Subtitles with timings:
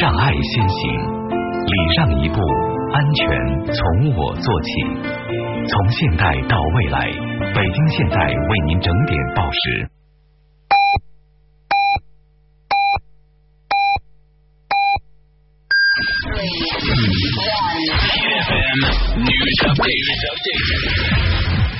[0.00, 0.90] 让爱先行，
[1.66, 2.40] 礼让一步，
[2.92, 3.26] 安全
[3.74, 4.70] 从我做起。
[5.66, 7.10] 从现代到未来，
[7.52, 9.97] 北京现代为您整点报时。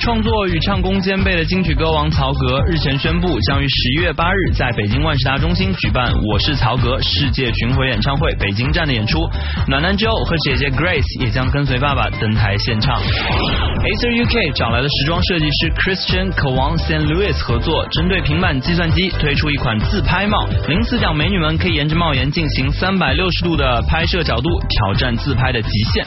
[0.09, 9.19] 创作与唱功兼备的金曲歌王曹格日前宣布，将于十一月八日在北京万事达中心举办《我是曹格》世界巡回演唱会北京站的演出。
[9.67, 12.99] 暖男 jo 和姐姐 Grace 也将跟随爸爸登台献唱。
[12.99, 26.03] Acer UK 找来了时装设计师 Christian k w a n San Luis 合作，针对平板计算机推出一款自拍帽，零死角美女们可以沿着帽檐进行三百六十度的拍摄角度，挑战自拍的极限。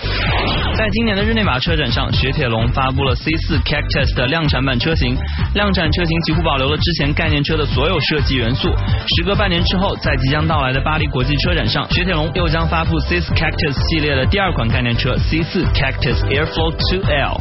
[0.75, 3.61] 在今年的日内瓦车展上，雪铁龙发布了 C 四
[3.93, 5.15] Cactus 的量产版车型，
[5.55, 8.69] 量产车型几乎保留了之前概念车的所有设计元素。
[9.17, 17.41] 时隔半年之后，在即将到来的巴黎国际车展上，雪铁龙又将发布 C 四 Cactus 系列的第二款概念车 C 四 Cactus Airflow 2L。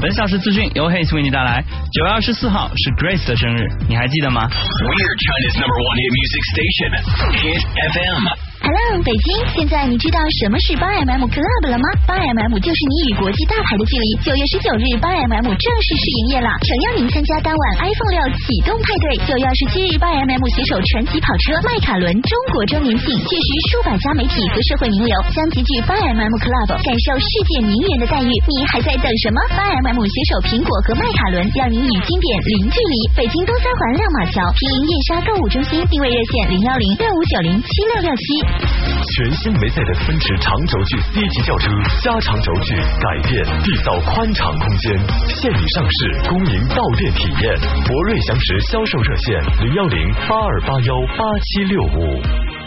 [0.00, 1.64] 本小时资讯由 Hays 为你带来。
[1.92, 6.90] 九月二十四号是 Grace 的生日，你还记得吗？We're China's number one music station,
[7.34, 7.62] Hit
[7.92, 8.57] FM.
[8.58, 11.86] Hello，北京，现在你知道什么是八 mm Club 了吗？
[12.10, 14.06] 八 mm 就是你与国际大牌的距离。
[14.18, 19.06] 九月十九日，八 mm 正式试营业了，诚邀您参加当晚 iPhone 六启动派对。
[19.30, 28.30] 九月二十七日，八 mm 携手传奇跑车迈卡伦中国周年庆，届时数百家媒体和社会名流将集聚八 mm Club，感受世界名媛的待遇。
[28.50, 29.38] 你还在等什么？
[29.54, 32.28] 八 mm 携手苹果和迈卡伦，让您与经典
[32.58, 32.94] 零距离。
[33.14, 38.47] 北京东三环亮马桥平营夜莎购物中心，定位热线零幺零六五九零七六六七。
[38.48, 41.70] 全新梅赛德斯奔驰长轴距 C 级轿车，
[42.02, 47.58] 加长轴距，改变缔造宽敞空间，现已上市，恭迎到店体验。
[47.86, 52.57] 博瑞祥驰销售热线零幺零八二八幺八七六五。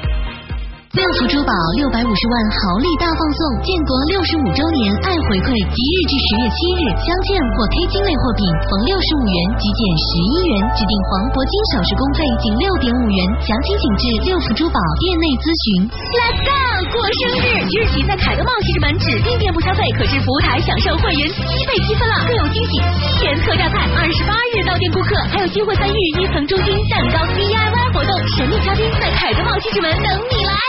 [0.91, 15.87] 六福珠宝六百五十万豪利大放送，建国六十五周年爱回馈，即日至十月七日，镶嵌或 K 金类货品逢六十五元即减十一元，指定黄铂金首饰工费仅六点五元，详情请至六福珠宝店内咨询。
[15.95, 16.59] Let's go！
[16.91, 22.83] 过生日，即日起在凯德茂西直门指定店铺消费，可至服务台享受会员七倍积分了，更有惊喜！
[23.15, 30.59] 七元特价菜，二十八日到店顾客还有机会参与一层中心蛋糕 DIY 活动，神秘嘉宾在凯德茂西直门等你来。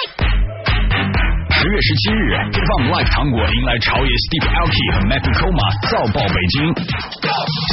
[1.63, 6.75] 十月十七日，Hip Live 糖果迎来潮爷 Steve Aoki 和 Matt Coma 造爆北京。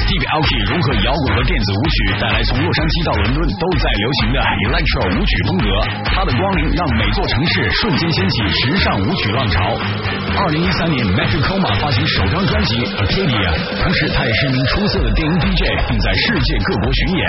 [0.05, 4.38] Steve Aoki 融合摇滚和电子舞曲，带来从洛杉矶到伦敦都在流行的
[4.69, 5.67] Electro 舞曲风格。
[6.05, 9.57] 他的光临让每座城市瞬间掀起时尚舞曲浪潮。
[10.38, 13.50] 二零一三年，Matt Coma 发行首张专辑 Arcadia，
[13.81, 17.21] 同时他也是一名出色的电音 DJ，并在世界各国巡演。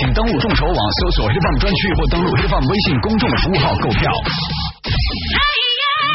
[0.00, 4.08] 请登录众筹网搜索 Hip Hop 专区或登录 Hip Hop 微信公众服务号购票。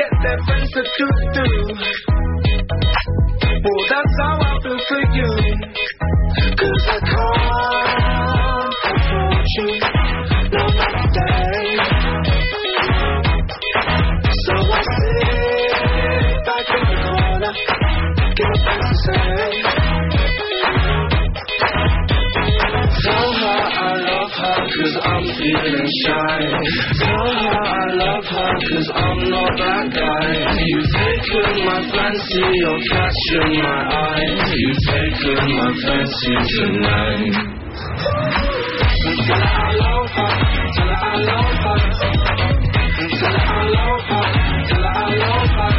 [0.00, 1.19] get their friends to do
[25.50, 26.46] Feeling shy.
[27.00, 30.30] Tell her I love her cause I'm not that guy.
[30.62, 34.46] You've taken my fancy, you're catching my eye.
[34.54, 37.34] You've taken my fancy tonight.
[39.26, 40.34] Tell her I love her,
[40.70, 41.82] tell her I love her.
[43.10, 44.26] Tell her I love her,
[44.70, 45.74] tell her I love her.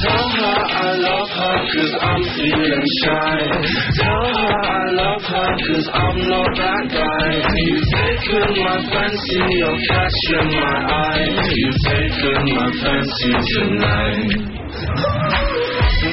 [0.00, 3.89] Tell her I love her cause I'm feeling shy.
[5.48, 7.30] Cause I'm not that guy.
[7.64, 11.28] You've taken my fancy, you're catching my eye.
[11.54, 14.50] You've taken my fancy tonight.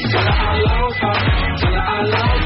[0.08, 1.18] Her I love her,
[1.62, 2.37] her I love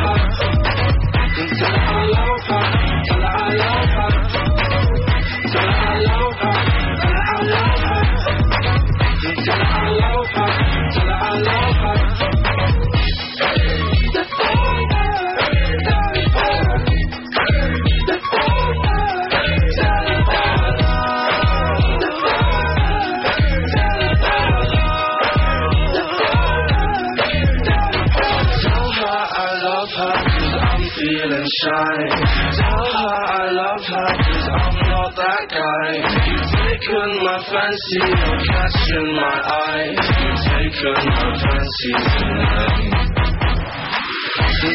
[37.72, 39.96] my fancy, you're catching my eye.
[39.96, 43.00] You've taken my fancy tonight.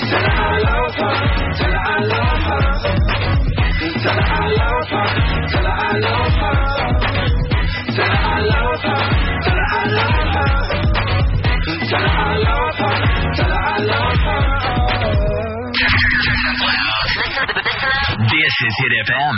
[0.06, 1.14] Tell her I love her,
[1.56, 2.64] tell her I love her.
[4.02, 5.08] Tell her I love her,
[5.48, 6.56] tell her I love her.
[7.96, 9.00] Tell her I love her,
[9.44, 10.50] tell her I love her.
[11.86, 12.96] Tell her I love her,
[13.36, 14.40] tell her I love her.
[18.30, 19.36] This is Hit FM.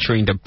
[0.00, 0.39] Featuring The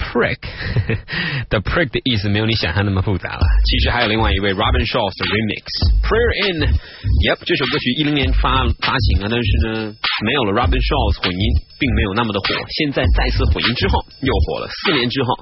[1.86, 3.40] 的意思没有你想象那么复杂了。
[3.64, 11.44] 其实还有另外一位 Robin Schulz 的 remix，Prayer In，Yep，这首歌曲一零年发发行了，但是呢没有了 Robin Schulz 混音，
[11.78, 12.54] 并没有那么的火。
[12.78, 15.34] 现在再次混音之后又火了，四年之后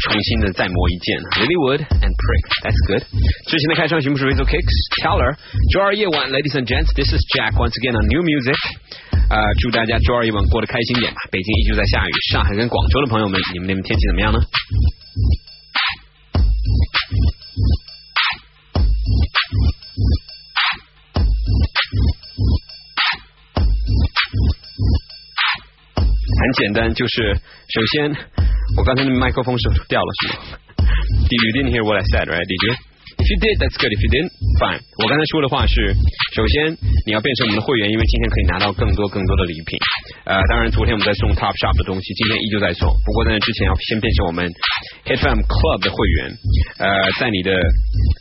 [0.00, 3.02] 重新的再磨一剑，Lilywood and Prick，That's good。
[3.48, 5.36] 之前的开场曲目是 Rizzo Kicks，Teller，
[5.72, 8.58] 周二夜晚，Ladies and Gents，This is Jack once again on New Music。
[9.30, 11.18] 呃，祝大家周二夜晚过得开心点吧。
[11.30, 14.40] 北京依旧在下雨，上海跟广州的朋友们，你们那边天气怎么样呢？
[26.40, 28.10] 很简单，就是首先，
[28.76, 30.34] 我刚才那麦克风是掉了，是吗
[31.28, 32.46] ？You didn't hear what I said, right?
[32.46, 32.89] Did you?
[33.18, 33.90] If you did, that's good.
[33.90, 34.80] If you didn't, fine.
[35.00, 35.94] 我刚才说的话是，
[36.34, 36.72] 首先
[37.06, 39.78] 你要变成我们的会员，因为今天可以拿到更多更多的礼品。
[40.24, 42.88] 呃，当然昨天我们在送 Top Shop 的东西，今天依旧在送。
[43.04, 44.46] 不过在那之前要先变成我们
[45.04, 46.34] Hit FM Club 的会员。
[46.78, 46.86] 呃，
[47.18, 47.52] 在你的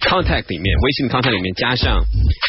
[0.08, 2.02] contact 里面，微信 contact 里面加上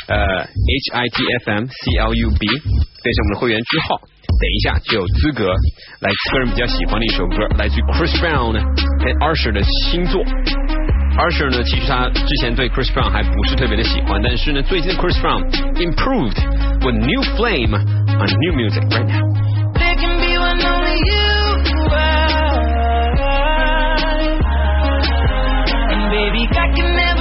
[0.08, 5.52] 呃 H I T F M C L U B，变成我们的会员之后，等一下就有资格
[6.00, 10.24] 来个人比较喜欢的一首歌，来自于 Chris Brown 和 Usher 的新作。
[11.19, 15.41] Usher 呢，其实他之前对 Chris Brown 还不是特别的喜欢，但是呢，最近 Chris Brown
[15.75, 16.37] improved
[16.81, 19.23] with new flame on new music right now.
[19.73, 22.35] There can be one only you are.
[25.89, 27.18] And baby, I can never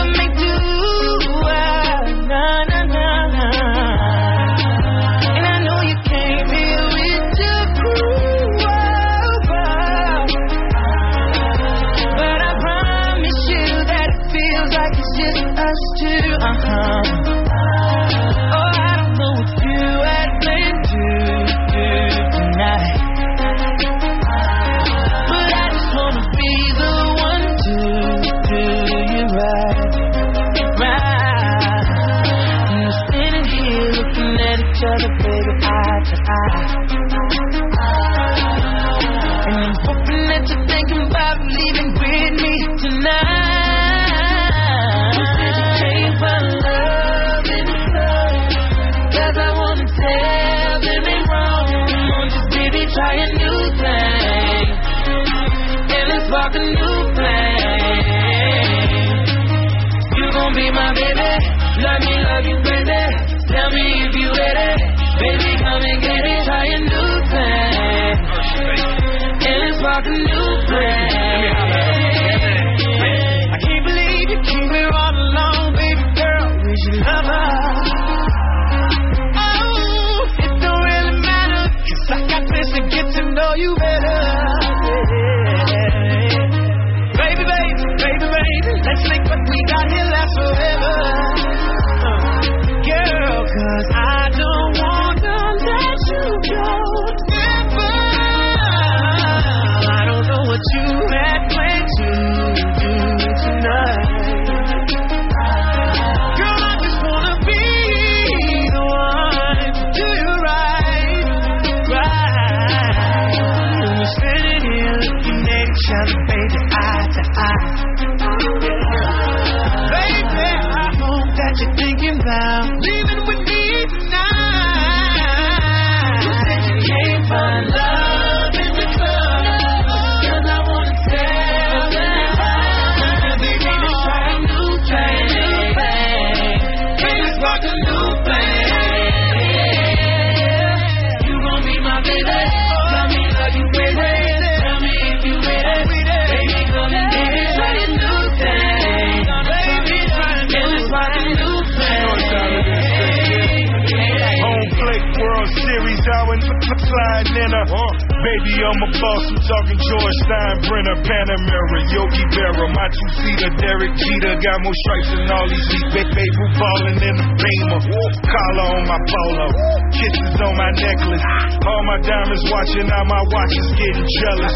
[156.90, 158.54] sliding in a baby.
[158.66, 159.24] I'm a boss.
[159.30, 164.36] I'm talking George Steinbrenner, Panamera, Yogi Berra, my two seater, Derek Jeter.
[164.42, 165.94] Got more stripes than all these leagues.
[165.94, 167.82] Baby, baby, ballin' in the beamer.
[168.26, 169.48] Collar on my polo,
[169.94, 171.26] kisses on my necklace.
[171.64, 174.56] All my diamonds watching, now my watch is getting jealous.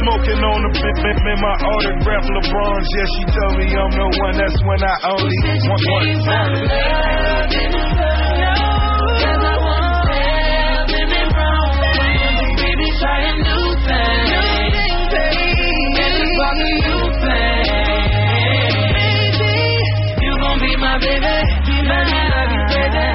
[0.00, 2.88] Smoking on the bip in my autograph LeBron's.
[2.94, 4.36] Yeah, she told me I'm the one.
[4.36, 5.36] That's when I only
[5.68, 5.82] want
[7.96, 7.99] one.
[20.90, 21.22] My baby.
[21.86, 23.06] Let me love you, baby.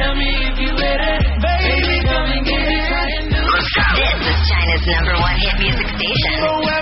[0.00, 1.12] Tell me if you ready.
[1.44, 2.88] Baby, come and get it.
[2.88, 3.52] Try a new
[4.00, 6.77] This is China's number one hit music pushed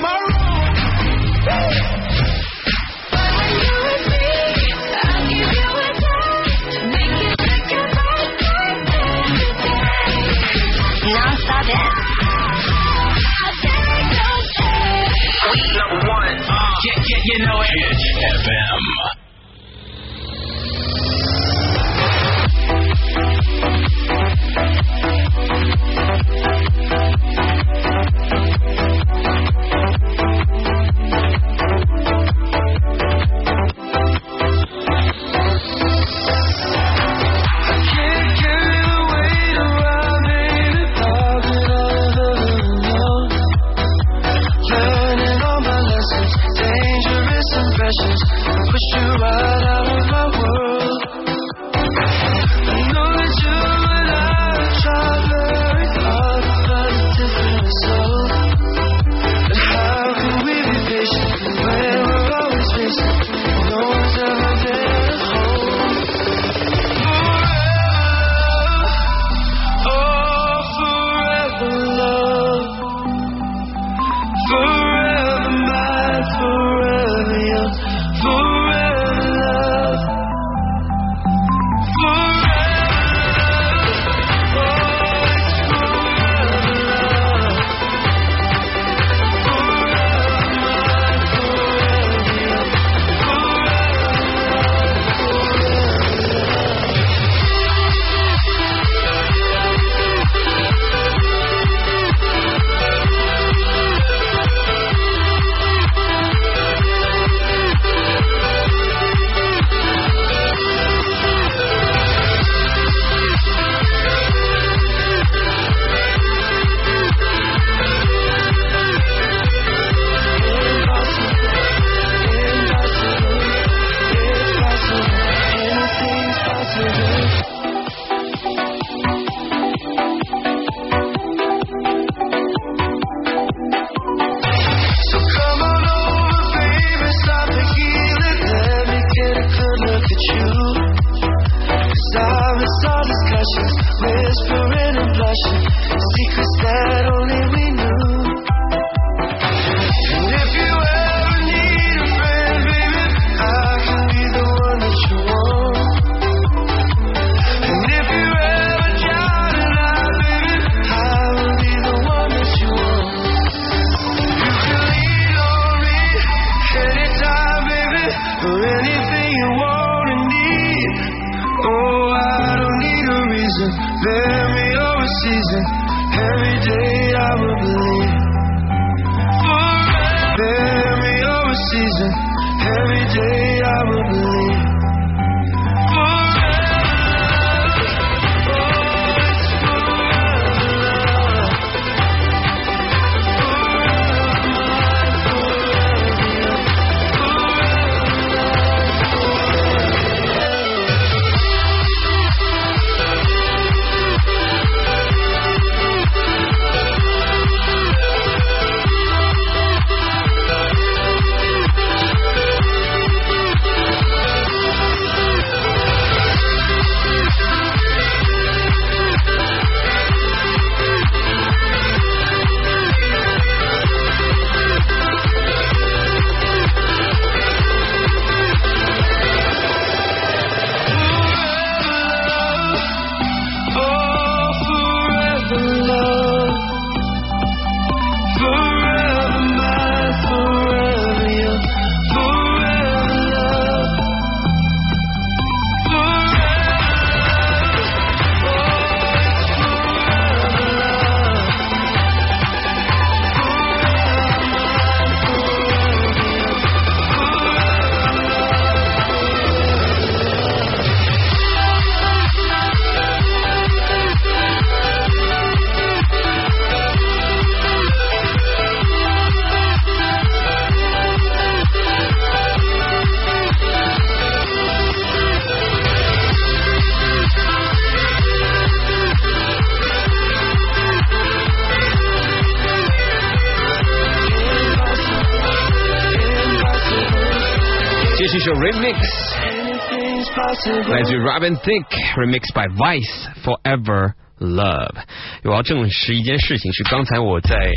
[291.35, 291.35] possible.
[291.35, 294.95] 来自 Robin Thicke，remix by Vice Forever Love。
[295.43, 297.71] 我要证实一件事情，是刚才我在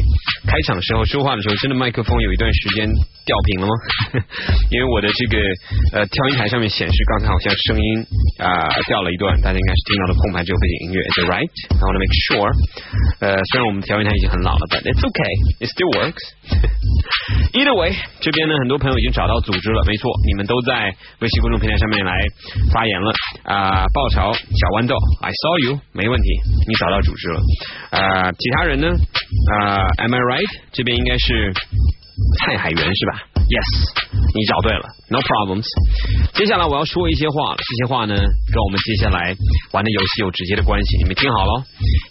[0.47, 2.87] 开场时候说话的时候，真的麦克风有一段时间
[3.25, 3.73] 掉屏了吗？
[4.71, 5.37] 因为我的这个
[5.93, 8.05] 呃调音台上面显示刚才好像声音
[8.39, 11.51] 啊、掉了一段，大家应该是听到了空白这个背景音乐，Is it right?
[11.75, 12.49] I want to make sure。
[13.19, 16.23] 呃，虽然我们调音台已经很老了，but it's okay, it still works。
[17.53, 22.13] Either way，这边呢，很多朋友已经找到组织了，没错，你们都在微信公众平台上面来
[22.71, 23.11] 发言了
[23.43, 26.27] 啊、爆炒小豌豆，I saw you，没问题，
[26.67, 27.39] 你找到组织了。
[27.91, 28.87] 啊、其他人呢？
[28.89, 30.45] 啊、a m I right？
[30.71, 31.51] 这边应该是
[32.39, 33.69] 蔡海源是吧？Yes，
[34.35, 35.65] 你找对了，No problems。
[36.33, 39.35] 接下来我要说一些话了，这些话呢跟我们接下来
[39.71, 41.63] 玩的游戏有直接的关系，你们听好了，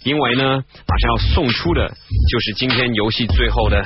[0.03, 3.79] 因为呢马上要送出的就是今天游戏最后的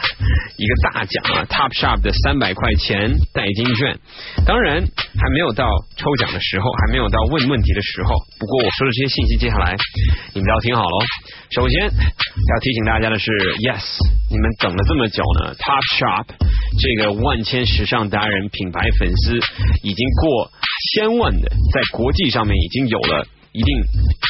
[0.58, 3.98] 一个大奖啊，Top Shop 的三百块钱代金券。
[4.46, 8.16] 当然还没有到抽奖的时候，还没有到问问题的时候。
[8.40, 9.76] 不过我说的这些信息，接下来
[10.34, 10.98] 你们都要听好喽。
[11.52, 13.30] 首先要提醒大家的是
[13.62, 13.86] ，Yes，
[14.32, 16.13] 你们等了这么久呢，Top Shop
[16.80, 19.40] 这个万千时尚达人品牌粉丝
[19.84, 20.52] 已经过
[20.94, 23.26] 千万的，在国际上面已经有了。
[23.54, 23.72] 一定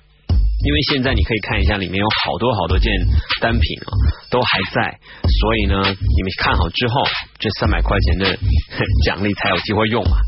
[0.59, 2.91] 因为现在你可以看一下，里面有好多好多件
[3.39, 3.95] 单品啊，
[4.29, 6.99] 都还在，所以呢，你们看好之后，
[7.39, 8.35] 这三百块钱的
[9.07, 10.19] 奖励才有机会用嘛。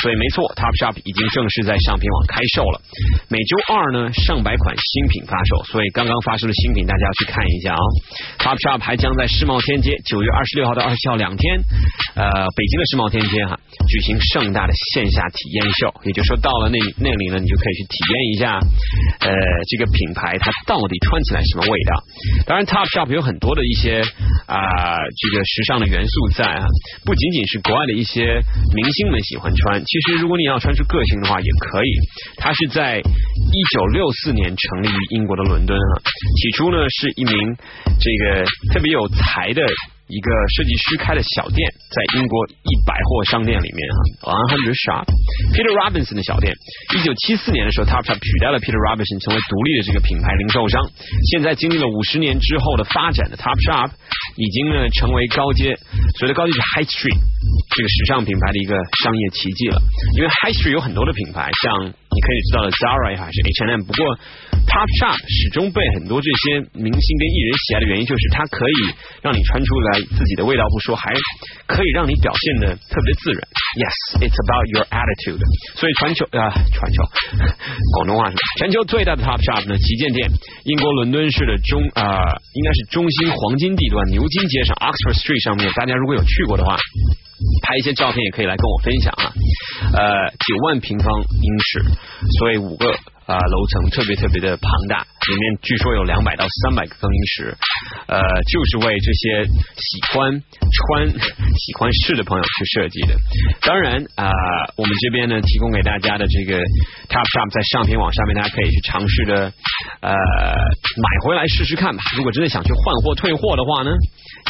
[0.00, 2.80] 所以没错，Top Shop 已经正式在上品网开售了。
[3.26, 7.82] 每周二呢，上百款新品发售，所以刚刚发售的新品大家要去看一下啊。
[8.38, 11.58] Top Shop 还将在世贸天阶九月二十六号到二十七号两天，
[12.14, 13.58] 呃，北京的世贸天阶哈，
[13.90, 18.54] 举行盛大的线下体验秀，也就是说到了那那里呢，你就可以去体验一下，
[19.26, 19.34] 呃，
[19.66, 19.79] 这。
[19.80, 22.04] 个品牌它到底穿起来什么味道？
[22.46, 24.04] 当然，Top Shop 有很多的一些
[24.46, 24.60] 啊，
[25.00, 26.62] 这个时尚的元素在啊，
[27.04, 28.38] 不仅仅是国外的一些
[28.76, 29.80] 明星们喜欢穿。
[29.80, 31.90] 其实，如果你要穿出个性的话，也可以。
[32.36, 35.92] 它是在一九六四年成立于英国的伦敦啊，
[36.36, 37.34] 起初呢是一名
[37.98, 39.62] 这个特别有才的。
[40.10, 43.80] 一个设计师开的小店，在英国一百货商店里面
[44.26, 46.52] 啊，One Hundred Shop，Peter Robinson 的小店。
[46.98, 50.82] 一九七四年的时候，Top Shop 取代了 Peter Robinson 成为独立的这个品牌零售商。
[51.30, 53.90] 现在经历了五十年之后的发展的 Top Shop，
[54.34, 55.78] 已经呢成为高阶，
[56.18, 57.20] 所谓的高阶是 High Street
[57.76, 59.78] 这个时尚品牌的一个商业奇迹了。
[60.16, 64.02] 因为 High Street 有很多的品牌，像你可以知道的 Zara 还是 H&M，不过
[64.66, 68.78] Top Shop 始终被很多这些明星跟艺人喜爱的原因，就是它可以
[69.22, 70.00] 让你穿出来。
[70.10, 71.14] 自己的味道不说，还
[71.66, 73.40] 可以让你表现的特别自然。
[73.80, 75.40] Yes, it's about your attitude。
[75.76, 76.98] 所以全球啊，全球
[77.96, 80.28] 广东话是全球最大的 Top Shop 呢旗舰店，
[80.64, 82.20] 英国伦敦市的中啊，
[82.54, 86.76] 应该是中心黄金地段牛津街上 Oxford Street 上面，大家如果有去过的话，
[87.62, 89.32] 拍一些照片也可以来跟我分享啊。
[89.94, 91.82] 呃，九万平方英尺，
[92.38, 92.94] 所以五个。
[93.30, 97.54] 啊，楼层特别特别的庞大，里面据说有两百到三百个更衣室，
[98.08, 98.18] 呃，
[98.50, 103.14] 就是为这些喜欢穿、 喜欢试的朋友去设计的。
[103.62, 104.26] 当然啊，
[104.76, 106.58] 我们这边呢提供给大家的这个
[107.06, 109.52] Top Shop 在上品网上面，大家可以去尝试的
[110.00, 112.02] 呃买回来试试看吧。
[112.16, 113.92] 如果真的想去换货退货的话呢？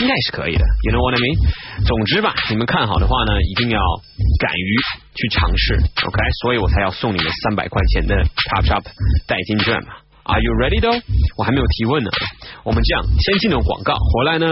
[0.01, 1.37] 应该是可以的，You know what I mean？
[1.85, 3.81] 总之吧，你们看好的话呢，一定要
[4.39, 4.77] 敢于
[5.21, 6.19] 去尝试，OK？
[6.41, 8.83] 所以我才要送你们三百块钱的 Top Shop
[9.27, 10.01] 代金券嘛。
[10.23, 11.01] Are you ready though？
[11.37, 12.11] 我还没有提问呢。
[12.63, 14.47] 我们这样，先进段广告，回来呢，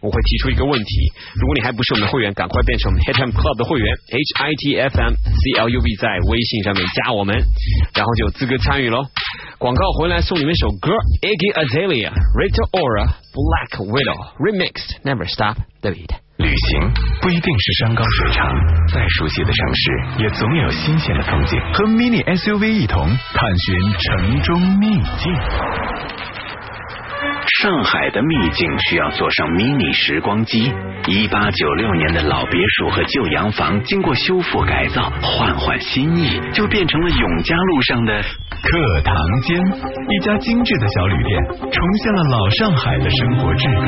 [0.00, 1.12] 我会提出一个问题。
[1.38, 7.36] 如果你还不是我们的会员，赶快变成我们 Hit FM Club 的会员，H I T F M C L U B，在微信上面加我们，
[7.94, 9.04] 然后就有资格参与喽。
[9.58, 16.16] 广告回来送你们一首歌，Iggy Azalea，Rita Ora，Black Widow，Remixed，Never Stop the Beat。
[16.38, 18.48] 旅行不一定是山高水长，
[18.88, 21.60] 再熟悉的城市也总有新鲜的风景。
[21.74, 26.19] 和 Mini SUV 一同探寻城中秘境。
[27.58, 30.72] 上海的秘境需要坐上 Mini 时光机。
[31.08, 38.22] 一八九六年的老别墅和旧洋房，经过修复改造，换换新意，就变成了永嘉路上的。
[38.62, 39.56] 课堂间，
[40.08, 43.86] 一家精致的小旅店，重现了老上海的生活质感。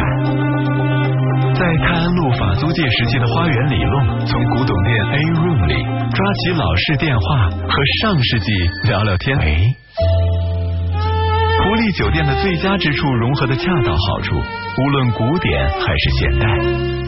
[1.55, 8.51] 在泰安路法租界时期的花园里弄，从古董店 A Room 里抓起老式电话，和上世纪
[8.89, 9.39] 聊聊天。
[11.73, 16.45] 狐狸酒店的最佳之处融合的恰到好处，无论古典还是现代，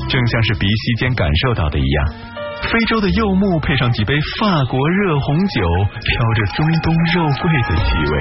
[0.09, 2.33] 正像是鼻息间感受到的一样。
[2.65, 5.61] 非洲的柚木配上几杯法国热红酒，
[5.93, 8.17] 飘着中东肉桂的气味；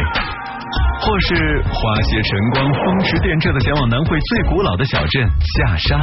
[1.01, 5.99] 或是花些晨光，风驰电掣的前往南汇最古老的小镇下沙，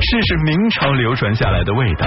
[0.00, 2.06] 试试明朝流传下来的味道。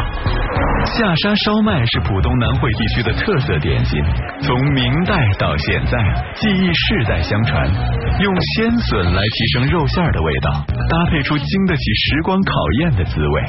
[0.85, 4.03] 下沙烧麦是浦东南汇地区的特色点心，
[4.41, 5.97] 从明代到现在，
[6.35, 7.71] 技艺世代相传，
[8.19, 13.41] 用鲜笋来提升肉馅的味道，搭配出经得起时光考验的滋味。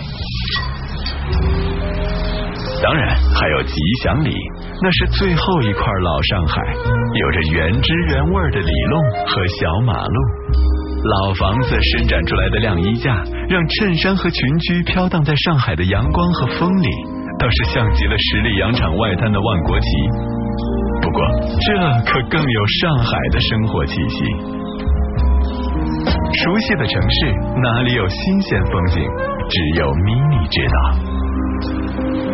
[2.82, 3.74] 当然，还有吉
[4.04, 4.36] 祥礼，
[4.82, 6.60] 那是最后一块老上海，
[7.14, 10.14] 有着原汁原味的里弄和小马路。
[11.04, 16.88] 老房子伸展出来的晾衣架，让衬衫和裙裾飘荡在上海的阳光和风里，
[17.38, 19.86] 倒是像极了十里洋场外滩的万国旗。
[21.02, 21.22] 不过，
[21.60, 21.74] 这
[22.10, 24.24] 可更有上海的生活气息。
[26.42, 27.32] 熟悉的城市，
[27.62, 29.02] 哪里有新鲜风景？
[29.48, 32.33] 只有 mini 知道。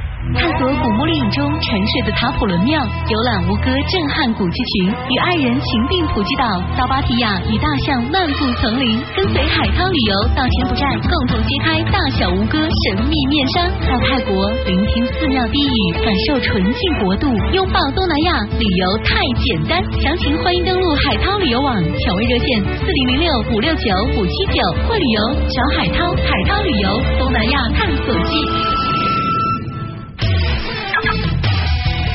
[0.37, 6.45] 探索古墓丽影中沉睡的塔普伦庙，游览吴哥震撼古迹群，与爱人情定普吉岛，
[6.77, 14.31] 到芭提雅与大象漫步丛林，跟随海涛旅游到柬埔寨，共同揭开大小吴哥神秘面纱；到泰国
[14.65, 19.83] 聆听寺庙低语，感受纯净国度，拥抱东南亚，旅游太简单。
[19.99, 28.80] 详情欢迎登录海涛旅游网，抢位热线四零零六五六九五七九，或旅游找海涛，海涛旅游东南亚探索记。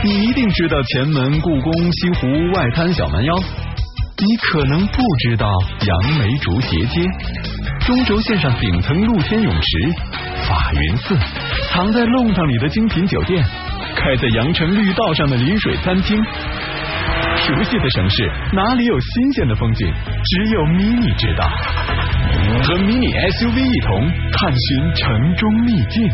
[0.04, 5.48] 你一定知道前门、故宫、西湖、外滩小蛮腰，你可能不知道
[5.80, 7.00] 杨梅竹斜街、
[7.80, 9.92] 中轴线上顶层露天泳池、
[10.46, 11.16] 法云寺，
[11.70, 13.44] 藏在弄堂里的精品酒店，
[13.96, 16.22] 开在羊城绿道上的临水餐厅。
[17.38, 19.86] 熟悉的城市，哪里有新鲜的风景？
[20.24, 21.48] 只有 mini 知道。
[22.62, 26.08] 和 mini SUV 一同探寻城中秘境。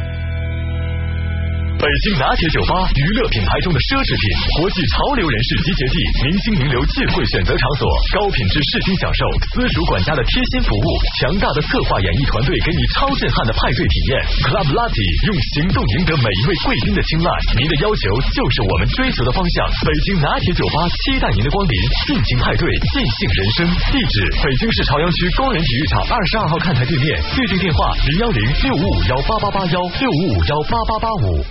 [1.83, 4.25] 北京拿铁酒吧，娱乐品牌中的奢侈品，
[4.63, 7.83] 国际潮流人士集结地，明星名流尽会选择场所，
[8.15, 10.87] 高品质视听享受，私属管家的贴心服务，
[11.19, 14.23] 强大的策划演艺团队给你超震撼的派对体验。
[14.47, 19.67] Club Latte 用行动赢得每一位贵宾的青睐，您的要求就是我们追求的方向。
[19.83, 21.75] 北京拿铁酒吧期待您的光临，
[22.07, 23.67] 尽情派对，尽兴人生。
[23.91, 31.43] 地址：北京市朝阳区工人体育场二十二号看台对面，预订电话零幺零六五五幺八八八幺六五五幺八八八五。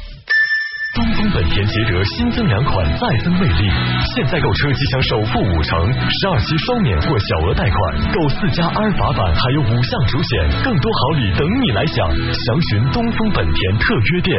[0.94, 3.72] 东风本田捷德新增两款再增魅力，
[4.14, 12.04] 现在购车即享首付五成，十二期双免或小额贷款，购四加阿尔法版还有五项主险，更多好礼等你来享。
[12.12, 14.36] 详询东风本田特约店。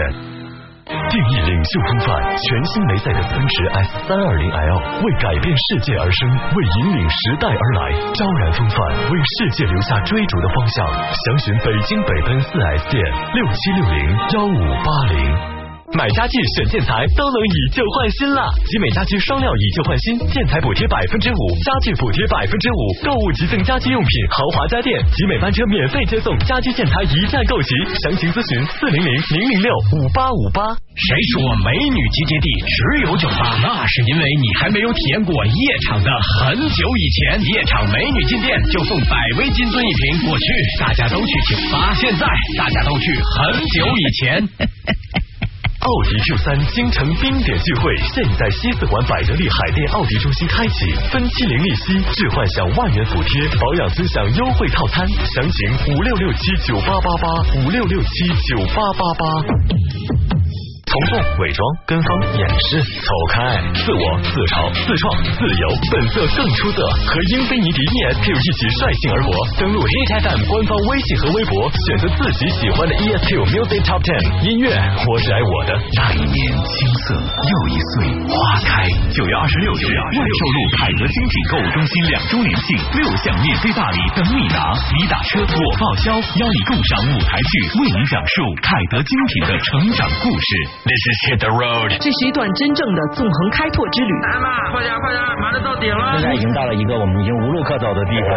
[1.08, 10.84] 定义领袖风范，全新梅赛德斯奔驰 S 三二零 L 为改变世界而生，为引领时代而来，昭然风范，为世界留下追逐的方向。
[11.16, 15.61] 详询北京北奔四 S 店六七六零幺五八零。
[15.92, 27.68] 买家具选建材都能以旧换新啦，集美家居双料以旧换新，建材补贴百分之五，家具补贴百分之五，购物即赠家居用品，豪华家电，集美班车免费接送，家居建材一站购齐，
[28.00, 29.68] 详情咨询四零零零零六
[30.00, 30.72] 五八五八。
[30.96, 33.60] 谁说美女集结地只有酒吧？
[33.60, 36.08] 那是因为你还没有体验过夜场的
[36.40, 37.44] 很久以前。
[37.52, 40.44] 夜场美女进店就送百威金樽一瓶，过去
[40.80, 42.24] 大家都去酒吧，现在
[42.56, 44.48] 大家都去很久以前。
[45.82, 58.08] 奥迪 Q 三京城冰点聚会现在西四环百得利海淀奥迪中心开启，分期零利息，置换享万元补贴，保养尊享优惠套餐，详情五六六七九八八八五六六七
[58.46, 60.21] 九八八八。
[60.92, 63.40] 从众、伪装、跟风、掩饰、走开，
[63.72, 66.84] 自我、自嘲、自创、自由，本色更出色。
[67.08, 74.68] 和英菲尼迪 ESQ 一起率性而活，登录 Hit FM 官方微信和微博，选择自己喜欢的 ESQ Music Top Ten 音乐，
[75.08, 75.80] 我是爱我的。
[75.96, 76.76] 那一年青
[77.08, 78.84] 涩又一岁，花开。
[79.16, 90.81] 九月二十六日，万寿路凯德精品购物中心两周年庆，六项免费大礼等你拿，你打车我报销，邀你共赏舞台剧，为你讲述凯德精品的成长故事。
[90.82, 91.94] This is hit the road。
[91.94, 94.12] 这是一段真正的纵横开拓之旅。
[94.26, 96.18] 来吧，快点快点，马上到顶了。
[96.18, 98.34] 现在已经到了一个我们已经无路可走的地方。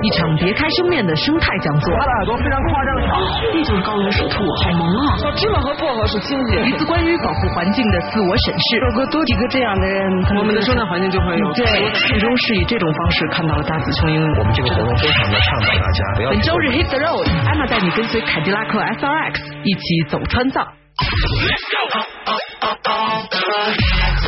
[0.00, 1.92] 一场别开生面的生态讲座。
[1.92, 3.20] 他的耳朵非常夸张长，
[3.52, 5.12] 地就是高原水兔，好萌啊！
[5.36, 6.56] 芝麻和薄荷是亲戚。
[6.64, 8.80] 一次关于保护环境的自我审视。
[8.80, 10.08] 如果多几个这样的人，
[10.40, 11.52] 我们的生态环境就会有。
[11.52, 11.68] 对，
[12.08, 14.16] 最终是以这种方式看到了大紫琼英。
[14.40, 16.30] 我们这个活动非常的倡导大家不要。
[16.30, 20.64] 本周日 Hit the Road，艾玛带你跟随凯迪拉克 SRX 一起走川藏。
[20.94, 21.82] Let's go.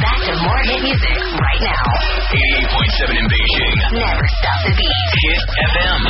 [0.02, 1.86] Back to more hit music right now.
[2.34, 3.76] 88.7 in Beijing.
[3.94, 5.14] Never stop the beat.
[5.14, 6.02] Hit FM.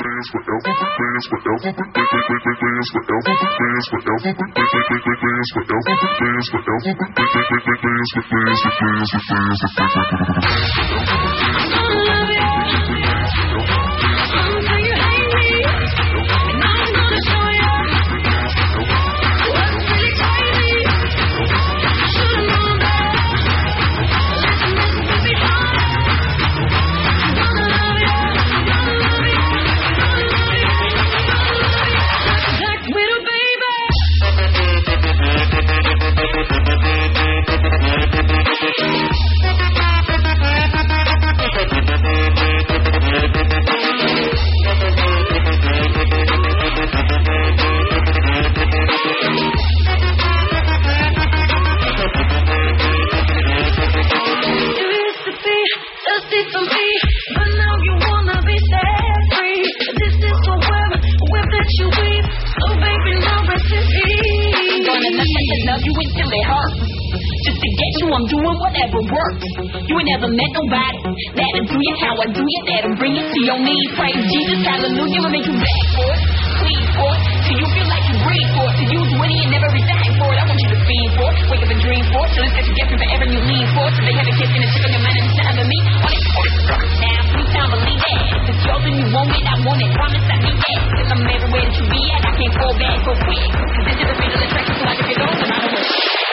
[0.00, 1.80] Fans forever, fans forever.
[65.70, 66.80] Let me love you until it hurts.
[66.80, 66.89] Just
[67.60, 69.48] to get you, I'm doing whatever works.
[69.84, 70.98] You ain't never met nobody
[71.36, 73.88] that'll do you how I do you, that'll bring you to your knees.
[74.00, 76.20] Praise Jesus, hallelujah, will make you back for it,
[76.56, 79.38] plead for it, till you feel like you breathe for it, till you do any
[79.44, 80.38] and everything for it.
[80.40, 82.56] I want you to feed for it, wake up and dream for it, till it's
[82.56, 84.64] got you guessing forever and you lean for it, till they have a kiss and
[84.64, 85.78] a chip on your mind and it's time me.
[86.00, 88.22] On it, on it, now, please time believe that.
[88.40, 90.80] If it's yours and you want it, I want it, promise I need that.
[90.96, 93.42] Cause I'm everywhere that you be at, I can't fall back so quick.
[93.52, 96.29] Cause this is the fatal attraction, so I can get on and I don't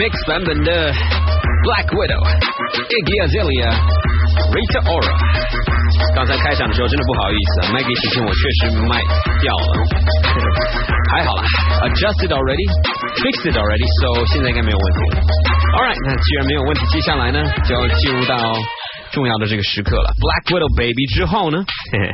[0.00, 0.88] Mix 版本的
[1.60, 2.24] Black Widow
[2.88, 3.68] Iggy Azalea
[4.48, 5.12] Rita Ora。
[6.16, 8.96] 刚才开场的时候真的不好意思啊，Maggie 提醒我确实麦
[9.44, 9.76] 掉了，
[11.12, 11.44] 还好啦
[11.84, 15.00] ，adjusted already，fixed it already，so 现在应该没有问题。
[15.76, 18.56] All right，那既然没有问题，接下来呢就要进入到
[19.12, 21.60] 重要的这个时刻了，Black Widow Baby 之后呢，
[21.92, 22.08] 嘿嘿，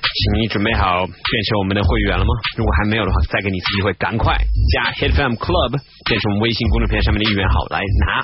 [0.00, 2.30] 请你准备好变成我们的会员了吗？
[2.56, 4.36] 如果还没有的话，再给你一次机会，赶快
[4.72, 5.72] 加 Hit FM Club，
[6.08, 8.22] 变成我们微信公众平台上面的一员好，来拿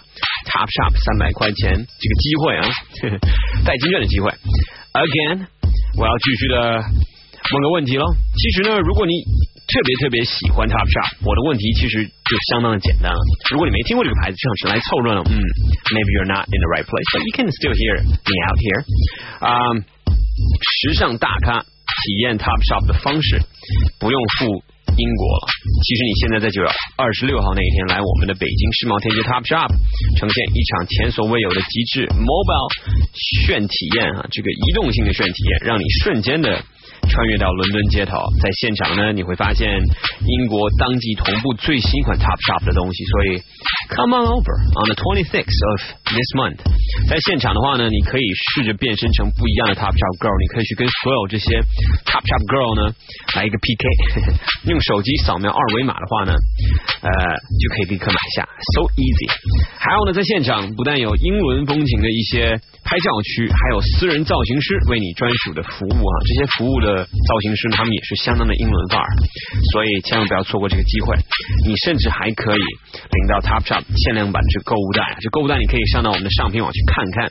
[0.49, 2.63] Top Shop 三百块钱这个机会啊，
[3.65, 4.31] 代金券的机会。
[4.93, 5.47] Again，
[5.97, 8.05] 我要继续的问个问题喽。
[8.37, 9.13] 其实呢，如果你
[9.73, 13.21] 特别特别喜欢 Top Shop，我的问题其实就相当的简单了。
[13.53, 15.33] 如果你没听过这个牌子，这样只来凑热闹，嗯
[15.93, 18.81] ，maybe you're not in the right place，but you can still hear me out here。
[19.41, 19.85] 嗯、
[20.61, 23.41] 时尚大咖体验 Top Shop 的方式，
[23.99, 24.47] 不用赴
[24.97, 25.47] 英国了。
[25.85, 29.69] 其实你现在在九月二十六号那一天来我们的北京世贸天阶 Top Shop，
[30.19, 32.71] 呈现一场前所未有的极致 mobile
[33.47, 36.65] 炫体验啊，这个移动性的炫体验，让你瞬间的。
[37.09, 39.69] 穿越到伦敦街头，在现场呢，你会发现
[40.25, 43.43] 英国当季同步最新款 Top Shop 的东西，所以
[43.93, 46.59] Come on over on the 26th of this month。
[47.09, 48.25] 在现场的话呢，你可以
[48.55, 51.61] 试着变身成不一样的 Top Shop Girl，你可以去跟所有这些
[52.09, 52.95] Top Shop Girl 呢
[53.37, 53.85] 来一个 PK，
[54.73, 56.33] 用手机扫描二维码的话呢，
[57.03, 57.11] 呃，
[57.61, 59.29] 就可以立刻买下，so easy。
[59.77, 69.09] 还有呢，在现场不但有英伦风情的一些拍照区，还有私人造型师为你专属的服务啊，这些服务的造型师，他们也是相当的英伦范儿，
[69.73, 71.17] 所以千万不要错过这个机会。
[71.67, 77.31] 你甚至还可以领到 Top Shop 限量版这购物袋，这购物袋你可以上到我们的上品网去看看，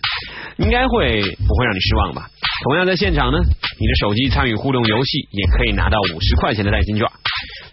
[0.58, 2.28] 应该会不会让你失望吧？
[2.64, 3.38] 同样在现场呢，
[3.80, 7.08] 你的手机参与互动游戏也可以拿到五十块钱的代金券。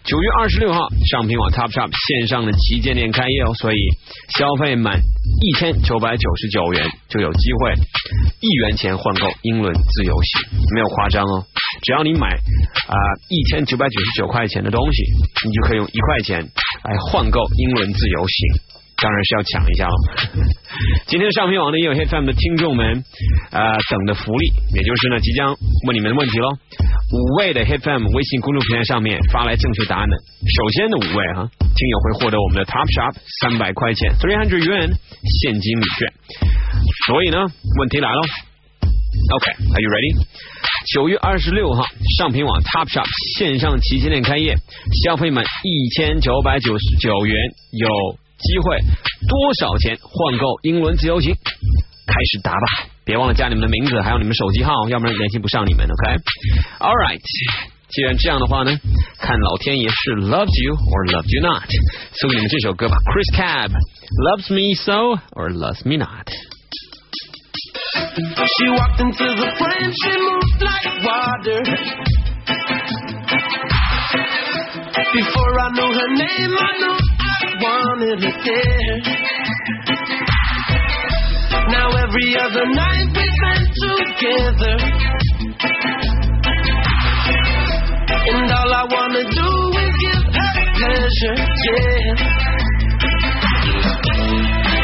[0.05, 3.77] 九月二十六号，上品网 Top Shop 线上的旗舰店开业哦，所以
[4.37, 7.73] 消费满一千九百九十九元就有机会
[8.39, 11.45] 一元钱换购英伦自由行，没有夸张哦。
[11.83, 12.95] 只要你买啊
[13.29, 15.03] 一千九百九十九块钱的东西，
[15.45, 16.41] 你就可以用一块钱
[16.83, 18.78] 来换购英伦自由行。
[19.01, 19.95] 当然是要抢一下哦！
[21.07, 23.03] 今天上品网呢也有 Hit FM 的听众们
[23.51, 25.55] 呃等的福利，也就是呢即将
[25.87, 26.47] 问你们的问题喽。
[27.11, 34.93] 五位的 HFM 微信公众平台上面发来正确答案的，首先的五位哈，听友会获得我们的 Top Shop 三百块钱 three hundred yuan
[35.41, 36.13] 现金礼券。
[37.07, 37.39] 所以呢，
[37.79, 38.21] 问题来喽。
[39.33, 40.25] OK，Are you ready？
[40.93, 41.83] 九月二十六号，
[42.17, 43.05] 上品网 Top Shop
[43.37, 44.55] 线上旗舰店开业，
[45.03, 47.35] 消费满一千九百九十九元
[47.71, 47.87] 有。
[48.38, 48.78] 机会
[49.28, 51.34] 多少钱换购英伦自由行？
[52.06, 52.66] 开始答吧，
[53.04, 55.88] 别忘了加你们的名字，还有你们手机号，要不然联系不上你们。
[55.88, 57.18] OK，All right，
[57.88, 58.78] 既然这样的话呢，
[59.18, 61.64] 看老天爷是 loves you or loves you not，
[62.20, 66.28] 送给你们这首歌吧，Chris Cab loves me so or loves me not。
[67.96, 71.62] She walked into the frame, she moved like water.
[75.14, 77.17] Before I knew her name, I knew I
[77.61, 78.97] wanted her there.
[81.69, 84.75] Now every other night we spend together.
[88.31, 89.49] And all I wanna do
[89.83, 92.15] is give her pleasure, yeah.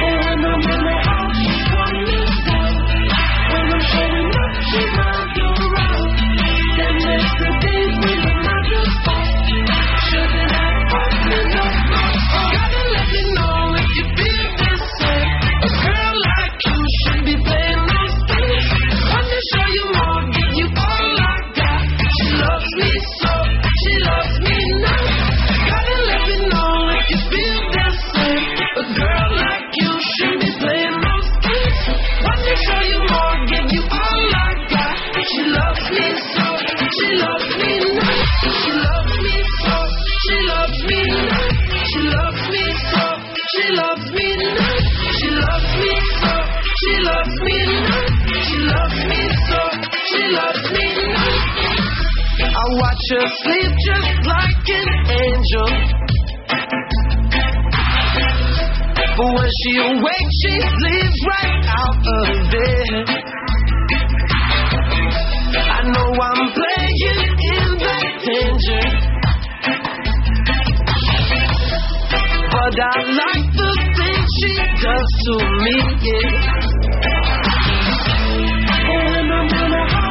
[0.03, 1.04] Oh, when I'm in
[46.81, 47.59] she loves me.
[48.45, 49.59] She loves me so,
[50.11, 50.87] she loves me.
[52.43, 54.89] I watch her sleep just like an
[55.23, 55.69] angel.
[59.15, 62.91] But when she awakes, she sleeps right out of bed.
[65.55, 68.83] I know I'm playing in that danger.
[72.51, 73.54] But I like
[74.53, 75.33] does to
[75.63, 76.65] me, yeah.
[77.55, 80.04] Oh, but when I'm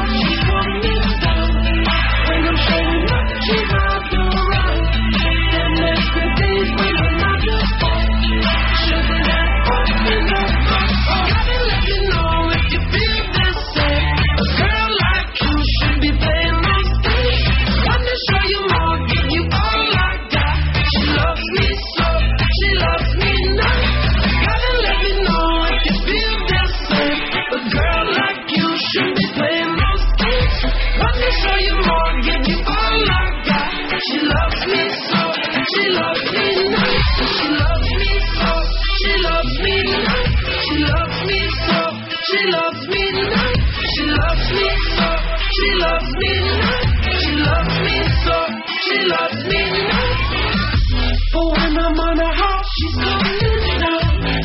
[51.94, 54.42] I'm on her house, she's coming down.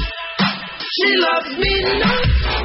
[0.78, 2.59] She loves me now.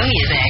[0.00, 0.47] new music.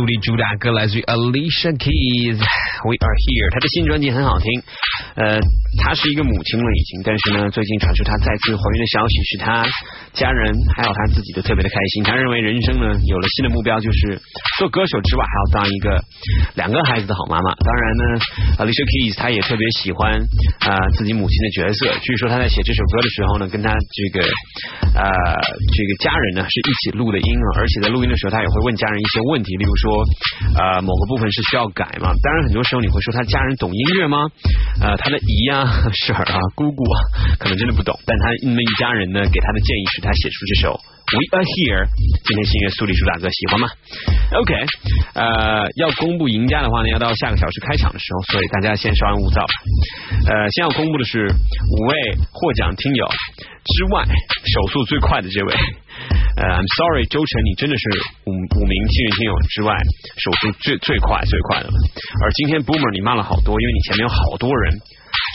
[0.00, 2.38] 苏丽主打歌来自于 Alicia Keys，
[2.88, 4.59] 《We Are Here》，她的新专辑很好听，
[5.16, 5.38] 呃，
[5.78, 9.66] 她是一个母亲了已经，但是呢，最近传出她再次怀孕的消息，是她
[10.12, 12.04] 家人还有她自己都特别的开心。
[12.04, 14.20] 她认为人生呢有了新的目标，就是
[14.58, 16.02] 做歌手之外，还要当一个
[16.54, 17.54] 两个孩子的好妈妈。
[17.54, 18.04] 当然呢
[18.58, 20.14] ，Alicia Keys 她也特别喜欢
[20.66, 21.98] 啊、自己母亲的角色。
[22.00, 24.26] 据说她在写这首歌的时候呢，跟她这个
[24.94, 25.10] 呃
[25.74, 29.90] 这个家人呢是一起录的音啊，而且在录音的时候，她也会问家人一些问题，例如说
[30.54, 32.14] 呃某个部分是需要改嘛。
[32.22, 34.28] 当然很多时候你会说她家人懂音乐吗？
[34.80, 36.96] 呃，他的姨啊、婶儿啊、姑姑啊，
[37.38, 40.80] 可能真的不懂，但他那么一家人呢，给他的建议是他写出这首。
[41.10, 41.90] We are here，
[42.22, 43.66] 今天新月苏黎世大哥喜欢吗
[44.30, 44.54] ？OK，
[45.18, 49.42] 呃，要公布赢家的话呢，要到下个小时开场的时候，所以大家先稍安勿躁。
[50.30, 54.06] 呃，先要公布的是五位获奖听友之外，
[54.54, 55.50] 手速最快的这位。
[56.38, 57.82] 呃，I'm sorry，周晨，你真的是
[58.26, 59.74] 五五名幸运听友之外
[60.14, 61.68] 手速最最快最快的。
[62.22, 64.78] 而今天 Boomer 你慢了好多，因为你前面有好多人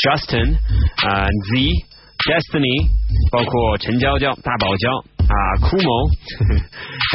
[0.07, 0.55] ，Justin
[1.03, 1.94] 啊、Z。
[2.25, 2.89] Destiny，
[3.31, 4.89] 包括陈娇娇、大宝娇
[5.29, 5.89] 啊、枯萌，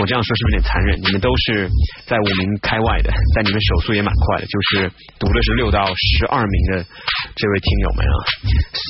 [0.01, 1.01] 我这样说是不是有点残忍？
[1.03, 1.69] 你们都是
[2.07, 6.87] 在五名开外的，但你们手速也蛮快的，就是读的是六到十二名的
[7.35, 8.15] 这位听友们啊。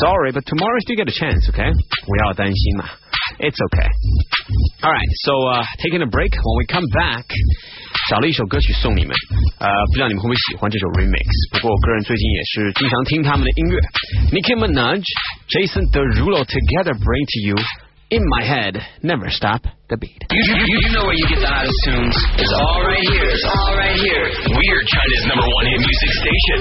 [0.04, 1.72] Sorry, but tomorrow still get a chance, OK？
[2.04, 2.84] 不要担心嘛
[3.39, 6.31] ，It's OK。All right, so、uh, taking a break.
[6.33, 7.25] When we come back.
[8.09, 9.15] 找了一首歌曲送你们，
[9.57, 11.25] 呃，不知道你们会不会喜欢这首 remix。
[11.53, 13.81] 不过我个人最近也是经常听他们的音乐。
[14.29, 15.01] Nicki Minaj,
[15.49, 17.55] Jason Derulo together bring to you
[18.09, 20.21] In My Head, Never Stop the Beat.
[20.29, 22.13] You, you, you know where you get the hottest tunes.
[22.37, 23.25] It's all right here.
[23.25, 24.29] It's all right here.
[24.53, 26.57] We're China's number one hit music station.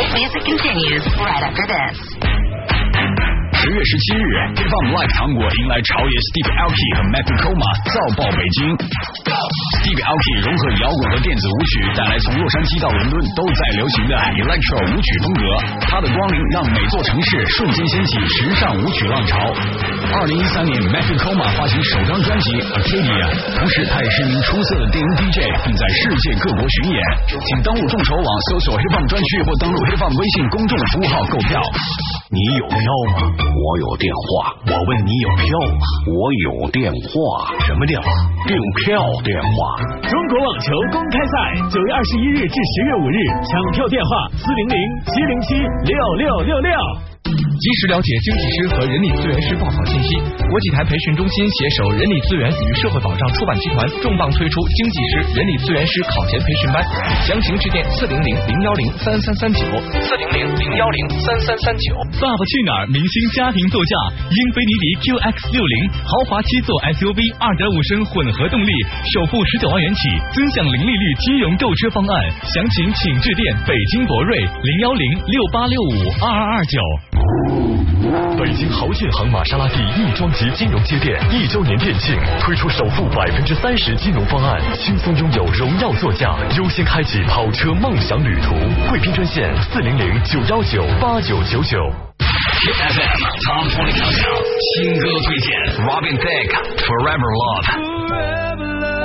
[0.00, 3.29] Hit music continues right after this.
[3.61, 4.25] 十月十七日
[4.57, 7.61] ，Hip Hop Live 糖果迎来潮爷 Steve Aoki 和 Mac Coma
[7.93, 8.73] 造爆北京。
[9.85, 15.45] Steve Aoki 融合摇滚和电子舞曲，带来从洛杉矶到伦敦都在流行的 Electro 舞曲风格。
[15.85, 19.37] 他的光临让每座城市瞬间掀起时尚舞曲浪潮。
[20.09, 23.29] 二零一三年，Mac Coma 发行首张专辑 Arcadia，
[23.61, 26.97] 同时他也是一名出色的电音 DJ，并在世界各国巡演。
[27.29, 31.61] 请登录众筹网搜索 Hip Hop 专区或登录 Hip Hop 微信公众服务号购票。
[32.33, 32.79] 你有票
[33.13, 33.50] 吗？
[33.55, 34.55] 我有电话。
[34.67, 35.83] 我问你有票吗？
[36.07, 37.51] 我有电话。
[37.67, 38.07] 什么电话？
[38.47, 39.51] 订票电话。
[40.07, 41.35] 中国网球公开赛
[41.69, 47.10] 九月二十一日至十月五日，抢票电话四零零七零七六六六六。
[47.35, 50.17] 及时了解经济师和人力资源师报考信息。
[50.49, 56.83] 国际台培训中心携手人力资源与社会保障出版集团重磅推出经济师、人力资源师考前培训班，
[57.23, 59.63] 详情致电四零零零幺零三三三九
[60.03, 61.95] 四零零零幺零三三三九。
[62.19, 62.87] 爸爸去哪儿？
[62.87, 63.93] 明星家庭座驾，
[64.29, 68.71] 英菲尼迪 QX 六零豪华七座 SUV，二点五升混合动力，
[69.13, 72.13] 首付十九万元起，尊享零利率金融购车方案。
[72.51, 77.20] 详情请致电北京博瑞零幺零六八六五二二二九。
[78.37, 88.55] 北京豪骏行玛莎拉蒂亦庄级金融街店一周年店庆，推出首付百分之三十金融方案，轻松拥有荣耀座驾，优先开启跑车梦想旅途。
[88.89, 91.77] 贵宾专线四零零九幺九八九九九。
[92.21, 93.17] FM
[93.47, 94.41] Top 20 Countdown
[94.75, 95.49] 新歌推荐
[95.85, 99.00] ，Robin Thicke Forever Love。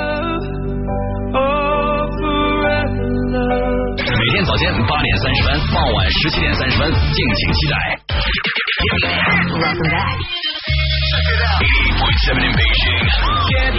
[3.46, 7.74] 每天早间八点三十分，傍晚十七点三十分，敬请期待。
[11.62, 13.06] Eighty point seven in Beijing.
[13.48, 13.74] Hit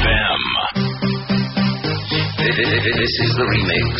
[0.00, 0.40] FM.
[2.40, 3.92] This is the remix.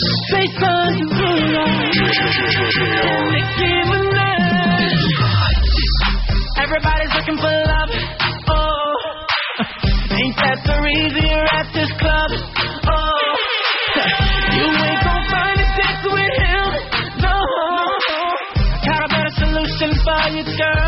[6.57, 7.93] Everybody's looking for love.
[8.49, 8.95] Oh,
[10.11, 12.31] ain't that the reason you're at this club?
[12.87, 13.04] Oh,
[14.56, 15.68] you ain't gonna find a
[16.16, 16.68] with him.
[17.26, 17.38] No,
[18.88, 20.85] got a better solution for you, girl.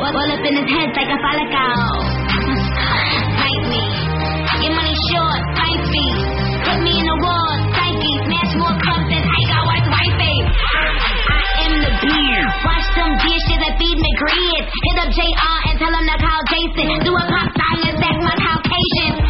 [0.00, 1.78] all, all up in his head like a falacao.
[3.38, 3.84] Fight me.
[4.58, 6.06] get money short, fight me.
[6.66, 8.14] Put me in the wall, psyche.
[8.26, 10.36] Smash more clubs than I got white wifey.
[11.30, 12.46] I am the beard.
[12.66, 14.66] Wash some dishes and feed me grids.
[14.66, 16.90] Hit up JR and tell him to call Jason.
[17.06, 19.23] Do a pop song and stack my Caucasian.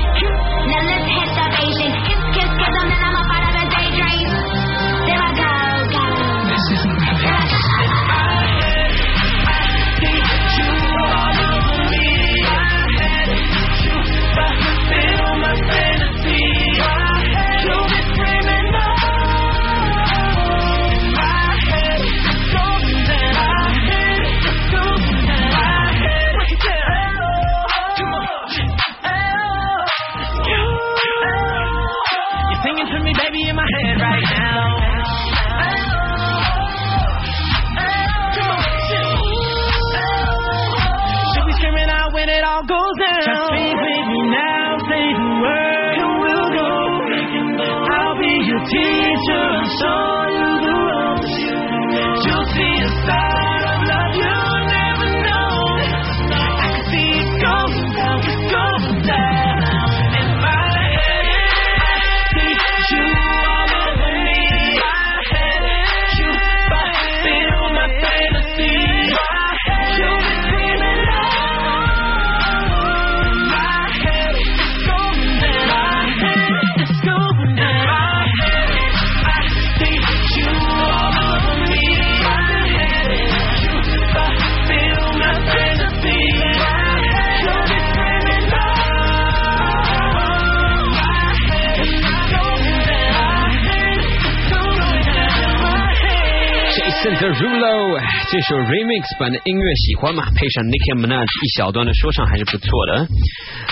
[98.44, 100.28] 首 remix 版的音乐喜欢吗？
[100.36, 102.92] 配上 Nicki Minaj 一小段的说唱还是不错的。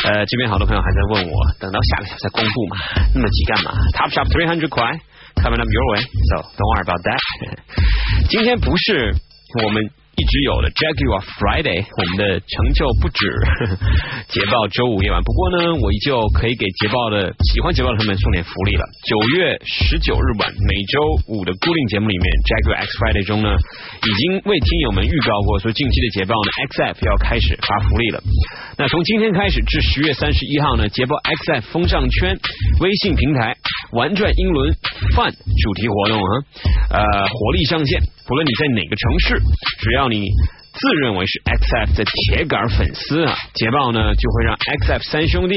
[0.09, 2.77] 呃，这边好多朋友还在问我，等到下个小时再公布嘛？
[3.13, 4.81] 那么急干嘛？Top Shop three hundred 块
[5.37, 7.21] ，coming up your way，so don't worry about that。
[8.31, 9.15] 今天不是
[9.63, 10.02] 我们。
[10.23, 13.27] 一直有的 Jaguar Friday，我们的成就不止
[14.31, 15.19] 捷豹周五夜晚。
[15.19, 18.87] 不过呢，我依旧可以给捷豹的喜欢捷豹的朋友们送点福利了。
[19.03, 28.23] 九月十九日晚每周五的固定节目里面，JAGUAX Friday 中呢，已经为听友们预告过，说近期的捷豹呢 XF 要开始发福利了。
[28.79, 32.39] 那从今天开始至十月三十一号呢，捷豹 XF 风尚圈
[32.79, 33.59] 微信平台
[33.93, 34.73] 玩转英伦
[35.15, 36.33] Fun 主题活动啊，
[36.91, 38.01] 呃，活力上线。
[38.27, 39.39] 不论你在哪个城市，
[39.81, 40.31] 只要你
[40.73, 45.55] 自认为是 XF 的铁杆粉丝啊，捷豹呢就会让 XF 三兄弟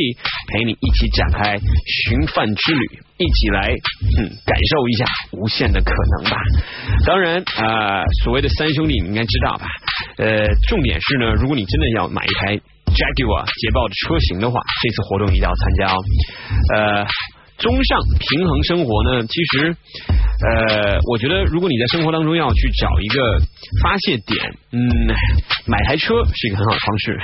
[0.52, 3.72] 陪你一起展开寻饭之旅，一起来
[4.20, 6.36] 嗯感受一下无限的可能吧。
[7.06, 9.66] 当然啊、所谓的三兄弟你应该知道吧？
[10.18, 10.28] 呃，
[10.68, 12.58] 重点是呢，如果你真的要买一台
[12.92, 15.98] Jaguar 捷豹的车型的话，这次活动一定要参加哦。
[16.76, 17.08] 呃。
[17.58, 19.76] 综上平衡生活呢，其实
[20.46, 23.40] 呃，我觉得如果你在生活当中要去找一个
[23.82, 24.82] 发泄点，嗯，
[25.66, 27.20] 买台车是一个很好的方式，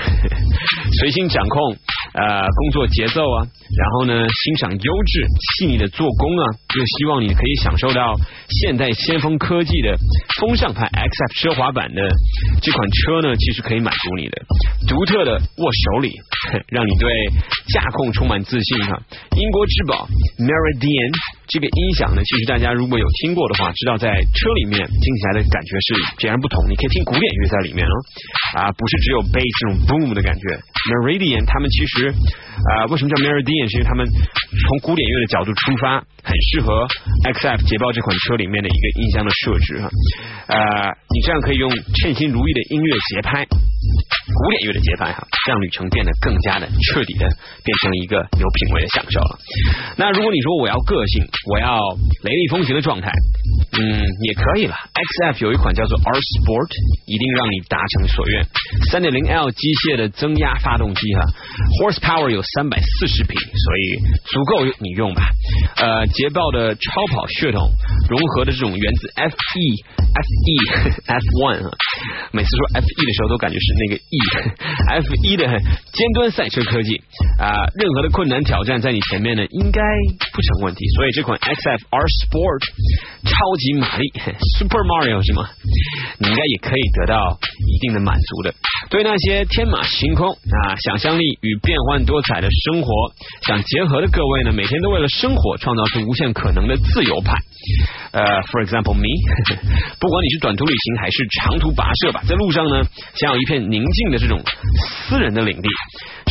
[1.00, 1.76] 随心掌控
[2.14, 3.48] 呃工作节奏啊，
[3.78, 5.26] 然后呢欣赏优质
[5.58, 6.44] 细腻的做工啊，
[6.76, 8.16] 又希望你可以享受到
[8.50, 9.98] 现代先锋科技的
[10.40, 12.02] 风尚牌 XF 奢华版的
[12.62, 14.42] 这款车呢，其实可以满足你的
[14.88, 16.16] 独特的握手里，
[16.70, 17.10] 让你对
[17.74, 19.00] 驾控充满自信哈。
[19.38, 20.08] 英国之宝。
[20.40, 21.12] Meridian
[21.52, 26.64] 这个音响呢，其实大家如果有听过的话，知道在车里面听起来的感觉是截然不同。
[26.70, 27.96] 你可以听古典乐在里面哦，
[28.56, 30.44] 啊，不是只有 bass 这种 boom 的感觉。
[30.96, 33.68] Meridian 他们其实啊，为什么叫 Meridian？
[33.68, 36.88] 是因为他们从古典乐的角度出发，很适合
[37.36, 39.92] XF 捷豹这款车里面的一个音箱的设置哈。
[40.48, 40.56] 呃，
[41.12, 41.68] 你这样可以用
[42.00, 43.44] 称心如意的音乐节拍。
[43.82, 47.26] 古典乐的节拍哈，让旅程变得更加的彻底的
[47.64, 49.40] 变成一个有品味的享受了。
[49.98, 51.80] 那如果你说我要个性，我要
[52.24, 53.12] 雷厉风行的状态，
[53.80, 54.76] 嗯，也可以了。
[54.94, 56.70] XF 有一款叫做 R Sport，
[57.08, 58.46] 一定让你达成所愿。
[58.92, 61.22] 三点零 L 机械的增压发动机哈
[61.82, 64.00] ，horsepower 有三百四十匹，所以
[64.32, 65.24] 足够你用吧。
[65.76, 67.72] 呃，捷豹的超跑血统
[68.10, 70.54] 融合的这种源自 FE、FE、
[71.08, 71.72] F1 啊，
[72.32, 74.18] 每次说 FE 的时候都感觉是那个 E。
[74.92, 76.96] F 一的尖端赛车科技
[77.40, 79.82] 啊，任何的困难挑战在你前面呢，应该
[80.34, 80.86] 不成问题。
[80.96, 82.62] 所以这款 XF R Sport
[83.24, 84.12] 超级玛丽
[84.60, 85.50] Super Mario 是吗？
[86.20, 88.54] 你应该也可以得到一定的满足的。
[88.90, 92.92] 对那些天马行空啊、想象力与变幻多彩的生活
[93.46, 97.34] 想结合的各位呢，每天都为了生活创造出无限可能的自由派。
[98.12, 99.08] 呃，For example me，
[100.00, 102.84] 不管你是短途旅行还是长途跋涉吧，在路上呢，
[103.16, 104.42] 想有一片宁静的这种
[105.10, 105.70] 私人的领地，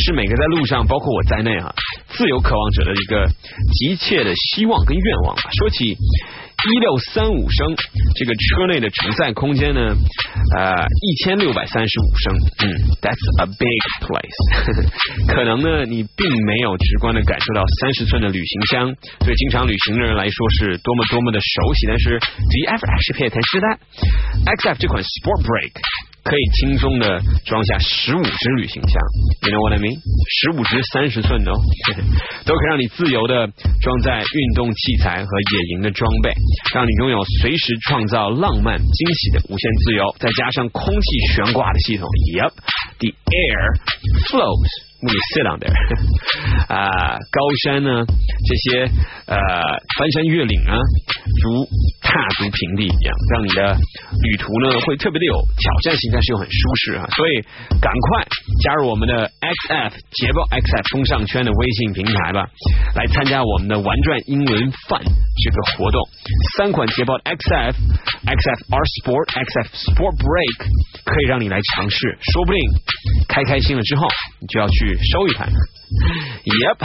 [0.05, 1.72] 是每个在路上，包括我在内啊，
[2.09, 3.26] 自由渴望者的一个
[3.74, 5.37] 急切的希望跟愿望。
[5.59, 7.74] 说起一六三五升，
[8.16, 9.81] 这个车内的承载空间呢，
[10.57, 12.35] 呃，一千六百三十五升，
[12.68, 14.37] 嗯，That's a big place。
[15.33, 21.87] 可能呢，你并没有直观的感受到三十寸的旅行箱，对经常旅行的人来说是多么多么的熟悉。
[21.87, 25.72] 但是，Do you ever actually pay attention to that？XF 这款 Sport Break。
[26.23, 28.95] 可以轻松的装下十五只旅行箱
[29.43, 29.97] ，You know what I mean？
[29.97, 31.59] 十五只三十寸的哦，
[32.45, 33.49] 都可以让你自由的
[33.81, 36.31] 装载运动器材和野营的装备，
[36.75, 40.05] 让你拥有随时创造浪漫惊喜的无限自由。
[40.18, 43.81] 再加上空气悬挂的系统，Yep，the air
[44.29, 44.89] flows。
[45.01, 45.72] When you sit on there
[46.68, 48.84] 啊，高山呢，这些
[49.26, 49.36] 呃
[49.96, 50.76] 翻山越岭啊，
[51.42, 51.66] 如
[52.03, 53.74] 踏足平地一样，让你的
[54.22, 57.07] 旅途呢会特别的有挑战性，但是又很舒适啊。
[57.16, 57.40] 所以
[57.80, 58.26] 赶快
[58.62, 62.46] 加入我们的 XF 捷豹 XF 风尚圈的微信平台吧，
[62.94, 66.01] 来参加我们的玩转英文饭这个活动。
[66.59, 70.66] 三款捷豹 XF、XF R Sport、XF Sport Break
[71.05, 72.61] 可以让你来尝试，说不定
[73.28, 74.07] 开开心了之后，
[74.40, 74.89] 你就要去。
[74.89, 76.80] 收一台，Yep，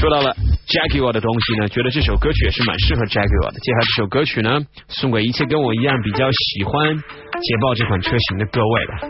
[0.00, 0.34] 说到了
[0.68, 3.60] Jaguar 的东西呢，觉得这首歌曲也是蛮适合 Jaguar 的。
[3.60, 9.00] 接下来这首歌曲呢，送给一切跟我一样比较喜欢捷豹这款车型的各位吧。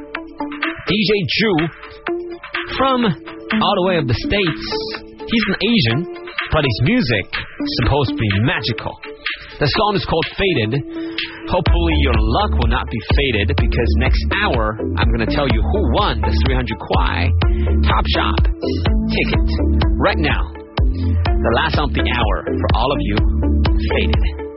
[0.86, 1.68] DJ Jew
[2.76, 4.66] from all the way of the states,
[5.26, 6.06] he's an Asian,
[6.52, 7.26] but his music
[7.82, 8.94] supposed to be magical.
[9.58, 10.84] The song is called Faded.
[11.51, 15.61] Hopefully your luck will not be faded because next hour I'm going to tell you
[15.61, 17.27] who won the 300 Kwai
[17.83, 18.39] Top Shop
[19.11, 19.47] ticket.
[19.99, 23.17] Right now, the last of the hour for all of you,
[23.91, 24.50] Faded.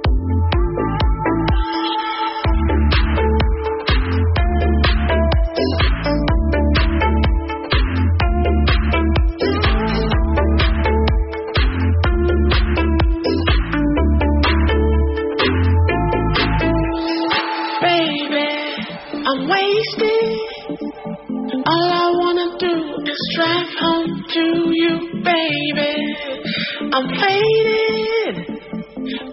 [26.97, 28.37] I'm faded.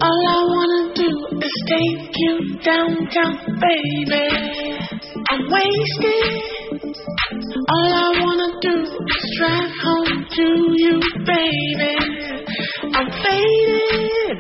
[0.01, 1.09] All I wanna do
[1.45, 4.25] is take you downtown, baby.
[5.29, 6.41] I'm wasted.
[7.69, 10.45] All I wanna do is drive home to
[10.75, 11.95] you, baby.
[12.95, 14.37] I'm faded.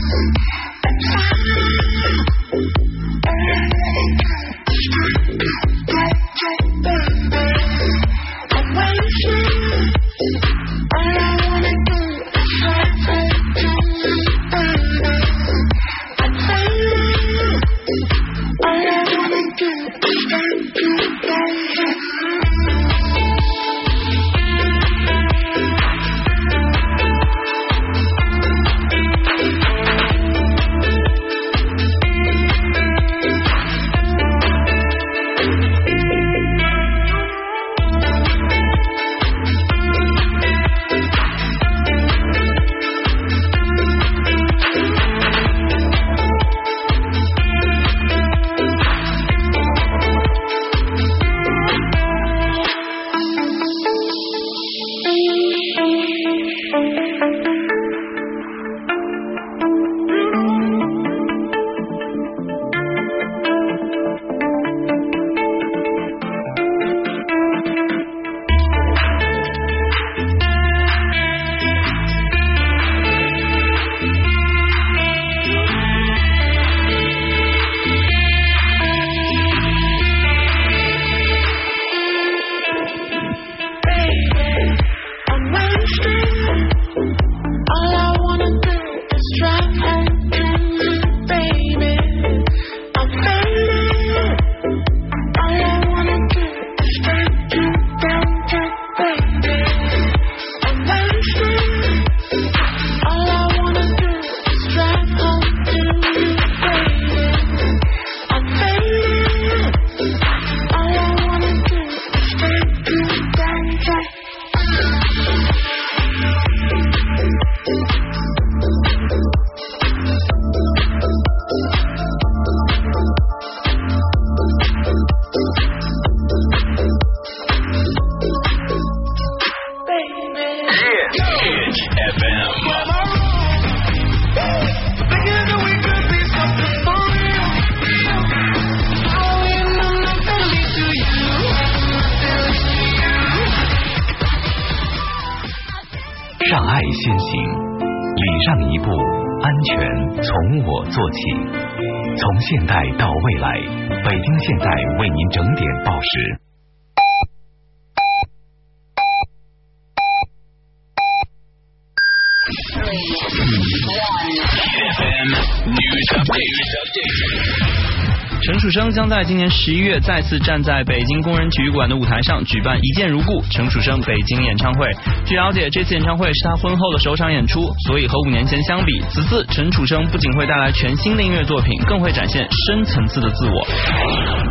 [169.04, 174.88] 将在今年十一月再次站在北京工人体育馆的舞台上举办《一见如故》陈楚生北京演唱会。
[175.26, 183.60] 据了解，这次演唱会是他婚后的首场演出，所以和五年前相比，此次陈楚生不仅会带来全新的音乐作品，更会展现深层次的自我。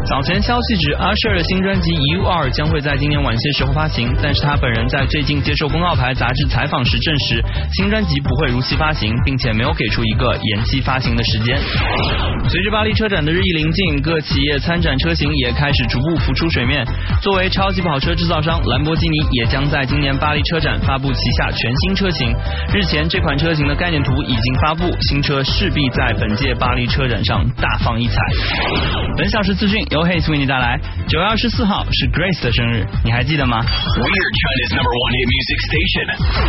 [0.06, 7.42] 早前消息指阿 Sher 的新专辑《You Are》将会在今年晚些时候发行，但是他本人在最近接受公告牌杂志采访时证实，
[7.74, 11.58] 新专辑不会如期发行，并且没有给出一个延期发行的时间。
[12.48, 16.86] 随着巴黎车展的日益临近，各企业参展车型也开始逐步浮出水面。
[17.22, 22.34] 作为超级跑车制造商，兰博基尼也将在今年巴黎车展发布旗下全新车型。
[22.74, 28.16] 日前，这款车型的概念图已经发布，新车势必在本届巴黎车展上大放异彩。
[29.18, 30.80] 本小时资讯由 Haze 为你带来。
[31.08, 36.06] 九月二十四号是 Grace 的生日，你还记得吗 We're China's number one hit music station,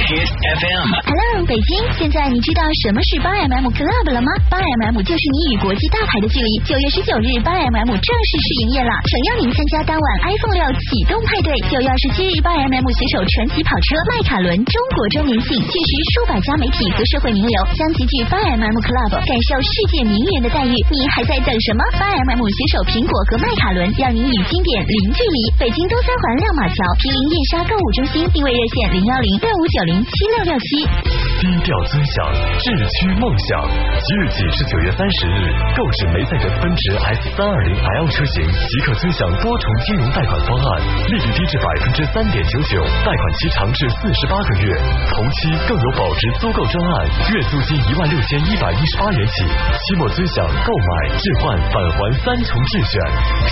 [0.09, 0.88] Hit FM.
[1.05, 4.28] Hello，北京，现在你知道什么是八 mm Club 了吗？
[4.49, 6.62] 八 mm 就是你与国际大牌的距离。
[6.64, 11.53] 九月十九日，八 mm 正式试营业了，诚邀您参加当晚 iPhone 六启动派对。
[11.68, 20.72] 九月二十七日，八 mm 携手传奇跑车迈卡伦中国周年庆，届时数百家媒体和社会名流将集聚八 mm Club，感受世界名人的待遇。
[20.72, 21.82] 你还在等什么？
[22.01, 25.39] 八 mm 携手苹果和迈卡伦，让您与经典零距离。
[25.61, 31.24] 北京东三环亮马桥毗邻燕莎购物中心，定位热线零幺零六五九零七六六七。
[31.41, 33.66] 低调尊享，智驱梦想。
[34.01, 40.66] 即日起至九月三十日，购置梅赛德斯奔驰 S 三二零 L 车型，即可尊享多重金融贷款方案，
[41.09, 44.74] 利率低至百分之三点九九，贷款期长至四十八个月，
[45.11, 46.95] 同期更有保值租购专案，
[47.32, 52.95] 月租金一万六千一百一十八元起，期末尊享购买、置换、返还三重质选。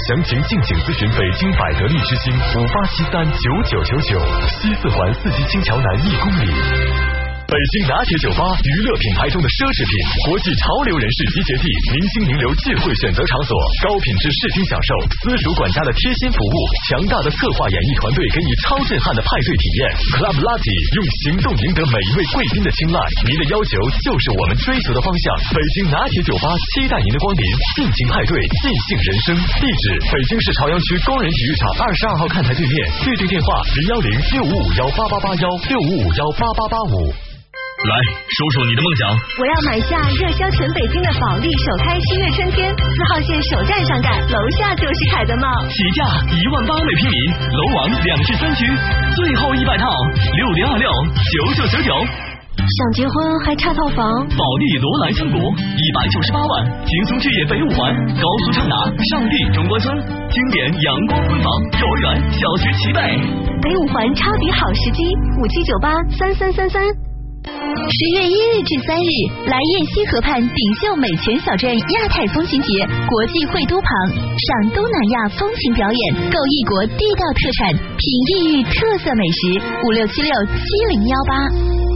[0.09, 7.12] 详情敬请咨询北京百得利之星五八七三九九九九，西四环四季青桥南一公里。
[7.53, 9.93] 北京拿铁酒吧，娱乐品牌中的奢侈品，
[10.25, 13.53] 国际潮流人士集结地，明星名流尽会选择场所，
[13.85, 14.91] 高品质视听享受，
[15.21, 16.57] 私属管家的贴心服务，
[16.89, 19.81] 强大的策划演艺团队给你超震撼的派对体验。
[20.17, 22.99] Club Latte 用行动赢得每一位贵宾的青睐，
[23.29, 25.53] 您的要求就是我们追求的方向。
[25.53, 27.45] 北京拿铁酒吧期待您的光临，
[27.77, 28.33] 尽情派对，
[28.65, 29.37] 尽兴人生。
[29.61, 34.09] 地址：北京市朝阳区工人体育场二十二号看台对面，预订电话零幺零
[34.41, 37.13] 六五五幺八八八幺六五五幺八八八五。
[37.83, 37.95] 来，
[38.31, 39.03] 说说你的梦想。
[39.39, 47.17] 我要买下热销全北京的保利首开新月春天，四号线首站上盖，楼下就是凯德茂，起价一万八每平米，
[47.51, 48.67] 楼王两室三居，
[49.17, 49.91] 最后一百套，
[50.37, 51.91] 六零二六九九九九。
[52.55, 54.07] 想结婚还差套房？
[54.39, 58.77] 保利罗兰香谷一百九十八万，轻松置业北五环，高速畅达
[59.11, 59.91] 上地中关村，
[60.31, 63.01] 经典阳光婚房，幼儿园、小学齐备。
[63.61, 65.03] 北五环抄底好时机，
[65.43, 67.12] 五七九八三三三三。
[67.45, 69.11] 十月一日至三日，
[69.51, 79.61] 来雁西河畔锦绣美泉小镇亚太风情节国际会都旁，赏东南亚风情表演，购异国地道特产，品异域特色美食。
[79.85, 81.92] 五六七六七零幺八。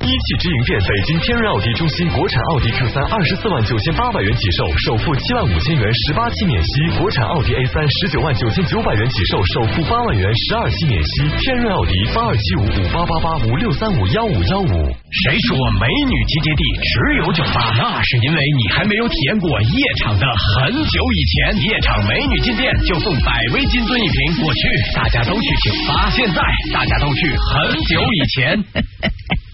[0.00, 11.28] 一汽直营店北京天润奥迪中心国产奥迪 Q 三二十四万九千八百元起售，首付七万五千元十八期免息；国产奥迪 A 三十九万九千九百元起售，首付八万元十二期免息。
[11.44, 14.72] 天润奥迪八二七五五八八八五六三五幺五幺五。
[15.12, 17.60] 谁说美女集结地只有酒吧？
[17.76, 21.60] 那是因为你还没有体验过夜场的很久以前。
[21.60, 24.60] 夜场美女进店就送百威金樽一瓶，过去
[24.96, 26.40] 大家都去酒吧，现在
[26.72, 28.64] 大家都去很久以前。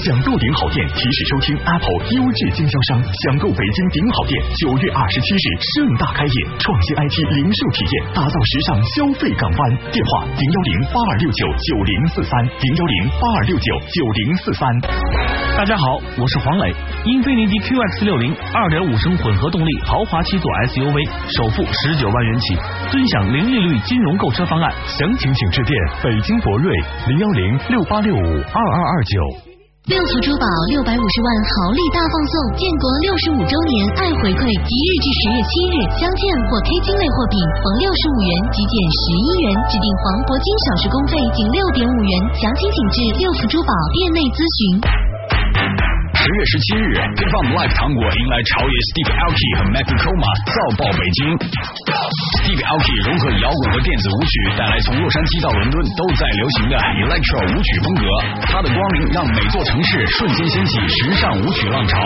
[0.00, 9.60] 享购顶好店提示收听 Apple 优质经销商，享购北京顶好店九月二十七日盛大开业，创新 IT 零售体验，打造时尚消费港湾。
[9.92, 14.64] 电话零幺零八二六九九零四三零幺零八二六九九零四三。
[15.52, 16.72] 大家好，我是黄磊。
[17.04, 20.96] 英菲尼迪 QX 六零二点五升混合动力豪华七座 SUV，
[21.28, 22.56] 首付十九万元起，
[22.88, 24.72] 尊享零利率金融购车方案。
[24.86, 26.72] 详情请致电北京博瑞
[27.08, 29.49] 零幺零六八六五二二二九。
[29.88, 36.20] 六福珠宝六百五十万豪利大放送，建国六十五周年爱回馈，即日至十月七日，镶嵌
[36.52, 45.09] 或 K 金类货品逢六十五元即减十一元，指定黄铂金首饰工费仅六点五元，详情请至六福珠宝店内咨询。
[46.20, 51.32] 十月十七日，Hip Hop Live 糖果迎来潮爷 Steve Aoki 和 Mac Coma 造爆北京。
[52.44, 58.04] Steve Aoki 融合摇滚和电子舞曲，带来从洛杉矶到伦敦都在流行的 Electro 舞曲风格。
[58.52, 61.96] 他的光临让每座城市瞬间掀起时尚舞曲浪潮。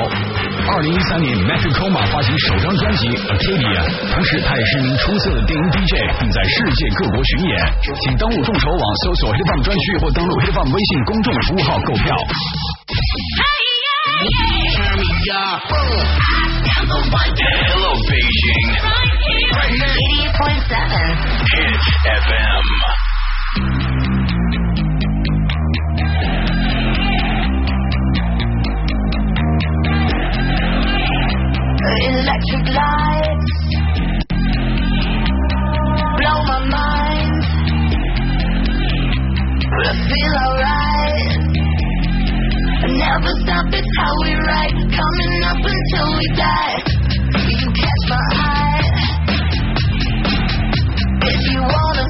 [0.71, 3.83] 二零一三年，Mac Coma 发行首张专辑 Acadia，
[4.15, 7.51] 同时他也是一名出色的电音 DJ，并在世界各国巡演。
[7.83, 12.15] 请登录众筹网搜索 Hip Hop 专区或登录 Hip Hop 微信公众服务号购票。
[16.95, 18.69] Hello, Beijing.
[18.85, 19.95] Right here.
[20.39, 20.71] 88.7
[21.51, 21.83] Hit
[22.23, 22.65] FM.
[31.35, 33.53] Electric lights
[36.19, 37.45] blow my mind.
[39.71, 41.44] But I feel alright.
[42.87, 44.77] Never stop, it's how we ride.
[44.93, 46.85] Coming up until we die.
[47.49, 48.85] You catch my eye.
[51.23, 52.07] If you wanna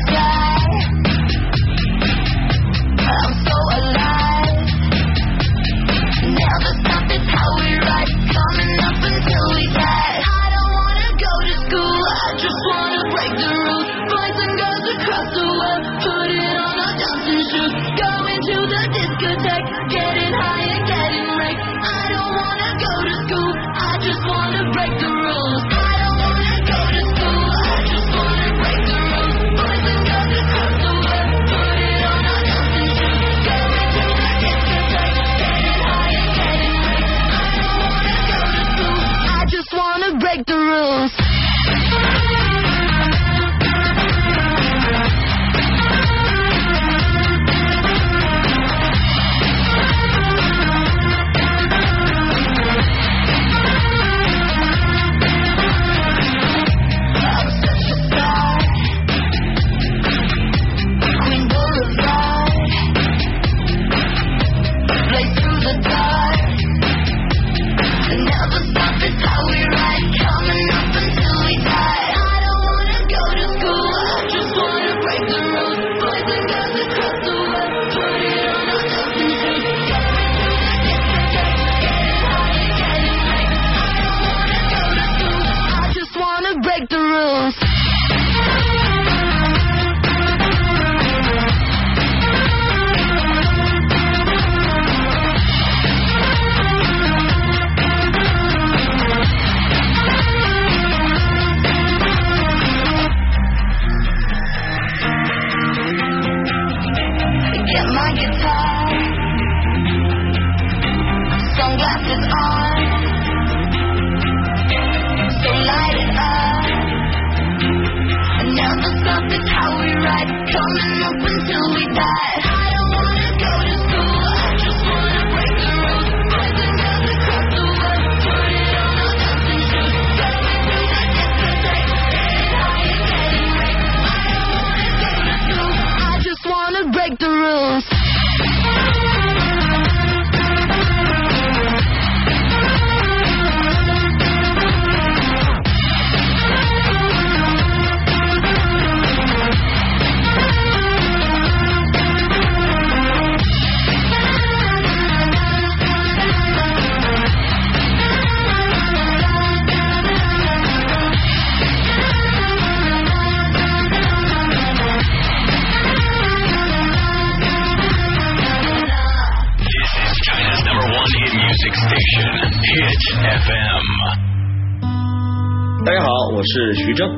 [40.34, 41.33] break the rules.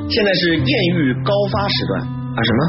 [0.09, 2.01] 现在是艳遇高发时段
[2.35, 2.39] 啊？
[2.43, 2.59] 什么？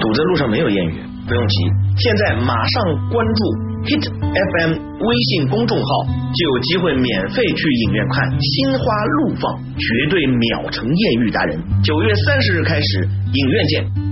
[0.00, 1.00] 堵在路上没有艳遇？
[1.26, 1.56] 不用急，
[1.96, 3.40] 现在马上关注
[3.82, 8.84] Hit FM 微信公众号，就有机会免费去影院看《心花
[9.24, 11.58] 怒放》，绝对秒成艳遇达人。
[11.82, 14.05] 九月三十日开始，影院见。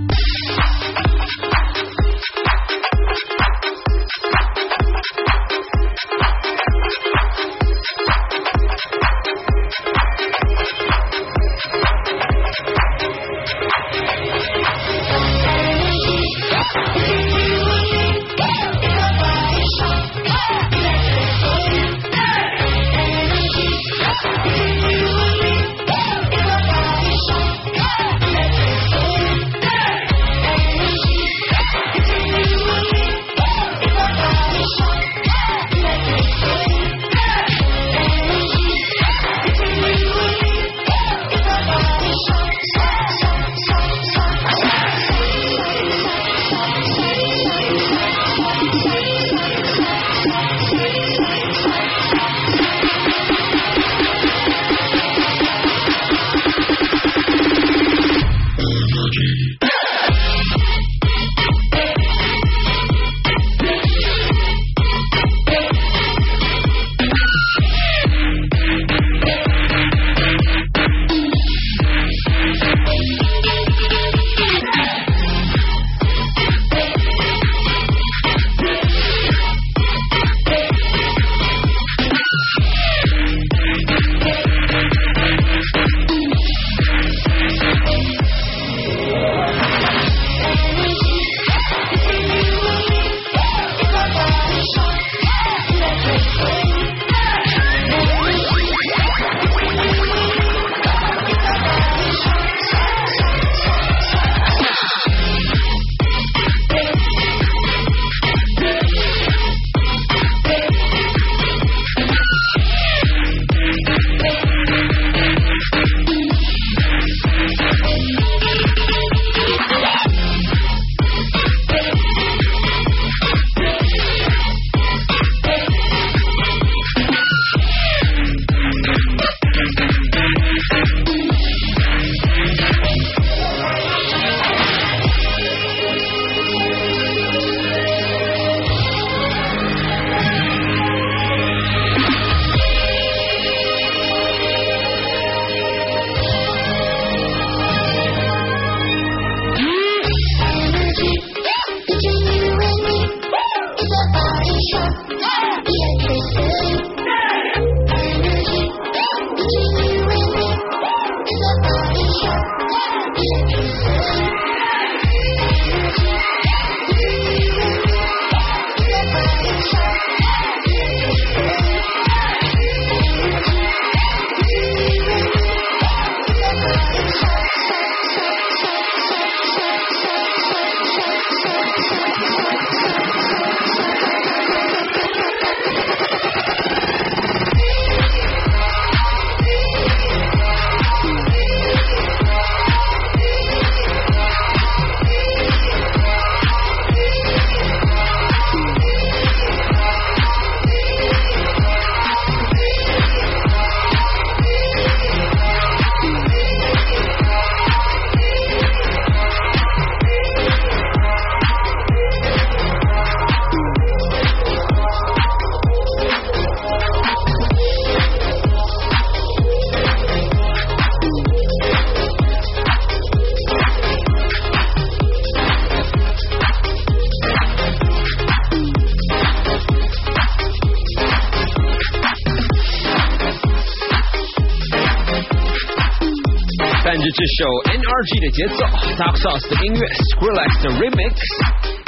[237.04, 238.64] 伴着这首 NRG 的节奏
[238.96, 239.80] ，Dark Sauce 的音乐
[240.16, 241.20] ，Skrillex 的 Remix，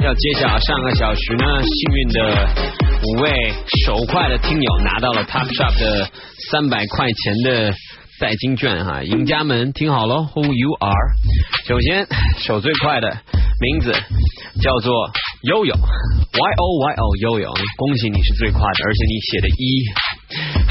[0.04, 2.44] 要揭晓上个小时呢，幸运的
[3.00, 3.32] 五位
[3.86, 6.06] 手快的听友拿到了 Top Shop 的
[6.50, 7.72] 三百块钱的
[8.20, 11.16] 代金券哈，赢家们听好喽，Who you are？
[11.64, 12.06] 首先
[12.36, 13.08] 手最快的
[13.58, 13.94] 名字
[14.60, 14.92] 叫做
[15.44, 19.80] 悠悠，Y O Y O 悠悠，恭喜你是最快的，而且你写的一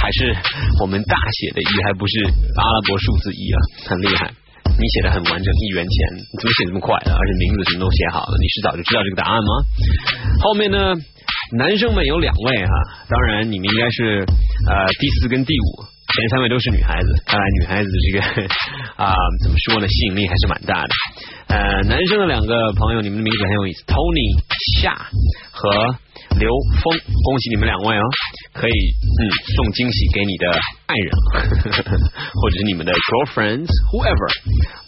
[0.05, 0.37] 还是
[0.81, 3.57] 我们大写的一，还不是阿拉伯数字一啊，
[3.89, 4.29] 很厉害。
[4.77, 5.97] 你写的很完整，一元钱，
[6.37, 7.09] 怎么写这么快的？
[7.09, 9.49] 而且名字什么都写好了，你是早就知道这个答案吗？
[10.41, 10.93] 后面呢，
[11.57, 12.73] 男生们有两位哈，
[13.09, 14.21] 当然你们应该是
[14.69, 15.89] 呃第四跟第五。
[16.05, 18.21] 前三位都是女孩子，看来女孩子这个
[18.95, 19.09] 啊、
[19.41, 20.89] 怎么说呢，吸引力还是蛮大的。
[21.47, 24.37] 呃，男生的两个朋友，你们的名字很有意思，Tony
[24.79, 24.93] 夏
[25.51, 25.97] 和
[26.37, 26.49] 刘
[26.81, 26.91] 峰，
[27.23, 28.03] 恭喜你们两位哦，
[28.53, 29.21] 可以嗯
[29.55, 30.45] 送惊喜给你的
[30.87, 31.09] 爱人，
[32.33, 34.29] 或者是你们的 girlfriends whoever。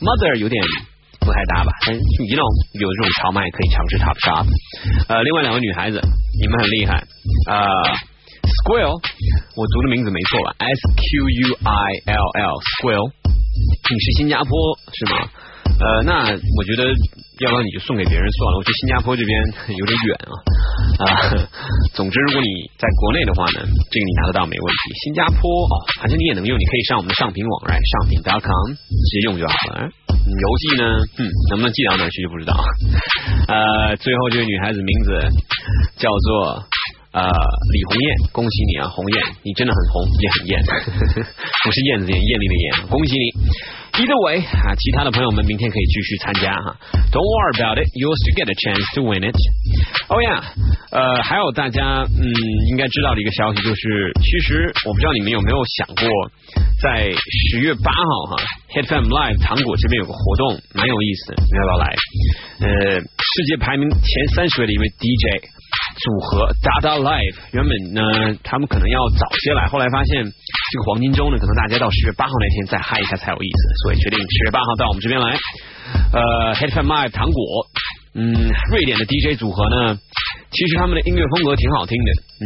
[0.01, 0.61] Mother 有点
[1.19, 2.43] 不太搭吧，但是你知道
[2.73, 4.45] 有这种荞麦可以尝试 Top Shop。
[5.07, 6.01] 呃，另外两位女孩子，
[6.41, 6.95] 你们很厉害
[7.49, 7.65] 啊。
[8.47, 8.95] Squirrel，
[9.55, 14.49] 我读的名字没错吧？S Q U I L L，Squirrel，你是新加坡
[14.95, 15.27] 是吗？
[15.79, 16.87] 呃，那我觉得
[17.39, 19.31] 要不然你就送给别人算了，我觉得新加坡这边
[19.77, 20.33] 有点远啊
[21.05, 21.05] 啊。
[21.93, 24.83] 总之，如果你在国内的话呢，这个你拿得到没问题。
[25.05, 29.89] 新加坡哦，反正你也能用，你可以上我们的上品网来上品 .com 直接用就好了。
[30.27, 30.83] 邮寄呢，
[31.19, 32.53] 嗯，能不能寄到哪去就不知道。
[33.47, 35.11] 呃，最后这个女孩子名字
[35.97, 36.65] 叫做。
[37.17, 37.23] 呃，
[37.73, 40.53] 李红艳，恭喜你啊，红艳，你真的很红，也很艳，
[41.65, 43.25] 不是燕子艳，艳丽的艳，恭喜你。
[43.97, 46.77] Either way 啊，其他的朋友们明天可以继续参加哈
[47.09, 49.33] ，Don't worry about it, you'll still get a chance to win it.
[50.13, 50.37] Oh yeah，
[50.93, 52.21] 呃，还有大家嗯
[52.69, 56.05] 应该知道的一个消息就是，其实我不知道你们有没有想过，
[56.85, 57.09] 在
[57.49, 58.45] 十月八号哈
[58.77, 61.85] ，Hit FM Live 糖果这边有个活动，蛮有意思的，你要不要来？
[62.61, 65.49] 呃，世界排名前三十位的一位 DJ。
[65.97, 75.35] 组合 Dada Live 原本呢，他们可能要早些来，后来发现这个黄金周呢，可能大家到十月八号那天再嗨一下才有意思，所以决定十月八号到我们这边来。
[76.13, 77.65] 呃，Head Fan Live 糖果，
[78.13, 78.33] 嗯，
[78.71, 79.97] 瑞典的 DJ 组合呢，
[80.51, 82.11] 其实他们的音乐风格挺好听的，
[82.41, 82.45] 嗯，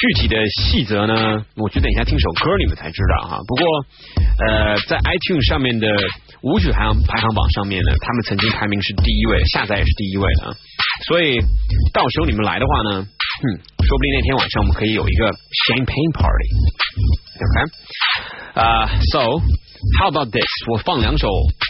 [0.00, 3.38] 具体的细则呢，我觉得等一下听首歌你们才知道哈。
[3.46, 3.66] 不过
[4.46, 5.88] 呃，在 iTunes 上面的
[6.42, 10.56] 舞曲排行排行榜上面呢，他们曾经排名是第一位，下载也是第一位的。
[11.08, 11.38] 所以
[11.92, 13.06] 到时候你们来的话呢，
[13.41, 13.45] 嗯，
[13.83, 15.25] 说不定那天晚上我们可以有一个
[15.67, 17.55] champagne party，OK？
[18.53, 19.41] 啊、uh,，So
[19.99, 20.45] how about this？
[20.69, 21.27] 我放两首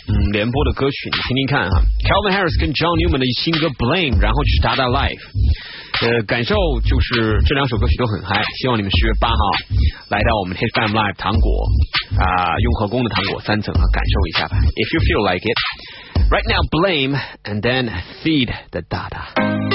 [0.09, 1.81] 嗯联播的歌曲，你听听看哈。
[2.03, 5.21] Calvin Harris 跟 John Newman 的新歌 Blame，然后就是 Dada Live。
[6.01, 9.35] 呃，感受就是这两首歌曲都很嗨，希望你们十月八号
[10.09, 11.69] 来到我们 Hit FM Live 糖果
[12.17, 14.57] 啊、雍和宫的糖果三层啊，感受一下吧。
[14.75, 17.91] If you feel like it。Right now, blame and then
[18.23, 19.74] feed the data.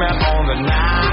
[0.00, 1.09] dreaming on the night.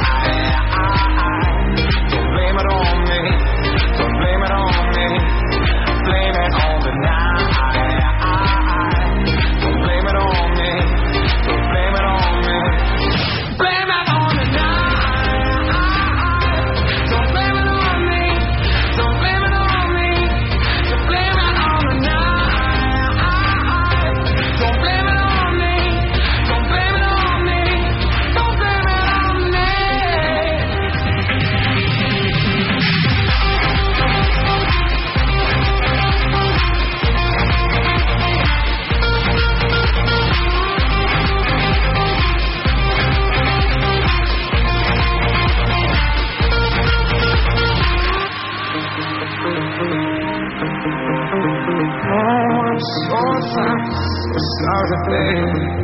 [54.47, 55.77] it's not a thing.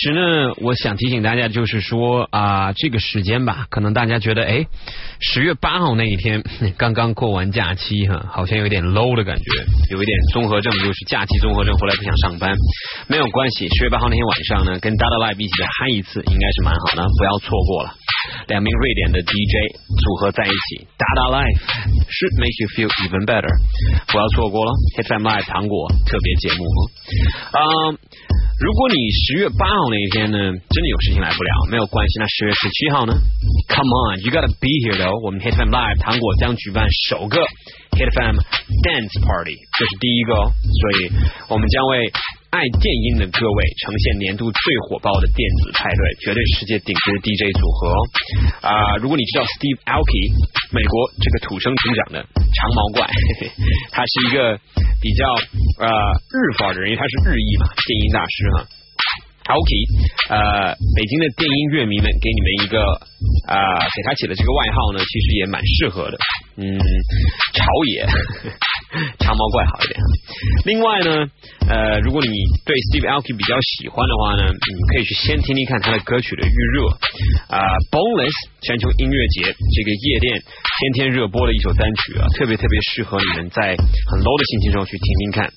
[0.00, 4.64] 其实呢，我想提醒大家，就是说啊、这个时间吧，可能大家觉得，哎，
[5.20, 6.42] 十月八号那一天
[6.78, 9.44] 刚刚过完假期哈，好像有点 low 的感觉，
[9.90, 12.54] 有一点综合症，就是假期综合症，后来不想上班。
[13.08, 17.94] 没有关系，十月八号那天晚上呢，跟 Dada Live 一起来嗨一次，应该是蛮好的，不要错过了。
[18.46, 19.54] 两名瑞典的 DJ
[19.98, 21.58] 组合在一起，Dada Live
[22.06, 23.50] should make you feel even better，
[24.12, 24.72] 不要错过了
[25.02, 26.62] hfmi 糖果特别节目
[27.52, 27.60] 啊。
[28.58, 32.18] 如果你十月八号那一天呢，真的有事情来不了，没有关系。
[32.18, 33.14] 那十月十七号呢
[33.70, 37.40] ？Come on，you gotta be here 我们 Hit FM Live 糖果将举办首个
[37.96, 38.36] Hit FM
[38.84, 40.52] Dance Party，这是第一个哦。
[40.52, 41.12] 所以
[41.48, 42.12] 我们将为
[42.50, 48.00] 爱电音的各位，呈现年度最火爆的电子派对，绝对世界顶级的 DJ 组合哦。
[48.62, 50.32] 啊、如果你知道 Steve Alki，
[50.72, 53.52] 美国这个土生土长的长毛怪，嘿嘿
[53.92, 54.56] 他是一个
[55.00, 55.22] 比较
[55.84, 55.88] 呃
[56.32, 58.77] 日范的人，因为他是日裔嘛，电音大师哈。
[59.48, 59.70] OK，
[60.28, 62.76] 呃，北京的电音乐迷们给你们一个
[63.48, 66.18] 啊、呃给他起的这个外号呢，其实也蛮适合的，
[66.56, 66.76] 嗯，
[67.54, 68.04] 朝野，
[69.20, 70.00] 长毛怪好一点。
[70.64, 71.26] 另外呢，
[71.68, 72.28] 呃，如果你
[72.64, 76.88] 对 Steve Aoki 比较喜欢的话呢，你可以去先听听看他的歌曲的预热
[77.52, 77.60] 啊、
[77.92, 78.32] ，Boneless
[78.64, 85.52] 全球音乐节这个夜店天天热播的一首单曲啊，特别特别适合你们在很 low 的心情中去听听看。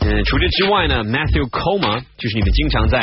[0.00, 2.98] 嗯，除这之外呢，Matthew Coma 就是你们经常在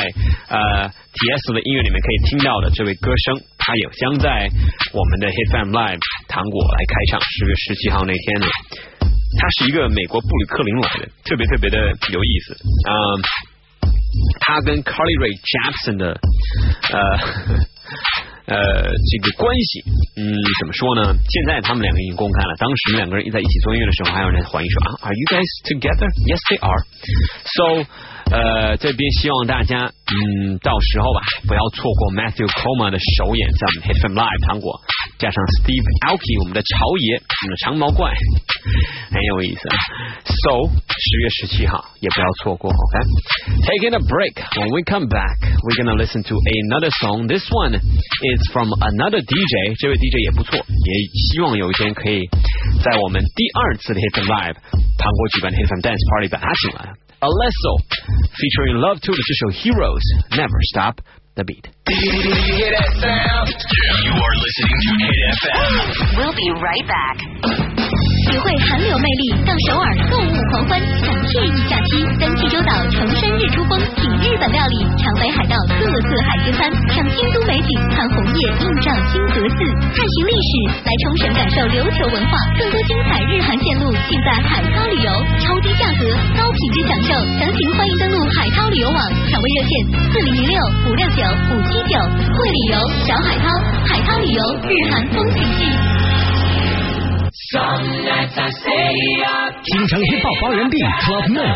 [0.50, 4.50] 呃 TS 的音乐里面可以听到的这位歌声，他也将在
[4.96, 8.48] 我们的 Hit FM Live 糖果来开唱，十月十七号那天呢。
[9.40, 11.78] 他是一个美国布鲁克林老人，特别特别的
[12.14, 12.54] 有意思
[12.88, 12.92] 啊、
[14.40, 16.20] 他跟 Carly Rae Jepsen 的
[16.94, 17.00] 呃
[18.48, 19.84] 呃这个关系，
[20.16, 21.14] 嗯，怎么说呢？
[21.28, 22.56] 现在他们两个已经公开了。
[22.58, 26.08] 当时两个人在一起做音乐的时候，还有人怀疑说啊，Are you guys together?
[26.24, 26.82] Yes, they are.
[27.52, 27.84] So
[28.32, 34.80] 呃，这边希望大家嗯，到时候吧，不要错过 Matthew Coma 的首演，在我们 Hit FM Live 糖果，
[35.18, 38.12] 加上 Steve Alki 我们的朝爷，我们的长毛怪，
[39.12, 39.64] 很有意思。
[40.28, 42.94] So 十月十七号也不要错过，OK。
[43.64, 44.36] Taking a break.
[44.60, 47.28] When we come back, we're gonna listen to another song.
[47.28, 49.76] This one is from another DJ.
[49.80, 50.92] 这位 DJ 也不错，也
[51.32, 52.28] 希望有一天可以
[52.84, 54.56] 在我们第二次的 Hit FM Live
[55.00, 57.07] 糖果举办的 Hit FM Dance Party 把他请来。
[57.22, 57.82] Alesso,
[58.38, 60.04] featuring Love to the show Heroes
[60.38, 61.02] Never Stop
[61.36, 61.68] the Beat.
[61.88, 61.96] You
[64.14, 64.94] are listening to
[66.16, 67.18] We'll be right back.
[68.28, 79.58] 体会韩流魅力，到首尔购物狂欢，享惬意假期，登济州岛乘山日出峰，品日本料理，尝北海道特色海鲜餐，赏京都美景，看红叶映照金阁寺，
[79.96, 80.52] 探寻历史，
[80.84, 85.10] 来冲绳感受琉球文化，更多精彩日韩线路尽在海涛旅游，
[85.40, 86.04] 超低价格，
[86.36, 89.00] 高品质享受，详情欢迎登录海涛旅游网，
[89.32, 89.72] 抢位热线
[90.12, 91.96] 四零零六五六九五七九，
[92.36, 92.78] 会旅游
[93.08, 93.48] 找海涛，
[93.88, 95.64] 海涛旅游日韩风情记。
[97.48, 97.56] 京
[99.88, 101.56] 城 hiphop 发源地 Club Mix，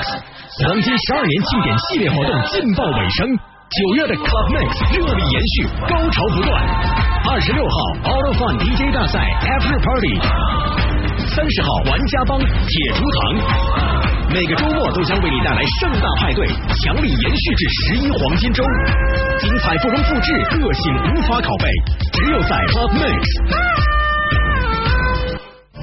[0.63, 6.55] 黄金十二年庆典系列活动劲爆尾声，九月的 Club Mix 热力延续，高潮不断。
[7.27, 7.75] 二十六号
[8.07, 10.15] Auto Fun DJ 大赛 After Party，
[11.27, 18.63] 三十号玩家帮铁竹堂，每个周末都将为你带来盛大派对，强力延续至十一黄金周，
[19.43, 21.67] 精彩不容复制，个性无法拷贝，
[22.15, 23.90] 只有在 Club Mix。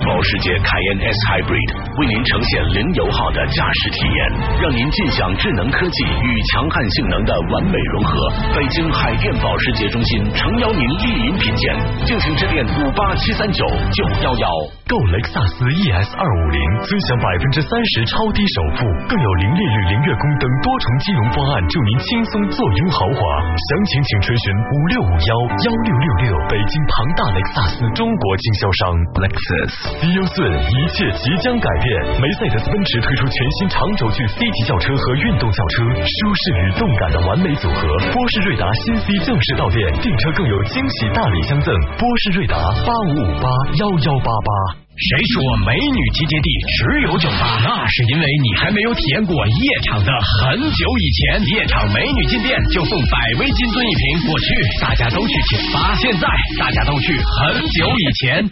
[0.05, 4.19] 保时捷凯宴 S Hybrid 为您呈现零油耗的驾驶体验，
[4.62, 8.12] 让您尽享智能科技与强悍性能的完美融合。
[8.55, 11.75] 北京海淀保时捷中心诚邀您莅临品鉴，
[12.07, 14.47] 敬请致电五八七三九九幺幺。
[14.89, 23.20] 购雷克萨斯 ES 二五零，尊享百分之三十超低首付，更有零利率、零月供等多重金融方案，助您轻松坐拥豪华。
[23.53, 26.49] 详情请垂询五六五幺幺六六六。
[26.49, 29.88] 北京庞大雷克萨斯中国经销商 Lexus。
[29.97, 32.20] Feel soon，一切即将改变。
[32.20, 37.82] 梅赛德斯奔驰推出全新长轴距 C 级轿车和运动轿车，舒适与动感的完美组合。
[38.12, 41.74] 波士瑞达新 C 正式到店，订车更有惊喜大礼相赠。
[41.98, 42.56] 波士瑞达
[42.86, 43.48] 八五五八
[43.81, 44.51] 幺幺八八。
[44.98, 47.59] 谁说美女集结地只有酒吧？
[47.62, 51.47] 那是因为你还没有体验过夜场的很久以前。
[51.55, 54.47] 夜场美女进店就送百威金樽一瓶，过去
[54.81, 56.27] 大家都去酒吧，现在
[56.59, 58.51] 大家都去很久以前。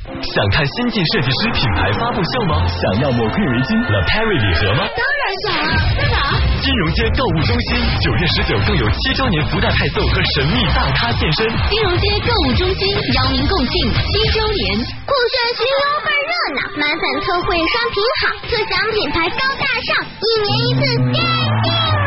[0.00, 2.64] 想看新晋设计师品牌发布秀吗？
[2.64, 4.88] 想要抹黑围巾 La Perry 礼盒吗？
[4.96, 6.16] 当然想啊，在哪？
[6.56, 11.44] 金融街购物中心九月十九更有七周年福袋派送和神秘大咖现身。
[11.68, 20.82] 金融街购物中心邀您共庆七周年，酷炫新优惠热闹，满返特惠商品好，特享品牌高大上，一年一次
[21.12, 22.00] 限定哦！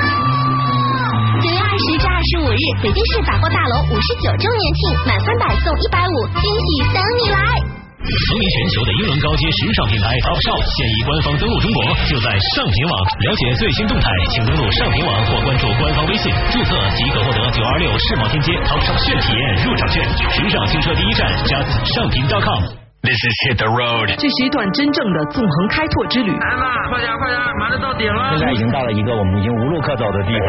[1.45, 7.82] 九月二十至二十五日，北京市百货大楼五十九周年庆，满三百送一百五，惊喜等你来！
[8.03, 12.93] 风靡全球的英伦高阶时尚品牌 Top Shop 现已官方登陆中国，就在上品网。
[12.99, 20.03] 了解最新动态，请登录上品网或关注官方微信，注册即可获得九二六世贸天阶 Top Shop 炫体验入场券。
[20.35, 22.82] 时尚新车第一站，just 上品 .com。
[23.03, 24.15] This is Hit the Road。
[24.15, 26.31] 这是一段真正的纵横开拓之旅。
[26.31, 28.31] 来嘛，快点快点，马上到顶了。
[28.39, 30.47] 现在已经到了一个我们已经无路可走的地方。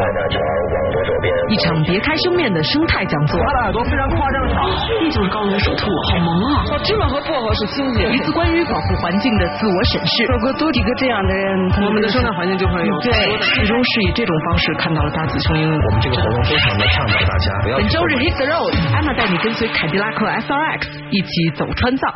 [1.51, 3.43] 一场别开生面的生态讲座。
[3.43, 6.62] 他的耳朵非常夸张长，这就是高原水兔，好萌啊！
[6.70, 8.06] 哦，芝麻和薄荷是亲戚。
[8.14, 10.22] 一次关于保护环境的自我审视。
[10.31, 13.10] 如果多几个这样的人，我们的生态环境就会有对，
[13.59, 15.66] 最终是以这种方式看到了大紫琼英。
[15.66, 17.78] 我们这个活动非常的倡导大家不要。
[17.82, 22.14] 本周日 Hit the Road，安娜带你跟随凯迪拉克 SRX 一起走川藏。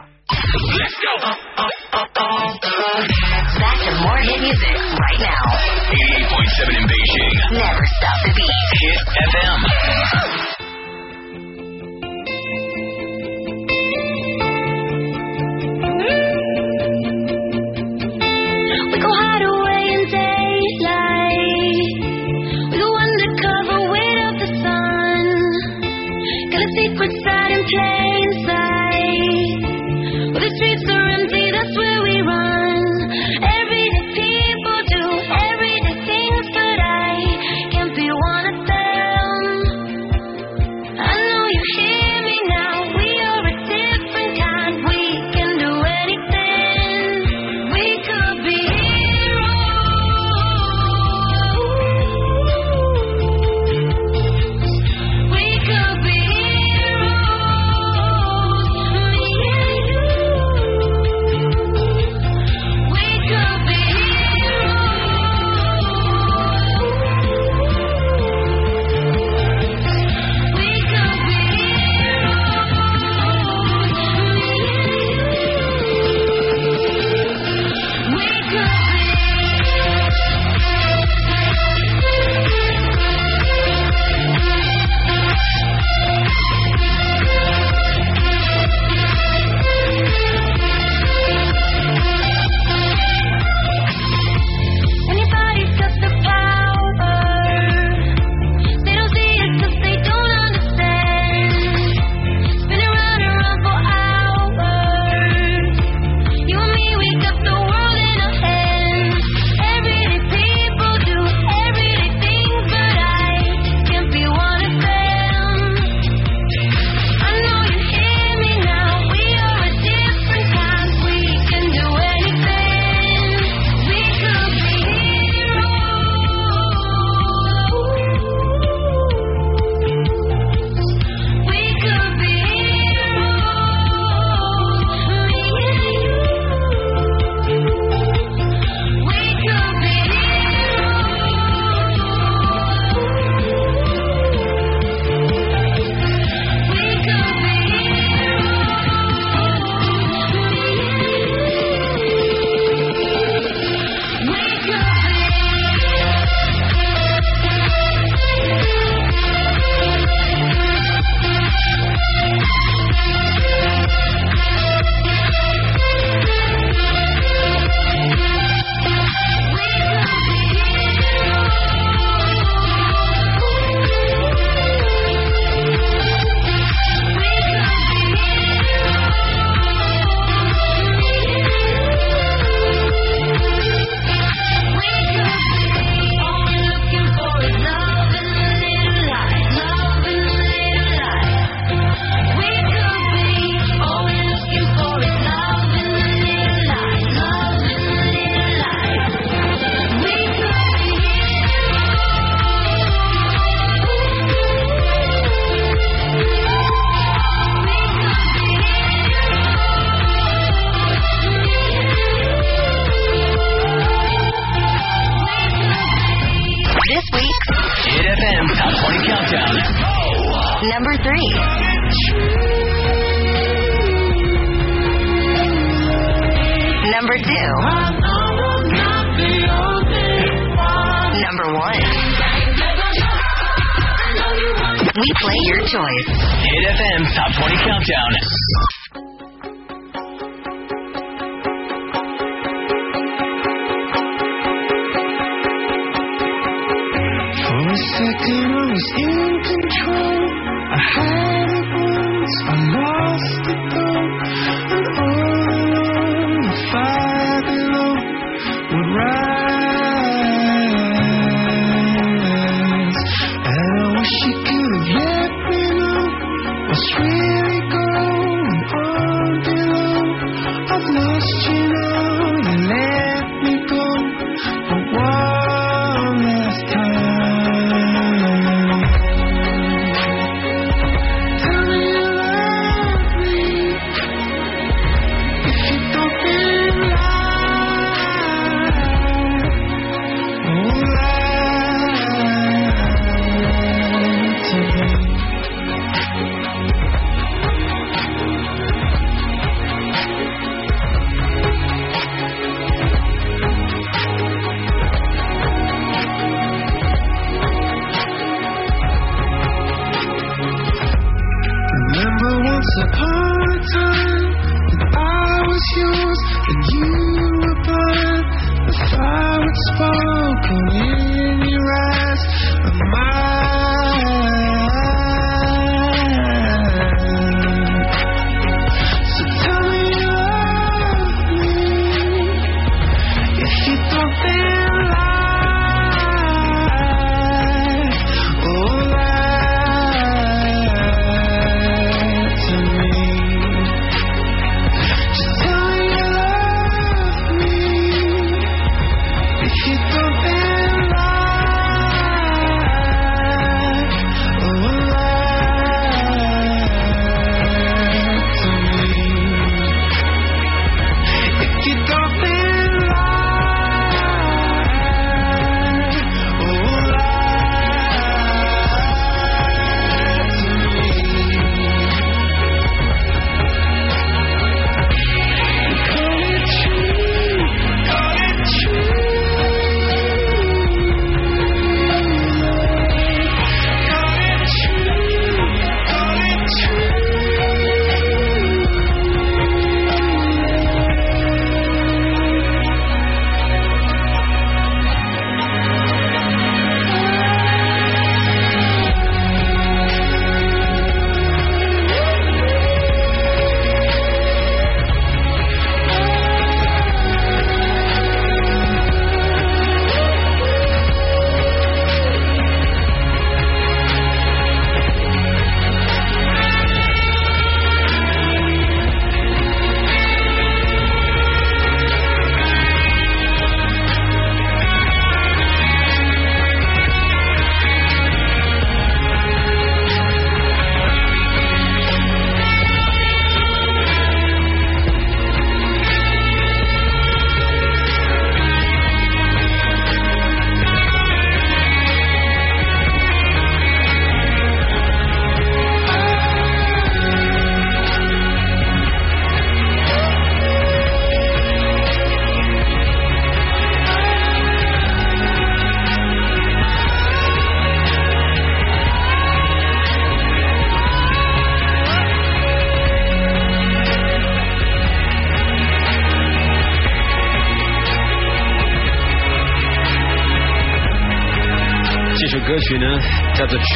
[3.59, 5.45] Back to more hit music right now.
[5.89, 7.35] 88.7 in Beijing.
[7.53, 8.69] Never stop the beat.
[8.81, 8.99] Hit
[9.33, 9.59] FM.
[17.71, 19.43] We go hide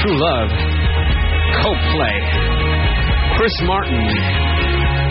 [0.03, 0.51] True Love》
[1.63, 4.03] ，Coldplay，Chris Martin。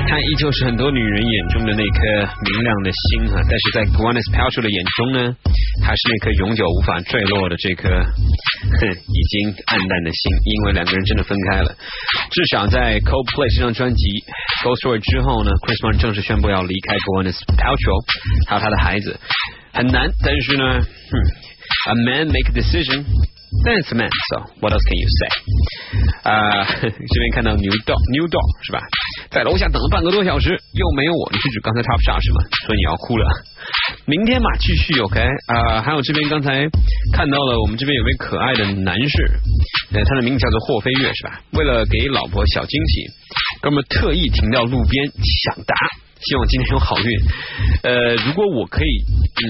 [0.04, 5.34] 他依旧是很多女人眼中的那颗明亮的星哈，但是在 Gwyneth Paltrow 的眼中呢，
[5.82, 11.74] 他是那颗永久无法坠落的这颗已经暗淡的心，因为两个人真的分开了。
[12.30, 14.04] 至少在 Coldplay 这张专辑
[14.68, 18.04] 《Ghost Story》之后呢，Chris Martin 正式宣布要离开 Gwyneth Paltrow，
[18.50, 19.18] 还有他的孩子，
[19.72, 20.84] 很难，但是呢
[21.88, 23.06] ，，A man make a decision。
[23.52, 25.28] That's man, so what else can you say？
[26.24, 28.80] 啊、 这边看到 New Dog New Dog 是吧？
[29.30, 32.40] 在楼下等了半个多小时，又没有我，你是指刚才 TOPS 2是吗？
[32.66, 33.28] 所以你要哭了。
[34.08, 36.64] 明天嘛，继续 OK 啊、还有这边刚才
[37.14, 39.30] 看到了，我们这边有位可爱的男士，
[39.94, 41.42] 呃，他的名字叫做霍飞跃是吧？
[41.52, 43.06] 为了给老婆小惊喜，
[43.62, 45.76] 哥们特意停到路边抢答，
[46.24, 47.20] 希望今天有好运。
[47.84, 49.04] 呃，如果我可以，
[49.44, 49.46] 嗯。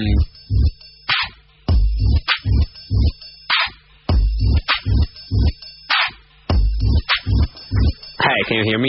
[8.22, 8.88] Hi, can you hear me?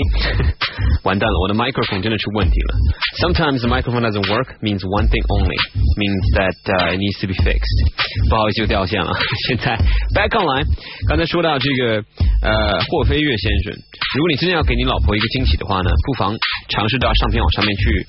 [1.04, 2.78] 完蛋了，我的 microphone 真的出问题了。
[3.20, 5.58] Sometimes the microphone doesn't work means one thing only,
[5.98, 6.54] means that
[6.94, 8.30] it needs to be fixed.
[8.30, 9.12] 不好意思，又掉线了。
[9.48, 9.76] 现在
[10.14, 10.66] back online，
[11.08, 12.04] 刚才说到这个
[12.42, 13.74] 呃霍飞跃先生，
[14.16, 16.38] 如果你真的要给你老婆一个惊喜的话呢，不妨
[16.70, 18.06] 尝试到唱片网上面去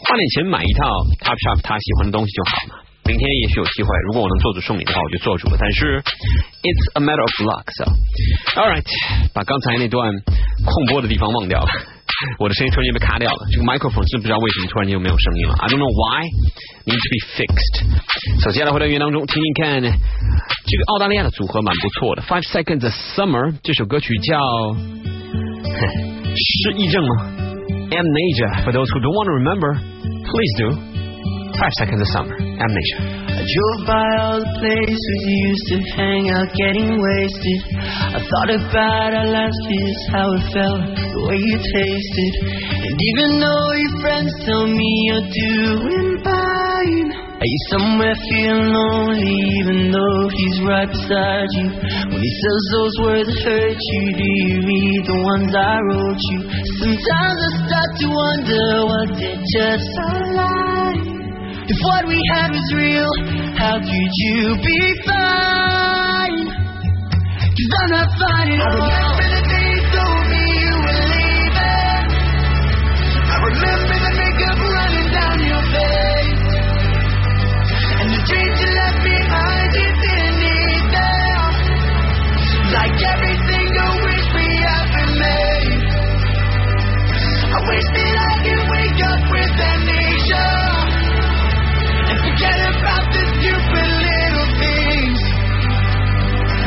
[0.00, 0.88] 花点钱买一套
[1.20, 2.85] Top Shop 他喜欢的东西就好了。
[3.05, 5.57] 明天也许有机会，如果我能做主送你的话，我就做主了。
[5.59, 6.01] 但是
[6.61, 7.65] it's a matter of luck.
[7.73, 7.85] So,
[8.55, 8.85] all right，
[9.33, 10.13] 把刚才那段
[10.63, 11.67] 空播的地方忘掉了。
[12.37, 15.55] 我的声音突然间被卡掉了，这个 microphone 是不知道为什么突然间又没有声音了。
[15.57, 16.29] I don't know why.
[16.85, 17.81] Needs to be fixed.
[18.45, 19.89] 首先来回到音乐当中，听听看，这
[20.77, 22.21] 个澳大利亚的组合蛮不错的。
[22.21, 24.37] Five Seconds of Summer 这首歌曲叫
[26.37, 27.33] 失忆症吗？
[27.89, 28.61] Amnesia.
[28.63, 29.81] For those who don't want to remember,
[30.29, 30.77] please do.
[31.56, 32.36] Five Seconds of Summer.
[32.36, 32.98] Amnesia.
[33.32, 37.60] I drove by all the places you used to hang out, getting wasted.
[38.12, 42.32] I thought about our last kiss, how it felt, the way you tasted.
[42.76, 47.08] And even though your friends tell me you're doing fine,
[47.40, 51.72] are you somewhere feeling lonely, even though he's right beside you?
[52.12, 56.20] When he says those words that hurt you, do you read the ones I wrote
[56.20, 56.40] you?
[56.84, 61.25] Sometimes I start to wonder, was it just a lie?
[61.68, 63.10] If what we had was real,
[63.58, 66.46] how could you be fine?
[66.46, 68.86] Cause I'm not fine at all.
[68.86, 72.06] I remember the day you told me you were leaving.
[73.18, 76.46] I remember the makeup running down your face.
[77.98, 81.50] And the dreams you left behind, you didn't need them.
[82.78, 82.94] Like
[84.06, 85.82] wish we ever made.
[87.50, 87.86] I wish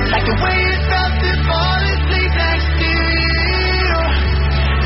[0.09, 3.93] Like the way it felt to fall asleep next to you.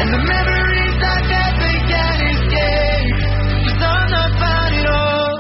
[0.04, 3.18] And the memories I never can escape.
[3.64, 5.34] Cause I'm not fine at all.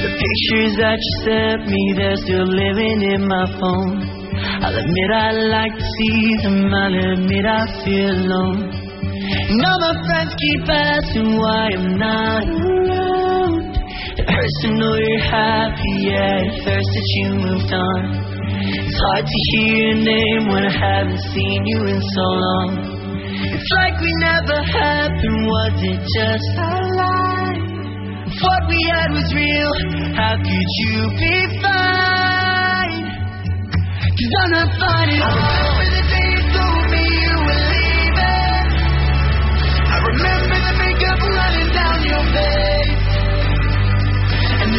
[0.00, 4.00] The pictures that you sent me, they're still living in my phone.
[4.64, 8.72] I'll admit I like to see them, I'll admit I feel alone.
[9.66, 13.75] All my friends keep asking why I'm not around.
[14.16, 18.00] Hurts to know you're happy, it hurts that you moved on.
[18.48, 22.68] It's hard to hear your name when I haven't seen you in so long.
[23.44, 27.60] It's like we never happened, was it just a lie?
[28.24, 29.72] If what we had was real,
[30.16, 33.04] how could you be fine?
[34.00, 35.76] Cause I'm not fine at all.
[35.76, 37.04] Remember the
[37.44, 38.68] were leaving.
[39.92, 42.75] I remember the makeup running down your face.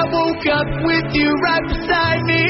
[0.00, 2.40] I woke up with you right beside me.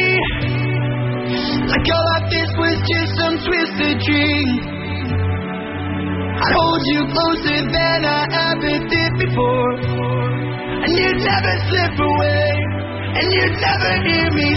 [1.66, 4.54] Like all of this was just some twisted dream.
[6.38, 8.22] I'd hold you closer than I
[8.54, 9.72] ever did before.
[9.82, 12.46] And you'd never slip away.
[13.18, 14.49] And you'd never hear me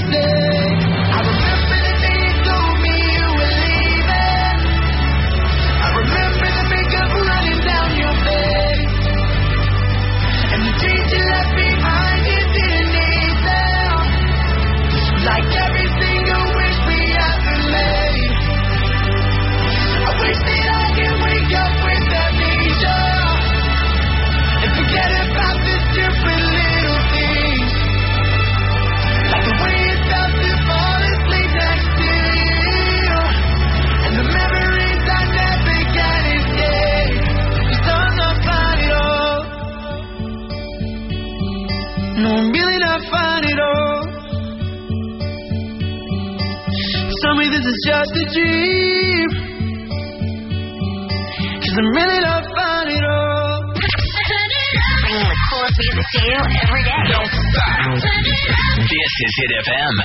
[59.36, 59.96] Hit FM.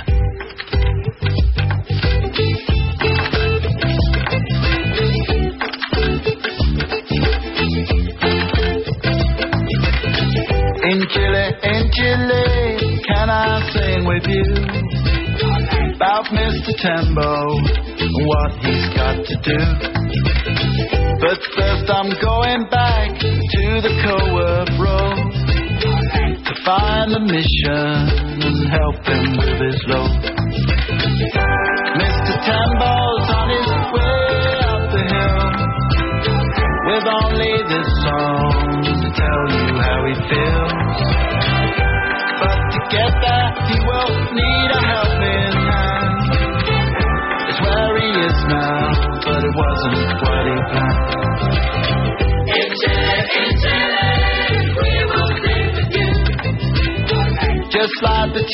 [10.84, 14.44] In Chile, in Chile, can I sing with you
[15.94, 16.72] about Mr.
[16.80, 17.52] Tembo
[18.24, 19.87] what he's got to do?
[29.10, 29.47] And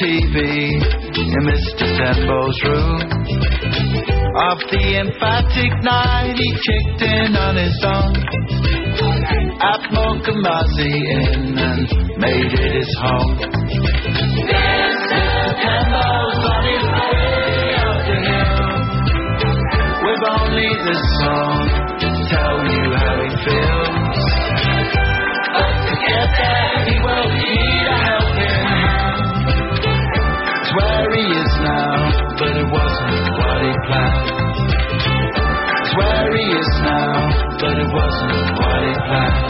[0.03, 1.87] TV in Mr.
[1.97, 2.99] Tembo's room.
[4.35, 8.17] Of the emphatic night, he kicked in on his own.
[9.63, 11.87] At Mokumazi Inn and
[12.19, 13.39] made it his home.
[14.51, 15.21] Mr.
[15.63, 18.75] Tembo's on his way up the hill.
[20.03, 21.63] With only this song
[22.03, 24.23] to tell you how he feels.
[25.55, 27.31] But to get there, he will
[33.65, 34.29] he planned.
[35.81, 37.17] It's where he is now,
[37.61, 39.44] but it wasn't what he planned.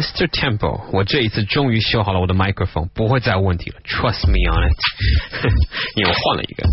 [0.00, 0.24] Mr.
[0.32, 3.76] Temple，我这一次终于修好了我的麦克风，不会再有问题了。
[3.84, 4.80] Trust me on it，
[5.94, 6.64] 因为我换了一个。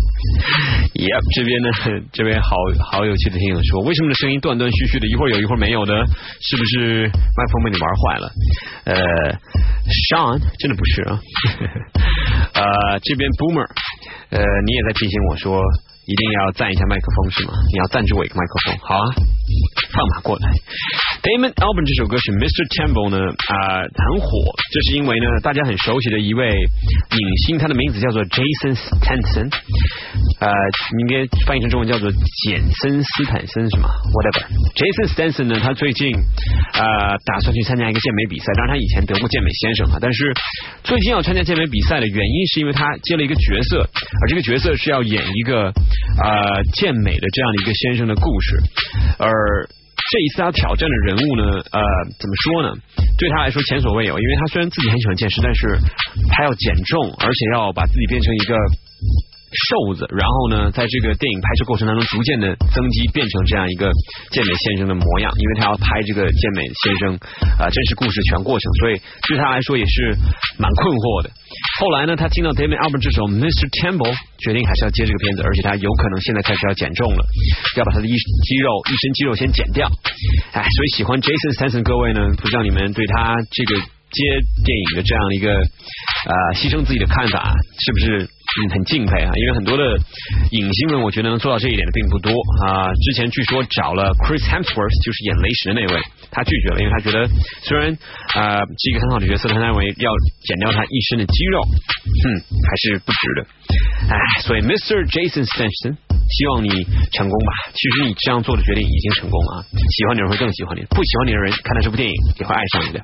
[0.96, 1.68] Yep，这边呢，
[2.10, 2.56] 这边好
[2.90, 5.92] 好有趣的听友说，为什么这声音断断续续的，一会儿有一会儿没有的？
[6.40, 7.04] 是不是
[7.36, 8.32] 麦克风被你玩坏了？
[8.84, 8.96] 呃
[10.08, 11.20] ，Sean 真的不是啊。
[12.64, 13.68] 呃，这边 Boomer，
[14.30, 15.60] 呃，你也在提醒我说。
[16.08, 17.52] 一定要赞一下麦克风是吗？
[17.70, 19.12] 你要赞助我一个麦克风，好啊，
[19.92, 20.48] 放马过来。
[21.28, 22.64] Damon Albarn 这首歌是 Mr.
[22.72, 29.52] Temple 呢啊、很火，这是因为呢大家很熟悉的一位影星，他的名字叫做 Jason Stanton，
[30.40, 30.48] 呃，
[30.96, 34.48] 应该翻译成中文叫做简森斯坦森是吗？Whatever。
[34.72, 36.80] Jason Stanton 呢，他最近呃
[37.28, 40.32] 打算去参加一个健美比赛，当然他以前得过健美先生啊，但是
[40.82, 45.68] 最近要参加健美比赛的原因是因为他接了一个角色，而这个角色是要演一个
[46.24, 48.56] 呃健美的这样的一个先生的故事，
[49.18, 49.68] 而
[50.10, 51.80] 这一次他挑战的人物呢，呃，
[52.18, 52.72] 怎么说呢？
[53.18, 55.78] 对他来说前所未有，因为他虽然自己很喜欢健身，但是
[56.30, 58.56] 他要减重，而且要把自己变成一个
[59.48, 63.90] 瘦子，然后呢，在这个电影拍摄过程当中，逐渐的增肌，变成这样一个
[64.30, 65.32] 健美先生的模样。
[65.36, 67.16] 因为他要拍这个健美先生
[67.56, 70.12] 啊、真实故事全过程，所以对他来说也是
[70.58, 71.30] 蛮困惑的。
[71.80, 73.64] 后来呢，他听到 David Albarn 这首 Mr.
[73.80, 77.22] Temple，决定还是要接这个片子，而且他有可能现在开始要减重了，
[77.76, 79.88] 要把他的一肌肉一身肌肉先减掉。
[80.52, 84.20] 哎，所以喜欢 Jason s t a n s o n 各位呢，不知道你们对他这个接
[84.64, 89.30] 电影的这样一个呃牺牲自己的看法，是不是嗯很敬佩啊？
[89.36, 89.84] 因为很多的
[90.52, 92.32] 影星们，我觉得能做到这一点的并不多
[92.64, 92.92] 啊。
[92.94, 96.00] 之前据说找了 Chris Hemsworth，就是演雷神的那位，
[96.30, 97.28] 他拒绝了，因为他觉得
[97.62, 97.92] 虽然
[98.34, 100.10] 呃是一个很好的角色，他认为要
[100.42, 101.60] 减掉他一身的肌肉，
[102.24, 103.40] 嗯，还是不值的。
[104.10, 105.04] 哎，所以 Mr.
[105.06, 105.96] Jason s t a n s o n。
[106.28, 106.68] 希望你
[107.10, 107.72] 成功吧。
[107.72, 109.64] 其实你这样做的决定已经成功了！
[109.72, 113.00] 喜欢你的人会更喜欢你，不喜欢你的人看到这部电影也会爱上你的。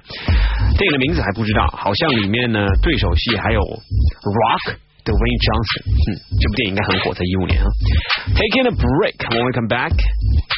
[0.76, 4.76] 电影的名字还不知道，好像里面呢对手戏还有 Rock。
[5.05, 7.65] Dwayne Johnson，嗯，这部电影应该很火，在一五年啊。
[8.35, 9.95] Taking a break when we come back.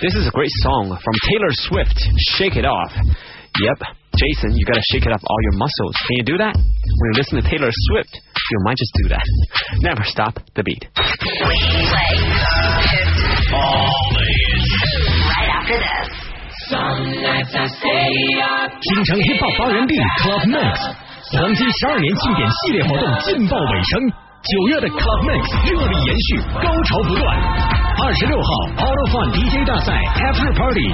[0.02, 1.96] This is a great song from Taylor Swift.
[2.36, 2.92] Shake it off.
[2.92, 3.80] Yep,
[4.16, 5.96] Jason, you gotta shake it off all your muscles.
[6.08, 6.56] Can you do that?
[6.56, 9.24] When you listen to Taylor Swift, you might just do that.
[9.84, 10.88] Never stop the beat.
[15.32, 16.08] Right after this.
[16.72, 18.72] Some nights I stay up.
[18.82, 20.96] 京城 Hip Hop 发源地 Club Mix
[21.32, 24.00] 黄金十二年庆典系列活动劲爆尾声，
[24.47, 27.27] 九月的 Club Mix 热力延续，高潮不断。
[27.99, 29.91] 二十六号 Auto Fun DJ 大赛
[30.23, 30.87] After Party，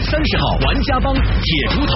[0.00, 1.92] 三十号玩家帮铁竹堂，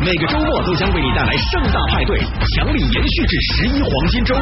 [0.00, 2.16] 每个周末都将为你带来盛大派对，
[2.56, 4.34] 强力延续至十一黄金周，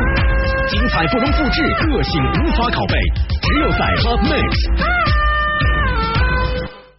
[0.70, 2.94] 精彩不容复制，个性无法拷贝，
[3.42, 5.31] 只有在 Club Mix。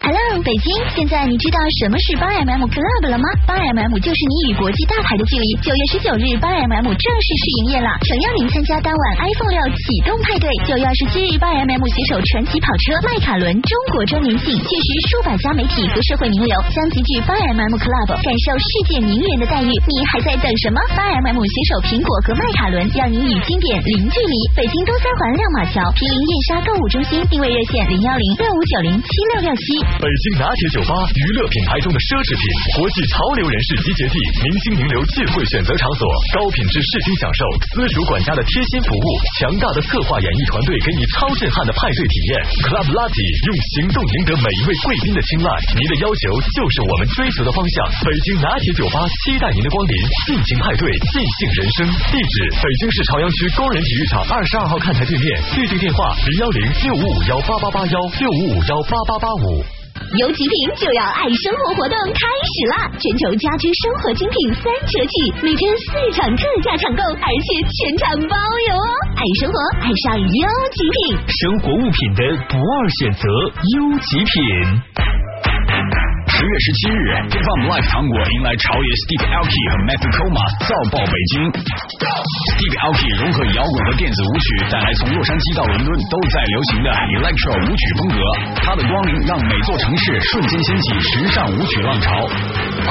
[0.04, 3.24] Hello，北京，现在你知道什么是八 mm Club 了吗？
[3.48, 5.48] 八 mm 就是你与国际大牌的距离。
[5.64, 10.52] 九月十九日，八 mm 正式试营业了，诚邀您参加当晚 iPhone 六启动派对。
[10.68, 19.72] 九月二十七日，八 mm 携手传奇跑车迈凯伦中国周年庆，届时数百家媒体和社会名流将集聚八 mm Club，感受世界名人的待遇。
[19.72, 20.84] 你还在等什么？
[21.00, 24.36] 八 mm 携手苹果和迈凯伦，让你与经典零距离。
[24.52, 29.93] 北京东三环亮马桥毗邻燕莎购物中心，定位热线零幺零六五九零七六六七。
[30.00, 32.44] 北京拿铁酒吧，娱乐品牌中的奢侈品，
[32.76, 36.04] 国际潮流人士集结地，明星名流尽会选择场所，
[36.36, 37.42] 高品质视听享受，
[37.72, 39.06] 私属管家的贴心服务，
[39.40, 42.32] 强大的策划演艺团队给你超震撼的派对体验。
[42.68, 46.22] Club Latte 用行动赢得每一位贵宾的青睐，您的要求
[46.52, 47.76] 就是我们追求的方向。
[48.04, 49.94] 北京拿铁酒吧期待您的光临，
[50.28, 50.84] 尽情派对，
[51.16, 51.78] 尽兴人生。
[52.12, 59.83] 地址：北京市朝阳区工人体育场二十二号看台对面，预订电话零幺零六五五幺八八八幺六五五幺八八八五。
[60.20, 62.90] 优极品就要爱生活活动开始啦！
[63.00, 68.36] 全球家居生活精品三折起，每天四场特价抢购，而且全场包
[68.70, 68.90] 邮哦！
[69.16, 71.18] 爱生活，爱上优极品。
[71.28, 73.28] 生活物品的不二选择，
[73.78, 76.13] 优极品。
[76.44, 77.00] 十月十七日
[77.32, 81.48] ，Hip Hop Live 糖果迎来潮爷 Steve Alki 和 Matthew Koma 造爆北京。
[81.56, 88.20] Steve Alki 融合摇滚和电子舞曲，带来从洛杉矶到伦敦都在流行的 Electro 舞曲风格。
[88.60, 92.12] 他的光临让每座城市瞬间掀起时尚舞曲浪潮。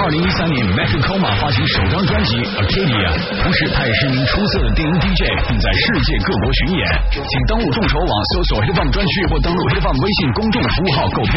[0.01, 6.81] 二零一三年，Matthew Koma 发行首张专辑 Arcadia，同时他也是一名出色的电音 DJ，并在世界各国巡演。
[7.13, 11.37] 请登录众筹网搜索 Hip Hop 专区或登录 Hip Hop 微信公众服务号购票。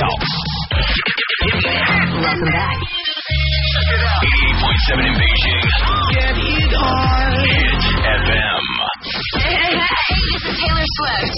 [2.05, 2.77] Welcome back.
[4.85, 5.65] 88.7 in Beijing.
[6.13, 7.33] Get it on.
[7.41, 8.61] Hit FM.
[9.41, 11.33] Hey, hey, hey, this is Taylor Swift.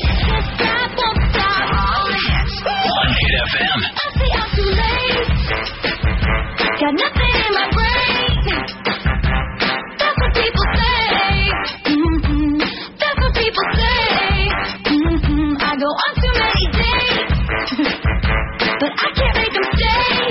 [0.59, 1.71] Stop, won't stop.
[1.71, 2.67] All the hits.
[2.67, 3.79] On Hit FM.
[3.95, 5.31] I say I'm too late.
[6.83, 8.35] Got nothing in my brain.
[9.97, 11.47] That's what people say.
[11.95, 12.59] Mm-hmm.
[12.99, 14.51] That's what people say.
[14.83, 15.63] Mm-hmm.
[15.63, 17.31] I go on too many dates.
[18.83, 20.26] but I can't make them stay.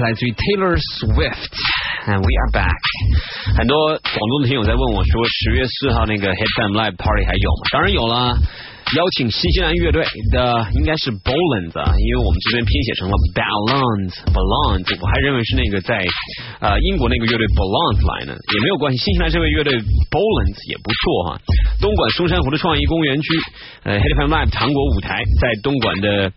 [0.00, 2.80] 来自于 Taylor Swift，and we are back。
[3.56, 7.62] 很多广东的听友在问我说，十月四号那个 Headband Live Party 还有吗？
[7.72, 8.34] 当然有啦。
[8.94, 16.04] 邀请新西兰乐队的应该是 Bolands，啊，因为我们这边拼写成了 Balance，Balance，我还认为是那个在
[16.60, 18.98] 呃英国那个乐队 Balance 来呢，也没有关系。
[19.00, 19.72] 新西兰这位乐队
[20.12, 21.40] Bolands 也不错哈。
[21.80, 23.26] 东莞松山湖的创意公园区，
[23.84, 26.30] 呃 Headband Live 糖果舞台在东莞的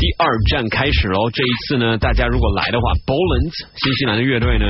[0.00, 1.30] 第二站开始喽。
[1.30, 4.66] 这一次呢，大家如果来的话，Bolans 新西兰的乐队呢，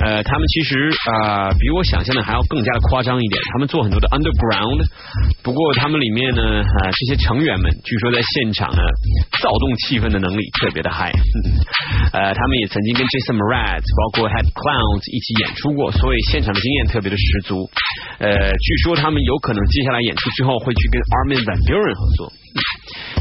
[0.00, 4.84] 呃，他们其实啊、比我想象的还要更加的夸张一点，他们做很多的 Underground，
[5.42, 6.62] 不过他们里面呢。
[6.62, 8.80] 啊，这些成员们据说在现场呢，
[9.42, 11.12] 躁动气氛的能力特别的 high。
[12.12, 17.68] 呃，他们也曾经跟 Jason Mraz 包括 Head Clowns 一起演出过，所以现场的经验特别的十足。
[18.18, 22.32] 呃，据说他们有可能接下来演出之后会去跟 Armin van Buuren 合作。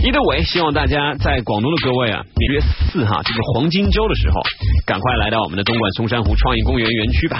[0.01, 2.59] Either way，希望大家在广东的各位啊，十月
[2.89, 4.41] 四号这个黄金周的时候，
[4.85, 7.39] 赶快来到我们的东莞松山湖创意公园园区吧。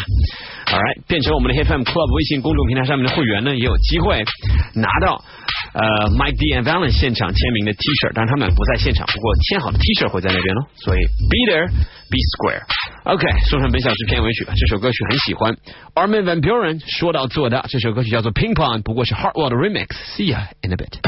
[0.67, 4.23] All right，变成我们的 HFM Club 微信公众平台上面的会员呢，也有机会
[4.75, 5.19] 拿到
[5.73, 5.83] 呃
[6.15, 10.61] Mike D and Valen 现场签名的 T 恤，但是他们不在现场，不过签好的 T 恤会在那边喽。
[10.75, 11.67] 所以 Be there,
[12.11, 12.61] be square。
[13.05, 15.55] OK，说说本小时片尾曲吧，这首歌曲很喜欢。
[15.95, 19.95] Armin Van Buren 说到做到，这首歌曲叫做 Ping Pong，不过是 Hardwell 的 Remix。
[20.15, 20.99] See ya in a bit。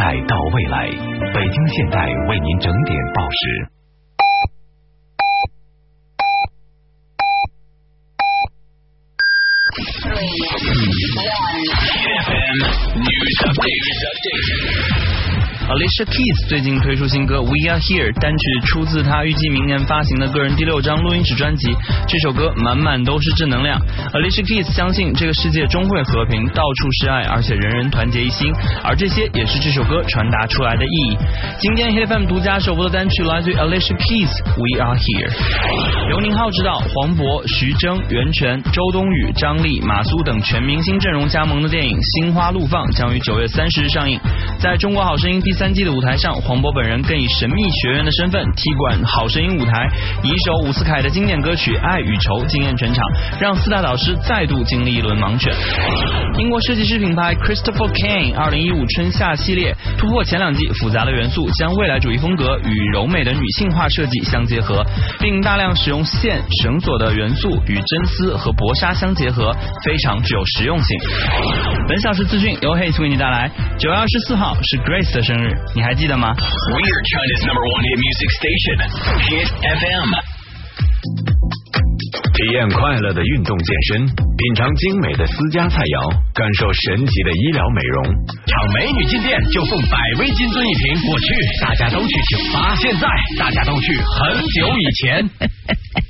[0.00, 0.88] 代到未来，
[1.34, 3.79] 北京现代为您整点报时。
[15.70, 21.70] Alicia Keys 最近推出新歌《We Are Here》，单曲出自她预计明年发行的个人第六张录音室专辑。
[22.08, 23.78] 这首歌满满都是正能量。
[24.10, 28.52] Alicia Keys 相信这个世界终会和平，到处是爱，而且人人团结一心。
[28.82, 31.16] 而这些也是这首歌传达出来的意义。
[31.60, 34.26] 今天 Hit FM 独家首播的单曲来自于 Alicia Keys，
[34.58, 35.30] 《We Are Here》。
[36.10, 44.18] 由宁浩执导，黄渤、徐峥、袁泉、周冬雨、张丽、马苏等全明星阵容加盟的电影《心花怒放》将于九月三十日上映。
[44.58, 49.86] 在中国好声音第三季的舞台上，黄渤本人更以神秘学员的身份踢馆好声音舞台，
[50.24, 53.04] 以一首伍思凯的经典歌曲《爱与愁》惊艳全场，
[53.38, 55.52] 让四大导师再度经历一轮盲选。
[56.38, 64.82] 英国设计师品牌 Christopher Kane 二零一五春夏系列突破前两季复杂的元素，将未来主义风格与柔美的女性化设计相结合，
[65.18, 69.54] 并大量使用线、绳索的元素与真丝和薄纱相结合，
[69.84, 70.98] 非常具有实用性。
[71.86, 73.50] 本小时资讯由 Haze 为你带来。
[73.78, 78.76] 九月二十四号是 Grace 的生日，你还记得吗？We are China's number one hit music station,
[79.28, 79.48] Hit
[79.78, 80.10] FM.
[82.34, 88.04] 体验快乐的运动健身，品尝精美的私家菜肴，感受神奇的医疗美容。
[88.46, 93.06] 场美女进店就送百威金樽一瓶，我去大家都去酒吧，现在
[93.38, 95.28] 大家都去很久以前。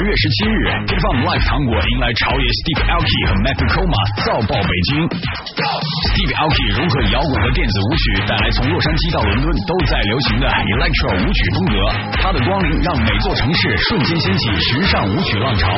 [0.00, 0.56] 十月十七日
[0.88, 5.04] ，Hit FM Live 糖果迎来朝野 Steve Alki 和 Matthew Koma 造爆北京。
[5.04, 11.76] Steve Alki 融合摇滚和电子舞曲，带来从洛杉矶到伦敦都在流行的 Electro 舞曲风格。
[12.16, 15.68] 他的光临让每座城市瞬间掀起时尚舞曲浪潮。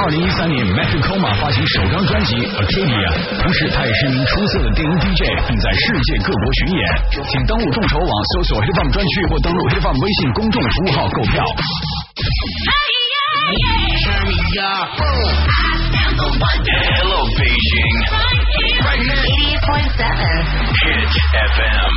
[0.00, 3.04] 二零一三年，Matthew Koma 发行首张专辑 Acadia，
[3.36, 6.80] 同时他也是一名出色的电音 DJ，并在世界各国巡演。
[7.28, 11.44] 请登录众筹网搜索 Hit FM 专区或登录 Hit FM 微信公众服务号购票。
[13.42, 14.88] Turn me up.
[14.94, 16.62] I'm the one.
[16.62, 17.98] Hello, Beijing.
[18.12, 19.22] Right here.
[19.66, 20.06] 88.7.
[20.82, 21.10] Hit
[21.50, 21.90] FM.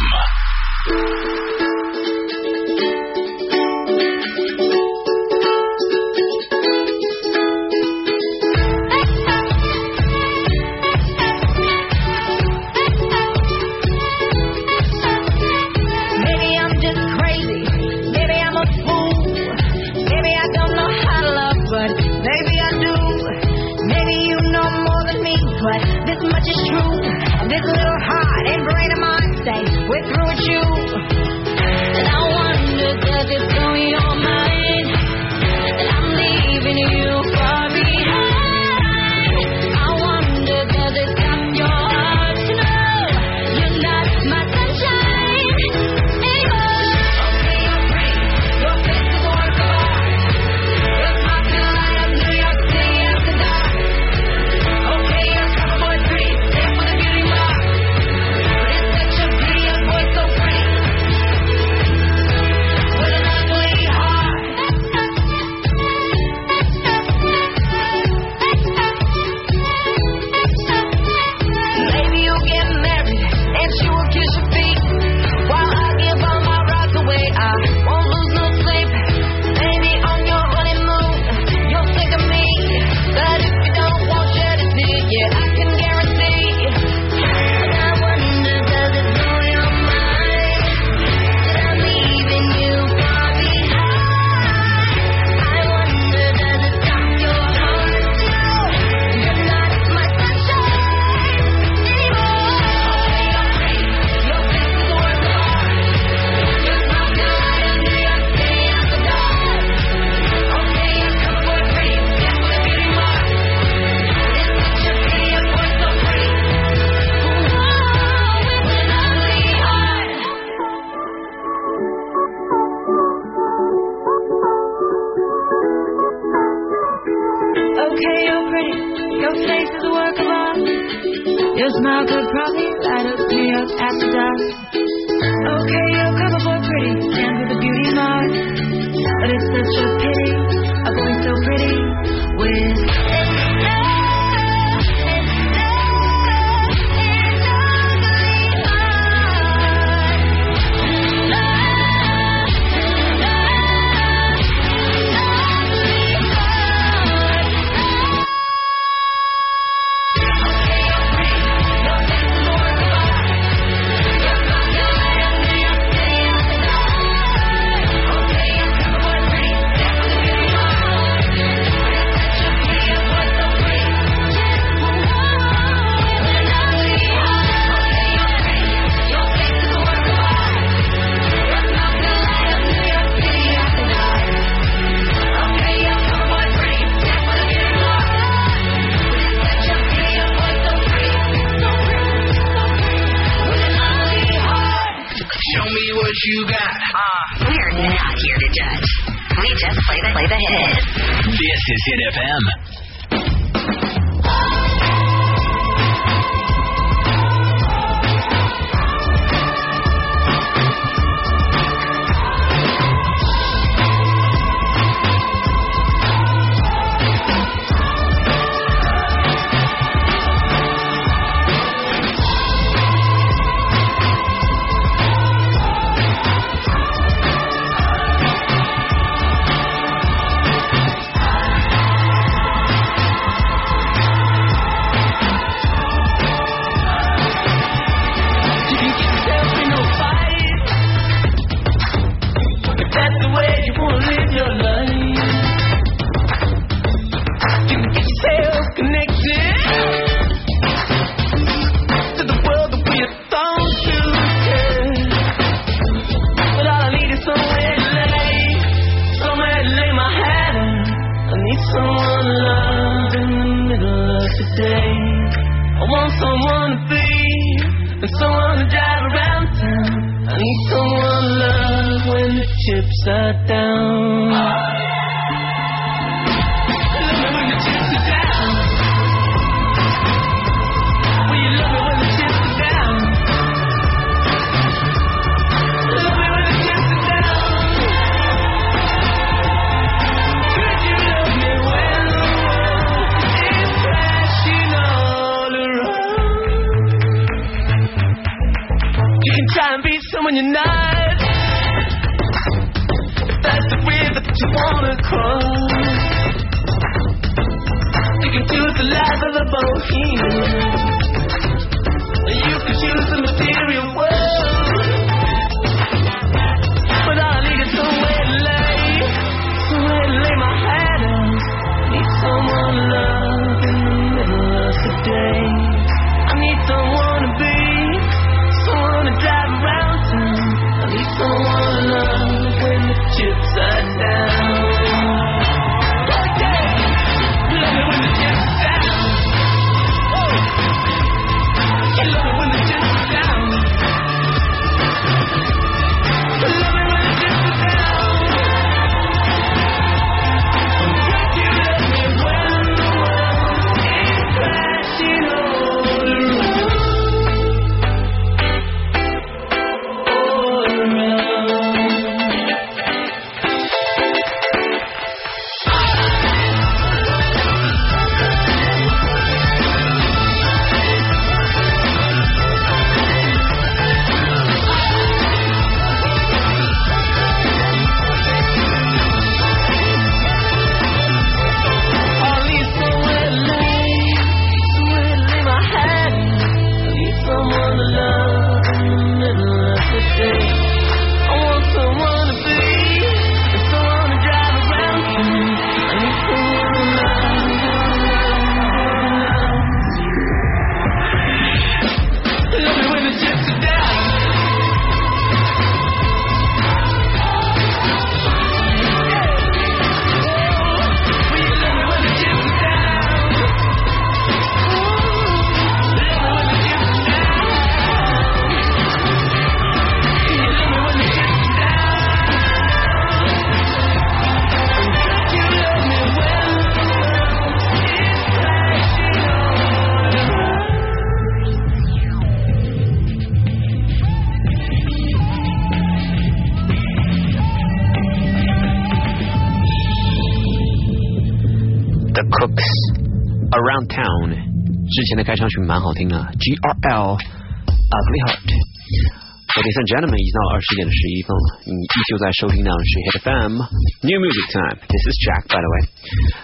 [444.95, 448.47] 之前的开场曲蛮好听的，GRL Ugly Heart。
[448.47, 453.59] Ladies and gentlemen，已经到了二十点的十一分了，你依旧在收听的是 Hit FM
[454.07, 454.79] New Music Time。
[454.87, 455.77] This is Jack，by the way。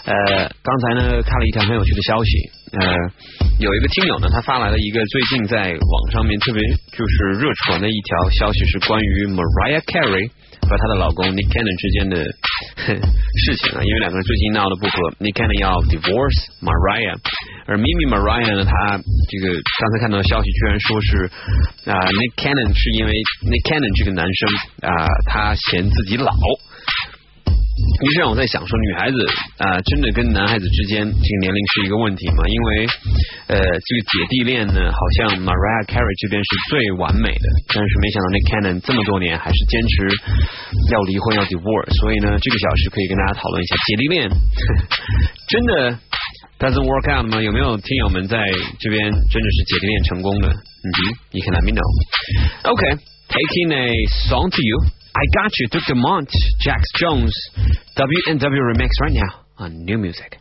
[0.03, 2.31] 呃，刚才呢，看了一条很有趣的消息。
[2.75, 2.91] 呃，
[3.63, 6.59] 有一个听友呢，他发来了一个最近在网上面特别
[6.91, 10.27] 就是热传的一条消息，是关于 Mariah Carey
[10.67, 17.15] 和她的老公 Nick Cannon 之间的事情啊，因为两个人最近闹得不和，Nick Cannon 要 divorce Mariah。
[17.67, 18.97] 而 mimi maria 呢她
[19.29, 21.09] 这个刚才看到的消息居然说是
[21.89, 23.11] 啊 nick cannon 是因为
[23.47, 24.39] nick cannon 这个男生
[24.89, 26.31] 啊他嫌自己老。
[27.81, 29.17] 于是让我在想说女孩子
[29.57, 32.45] 啊真的跟男孩子之间这个年龄是一个问题吗？
[32.45, 32.69] 因为
[33.47, 39.93] 呃这个姐弟恋呢好像 mariah carey 这边是最完美的但是没想到 nick cannon 这么多年还是坚持
[40.93, 44.29] 要离婚要 divorce 所以呢这个小时可以跟大家讨论一下姐弟恋。
[45.49, 45.97] 真的
[46.60, 47.40] doesn't work out 吗？
[47.42, 48.38] 有没有听友们在
[48.80, 50.48] 这边真的是姐弟恋成功的？
[50.48, 50.98] 嗯哼，
[51.32, 51.82] you can let me know.
[52.62, 52.98] Okay,
[53.28, 53.92] taking a
[54.28, 54.78] song to you.
[55.12, 56.28] I got you, Duke Dumont,
[56.60, 57.32] Jax Jones,
[57.96, 60.38] W and W remix right now on New Music.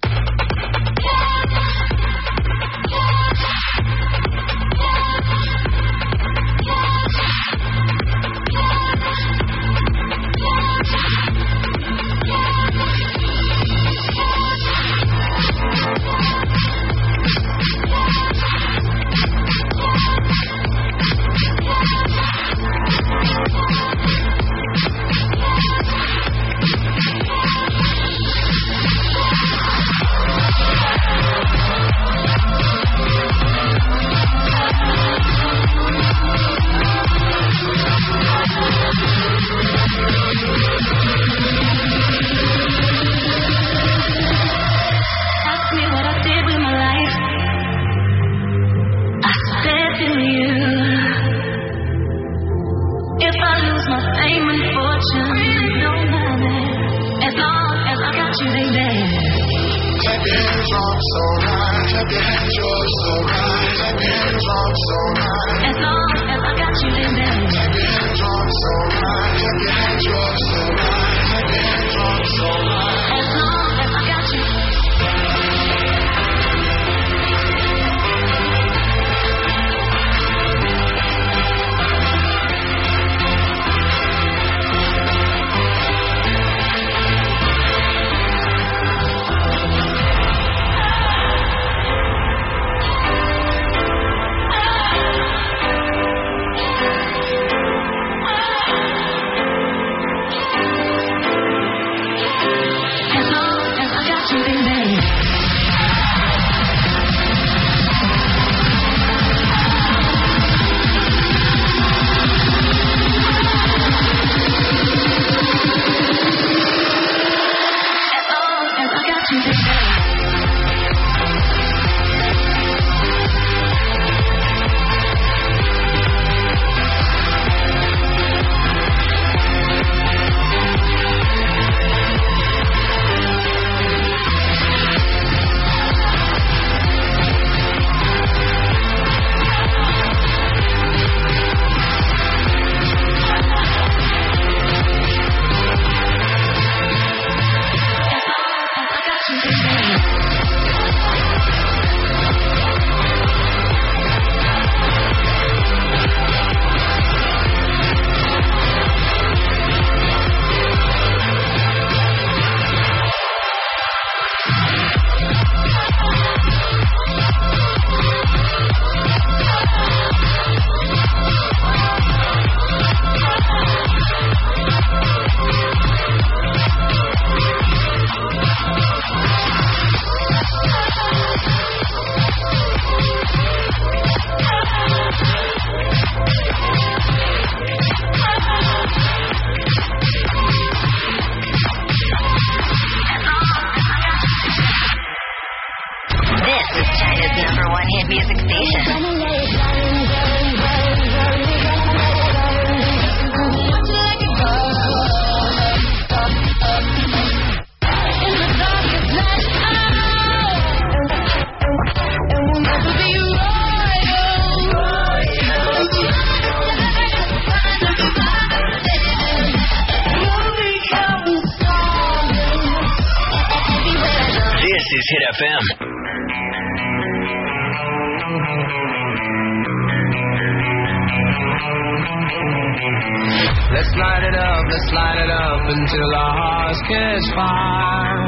[233.71, 238.25] Let's light it up, let's light it up until our hearts catch fire.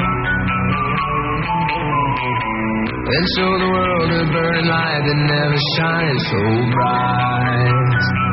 [3.12, 6.42] And show the world a burning light that never shines so
[6.72, 8.31] bright.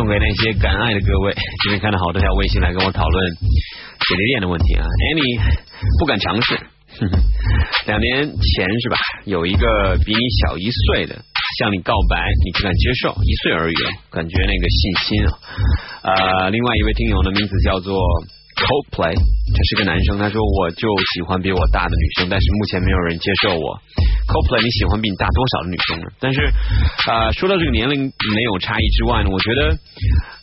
[0.00, 1.34] 送给那些敢爱的各位。
[1.62, 5.36] 今天看到好多条微信来跟我讨论姐弟恋的问题啊，any
[5.98, 6.58] 不敢尝试。
[7.84, 8.96] 两年前是吧，
[9.26, 11.20] 有一个比你小一岁的
[11.58, 13.76] 向你告白，你不敢接受，一岁而已，
[14.08, 15.28] 感觉那个信心啊。
[16.08, 18.00] 呃，另外一位听友的名字叫做
[18.56, 23.78] Coldplay，这是个男生，他说我就喜欢比我大的女生，但是目前没有人接受我。
[24.28, 26.06] Coldplay，你喜欢比你大多少的女生呢？
[26.20, 26.38] 但是
[27.08, 29.74] 呃，说到这个年龄没有差异之外呢，我觉得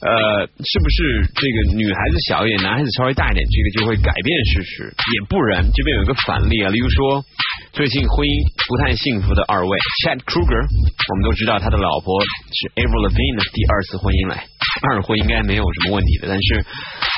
[0.02, 0.12] 呃，
[0.50, 4.90] 是不是这个女孩子小一点，男孩子稍微大一点，这个就会改变事实？
[5.14, 7.24] 也不然，这边有一个反例啊，例如说
[7.72, 8.34] 最近婚姻
[8.68, 9.72] 不太幸福的二位
[10.04, 12.18] Chad Kruger，我们都知道他的老婆
[12.52, 14.44] 是 Ava Levine 的第二次婚姻来，
[14.90, 16.66] 二婚应该没有什么问题的，但是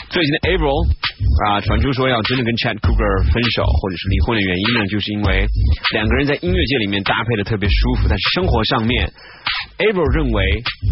[0.09, 0.73] 最近的 April
[1.45, 5.45] 啊，传出说要真的跟 Chad Kruger 分手或者是离婚的原因呢，就是因为
[5.93, 9.05] 两个人在音乐界里面搭配的特别舒服，但是生活上面
[9.77, 10.41] ，April 认为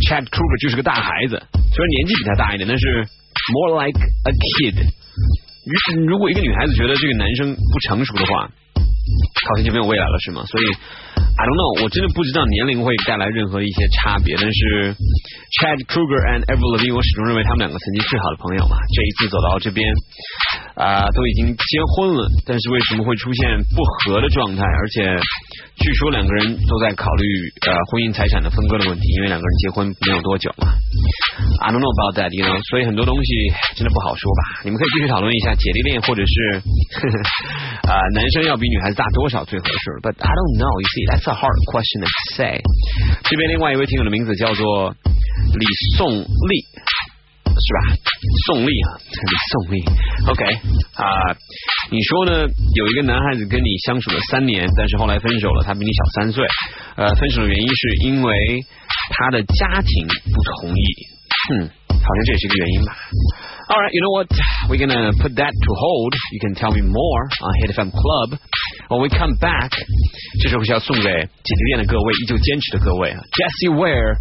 [0.05, 1.41] Chad Kruger 就是个大孩子，
[1.73, 2.85] 虽然年纪比他大一点，但是
[3.49, 4.85] more like a kid。
[5.67, 10.43] 如如果一个女孩子觉得这个男生不成熟的话，好像就没有未来了，是吗？
[10.47, 10.65] 所以
[11.19, 14.35] I don't know，我真的不知道年龄会带来任何一些差别。
[14.39, 14.95] 但是
[15.59, 18.75] Chad Kruger and Evolvin，我始终认为他们两个曾经最好的朋友嘛。
[18.95, 19.83] 这一次走到这边
[20.75, 24.63] 啊、都已经结婚了，但是为什么会出现不和的状态？
[24.63, 25.19] 而且
[25.77, 27.23] 据说两个人都在考虑
[27.65, 30.73] 呃婚姻财产的分割的问题，因为两个人结婚没有多久嘛。
[31.61, 33.29] I don't know about that，you know，所以很多东西
[33.77, 34.41] 真的不好说吧。
[34.65, 36.33] 你们可以继续讨论一下姐弟恋，或者是
[37.85, 39.93] 啊、 男生要比女孩子大多少最合适。
[40.01, 42.59] But I don't know, you see, that's a hard question to say。
[43.29, 44.95] 这边另外一位听友的名字叫做
[45.53, 45.65] 李
[45.95, 46.65] 颂丽。
[47.56, 47.96] 是吧？
[48.46, 49.84] 宋丽啊，李宋丽。
[50.26, 50.42] OK
[50.96, 51.04] 啊、
[51.90, 52.46] 你说呢？
[52.74, 56.46] 有一个男孩子跟你相处了三年，但是后来分手了，他比你小三岁。
[56.96, 58.60] 呃，分手的原因是因为
[59.10, 60.82] 他的家庭不同意。
[61.52, 62.96] 嗯，好像这也是一个原因吧。
[63.68, 64.28] All right, you know what?
[64.68, 66.14] We're gonna put that to hold.
[66.32, 68.38] You can tell me more on Hit FM Club.
[68.88, 69.70] When we come back，
[70.42, 73.20] 这首歌是要送给姐弟恋的各位，依旧坚持的各位啊。
[73.32, 74.16] Jessie Ware,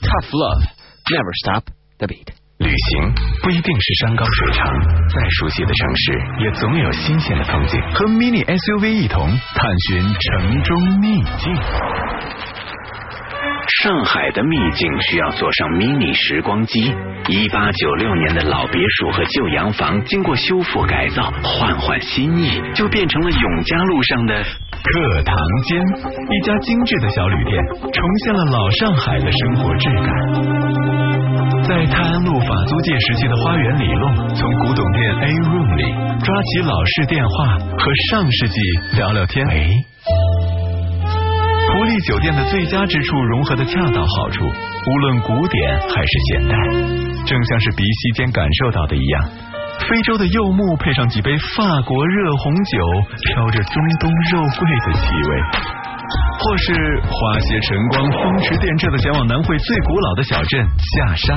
[0.00, 0.62] Tough Love,
[1.10, 1.64] Never Stop
[1.98, 2.37] the Beat。
[2.59, 4.67] 旅行不一定是山高水长，
[5.07, 7.81] 再熟悉的城市也总有新鲜的风景。
[7.93, 11.55] 和 mini SUV 一同探寻城中秘境。
[13.81, 16.93] 上海的秘境需要坐上 mini 时光机。
[17.29, 24.43] 一八九六年的老别墅和旧洋房，经过修复改造，换换新意，就变成了永嘉路上的
[24.81, 25.35] 课堂
[25.65, 30.07] 间，一家精致的小旅店，重现了老上海的生活质感。
[31.67, 35.83] 在泰安路法租界时期的花园里弄，从古董店 A Room 里
[36.23, 38.59] 抓起老式电话，和上世纪
[38.95, 39.45] 聊聊天。
[39.47, 39.69] 喂，
[41.67, 46.55] 福利酒店的最佳之处融合的恰到好处，无论古典还是现代，
[47.25, 49.29] 正像是鼻息间感受到的一样。
[49.87, 52.77] 非洲的柚木配上几杯法国热红酒，
[53.33, 55.41] 飘着中东肉桂的气味。
[56.41, 61.35] 或是花些晨光、风驰电掣的前往南汇最古老的小镇下沙，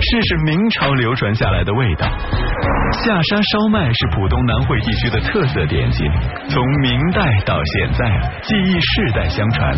[0.00, 2.08] 试试明朝流传下来的味道。
[3.04, 6.10] 下沙烧麦是浦东南汇地区的特色点心，
[6.48, 9.76] 从明代到现在，技艺世代相传，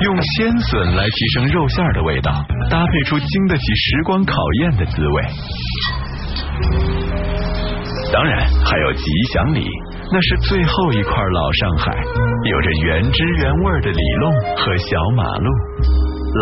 [0.00, 2.32] 用鲜笋来提升肉馅的味道，
[2.70, 5.22] 搭配出经得起时光考验的滋味。
[8.12, 9.66] 当然还有吉祥里，
[10.12, 11.92] 那是最后一块老上海，
[12.50, 15.48] 有着原汁原味的里弄和小马路。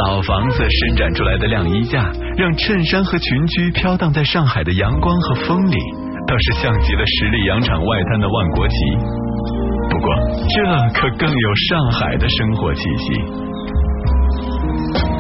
[0.07, 5.77] 老房子伸展出来的晾衣架，让衬衫和裙裾飘荡在上海的阳光和风里，
[6.27, 8.75] 倒是像极了十里洋场外滩的万国旗。
[9.91, 10.15] 不过，
[10.49, 10.63] 这
[10.95, 13.15] 可更有上海的生活气息。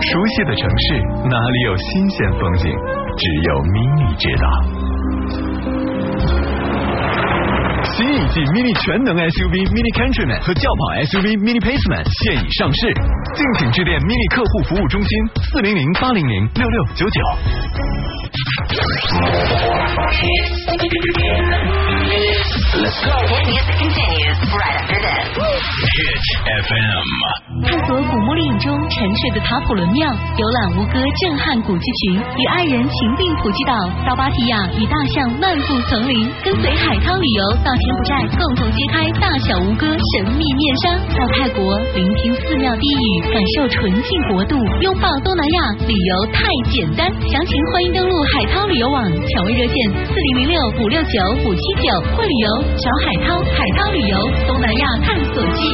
[0.00, 2.72] 熟悉的城市，哪里有新鲜风景？
[3.16, 5.49] 只有咪咪知道。
[7.96, 12.94] 新一季 mini 全能 SUV mini Countryman 和轿跑 SUV mini Paceman 现已上市，
[13.34, 15.10] 敬请致电 mini 客户服务中心
[15.50, 17.18] 四零零八零零六六九九。
[22.70, 23.10] Let's go.
[23.50, 25.26] Music continues right after this.
[25.90, 26.22] Hit
[26.62, 27.02] FM。
[27.66, 33.74] 探索古墓丽影中沉睡的塔普伦庙，游览吴哥震撼古迹群，与爱人情定普吉岛，
[34.06, 47.08] 到芭提雅与大象漫步丛林，跟随海涛旅游到柬埔寨，共同揭开大小吴哥神秘面纱；到泰国聆听寺庙低语，感受纯净国度，拥抱东南亚，旅游太简单。
[47.24, 55.72] 详情欢迎登录海涛旅游网，抢位热线四零零六五六九五七九，会旅游找海涛，海涛旅游东南亚探索记。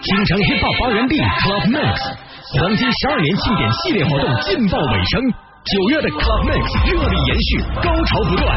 [0.00, 1.96] 京城 hip hop 发源地 Club Mix
[2.58, 5.20] 黄金十二年庆典系列活动劲爆尾声，
[5.68, 8.48] 九月的 Club Mix 热力延续，高潮不断。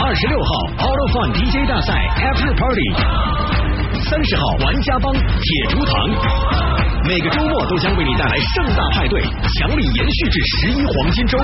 [0.00, 0.48] 二十六号
[0.80, 1.92] Auto Fun DJ 大赛
[2.24, 5.92] After Party，三十号玩家帮铁竹堂，
[7.04, 9.20] 每个周末都将为你带来盛大派对，
[9.60, 11.36] 强力延续至十一黄金周，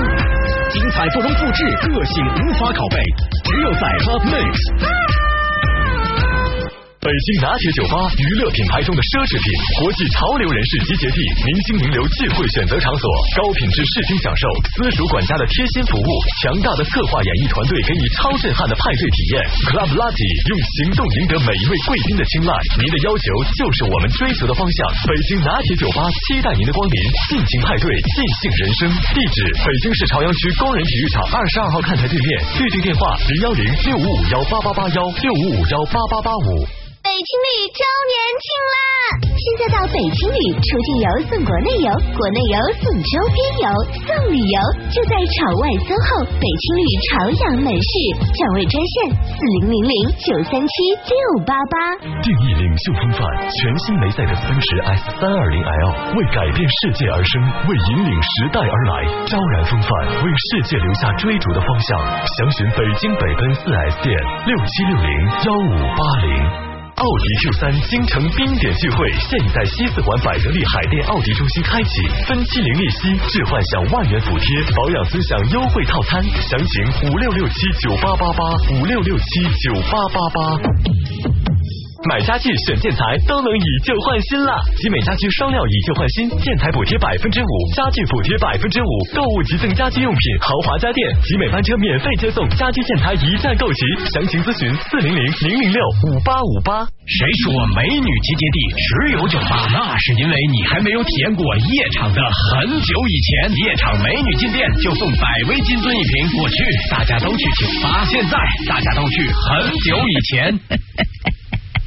[0.73, 2.97] 精彩不容复制，个性无法拷贝，
[3.45, 5.34] 只有在 Club Mix。
[7.05, 13.05] 北京拿铁酒吧，娱乐品牌中的奢侈品，国际潮流人士集结地，明星名流聚会选择场所，
[13.37, 14.43] 高品质视听享受，
[14.73, 16.09] 私属管家的贴心服务，
[16.41, 19.45] 强大的策划演艺团队给你超震撼的派对体验。
[19.69, 22.51] Club Lucky 用行动赢得每一位贵宾的青睐，
[22.81, 24.77] 您的要求就是我们追求的方向。
[25.05, 26.97] 北京拿铁酒吧期待您的光临，
[27.29, 28.89] 尽情派对，尽兴人生。
[29.13, 36.65] 地址：北京市朝阳区工人体育场二十二号看台对面，预订电话零幺零六五五幺八八八幺六五五幺八八八五。
[37.15, 37.79] 北青旅周
[38.11, 38.45] 年庆
[38.75, 38.75] 啦！
[39.39, 43.67] 现在到北青旅，出境游送国内游，国内游送周边游，
[44.03, 44.57] 送旅游，
[44.91, 47.07] 就在朝外 SOHO 北青旅朝
[47.39, 47.91] 阳门市，
[48.35, 49.95] 抢位专线四零零零
[50.27, 50.75] 九三七
[51.07, 51.15] 六
[51.47, 51.95] 八八。
[52.19, 58.91] 定义领袖风范，全新梅赛德斯奔驰 S 三二零 L 为改变世界而生，为引领时代而来，
[59.23, 61.95] 昭然风范，为世界留下追逐的方向。
[62.27, 64.11] 详询北京北奔四 S 店
[64.51, 65.09] 六七六零
[65.47, 66.64] 幺五八零。
[66.95, 78.43] 奥迪 Q 三京城冰点聚会现已在西四环百得利海淀奥迪中心开启，分期零利息，置换享万元补贴，保养尊享优惠套餐，详情五六六七九八八八
[78.79, 79.25] 五六六七
[79.67, 81.54] 九八八八。
[82.05, 93.79] 买家具选建材都能以旧换新啦，集美家居双料以旧换新，建材补贴百分之五，家具补贴百分之五，购物即赠家居用品，豪华家电，集美班车免费接送，家居建材一站购齐，
[94.13, 96.85] 详情咨询四零零零零六五八五八。
[97.05, 99.65] 谁说美女集结地只有酒吧？
[99.73, 103.55] 那是因为你还没有体验过夜场的很久以前。
[103.65, 106.55] 夜场美女进店就送百威金樽一瓶，过去
[106.91, 110.59] 大家都去酒吧，现在大家都去很久以前。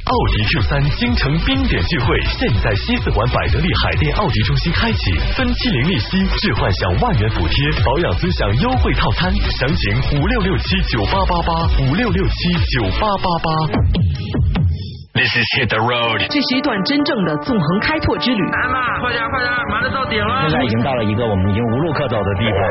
[0.09, 12.33] 奥迪 Q 三京城冰点聚会现在西四环百得利海淀奥迪中心开启，分期零利息，置换享万元补贴，保养尊享优惠套餐，详情五六六七九八八八五六六七
[12.73, 14.68] 九八八八。
[15.09, 16.21] This is Hit the Road。
[16.29, 18.41] 这是一段真正的纵横开拓之旅。
[18.45, 20.45] 来嘛，快点快点，马上到顶了。
[20.45, 22.61] 现在已经到了一个我们已经无路可走的地方。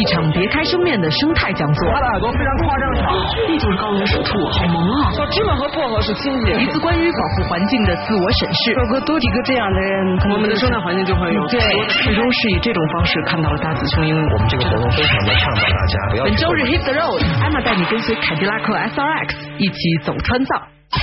[0.00, 1.84] 一场别开生面的生态讲座。
[1.92, 3.12] 他的耳朵非常夸张长，
[3.44, 5.12] 地就是高原属土，好萌啊！
[5.12, 6.64] 小芝麻和薄荷是亲戚。
[6.64, 8.72] 一次关于保护环境的自我审视。
[8.72, 11.60] 有个多几个这样的人，我们的生态环境就会有对，
[12.08, 14.16] 最终是以这种方式看到了大紫琼英。
[14.16, 16.24] 我们这个活动非常的倡导大家不要。
[16.24, 20.62] 本周日 Hit the Road，艾玛带你跟随凯迪拉克 SRX 一起走川藏。
[20.92, 21.02] Back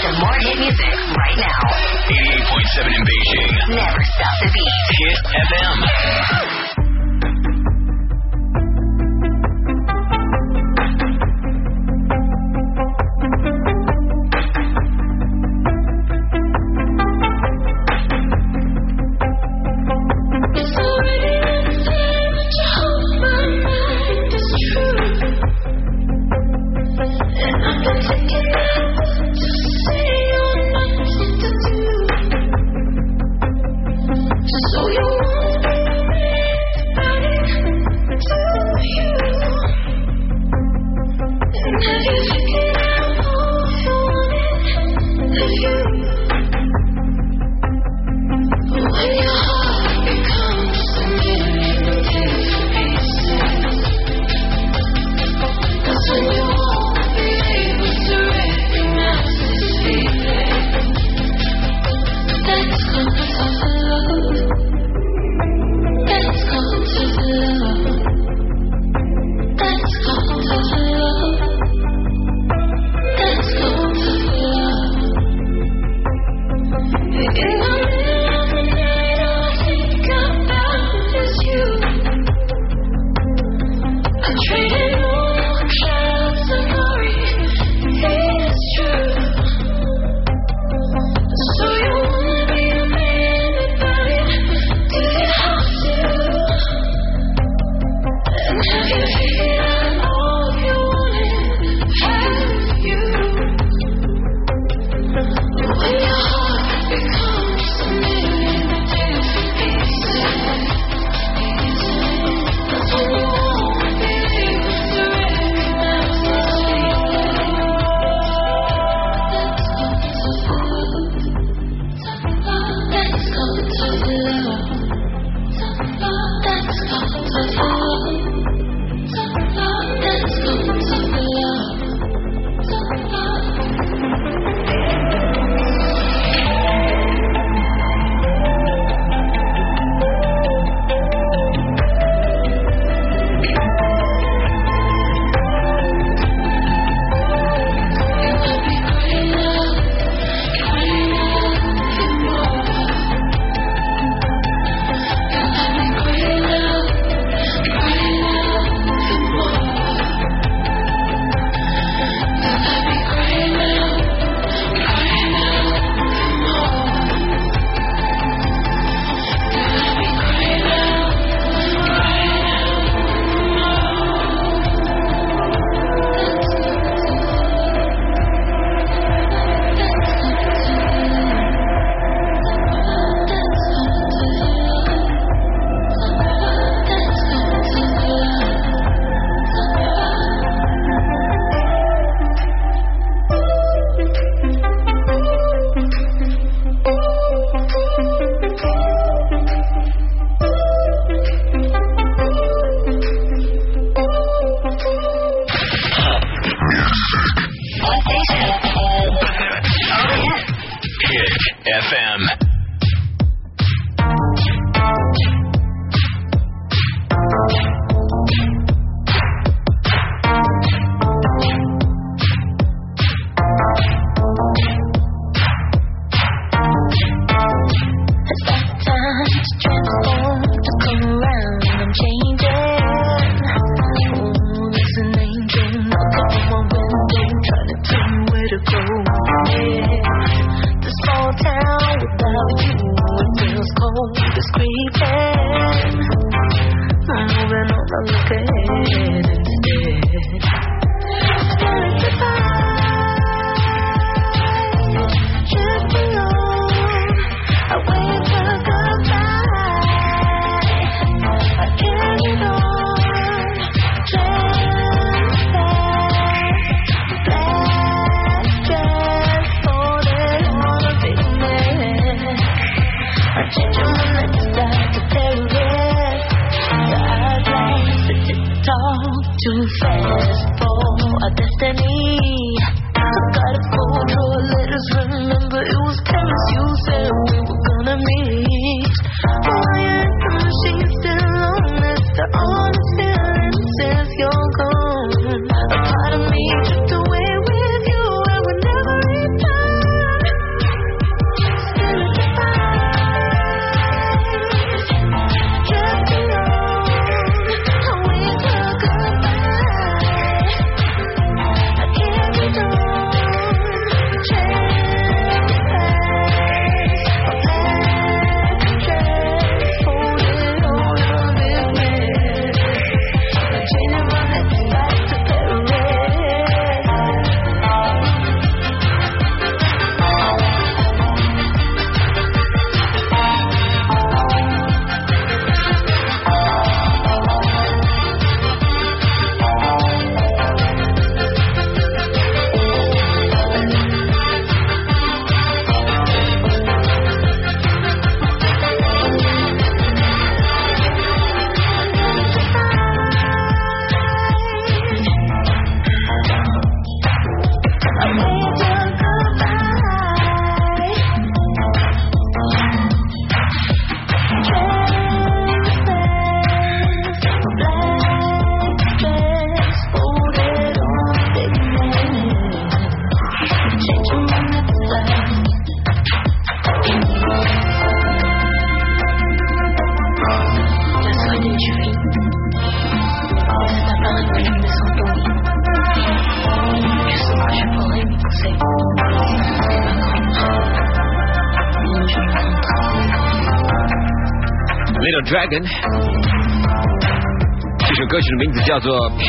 [0.00, 1.60] to more hit music right now.
[2.08, 3.50] 88.7 in Beijing.
[3.68, 4.72] Never stop the beat.
[4.98, 6.69] Hit FM.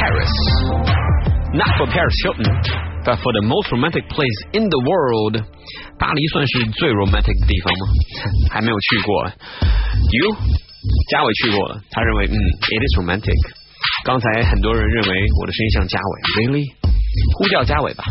[0.02, 2.50] Paris，Not for Paris Hilton。
[3.06, 5.38] But for the most romantic place in the world，
[5.98, 7.86] 巴黎算是最 romantic 的地方吗？
[8.50, 9.30] 还没有去过。
[10.10, 10.34] You，
[11.10, 13.38] 嘉伟去过了，他认为嗯，it is romantic。
[14.04, 15.10] 刚才很多人认为
[15.42, 16.66] 我的声音像嘉伟，really？
[17.38, 18.04] 呼叫嘉伟吧。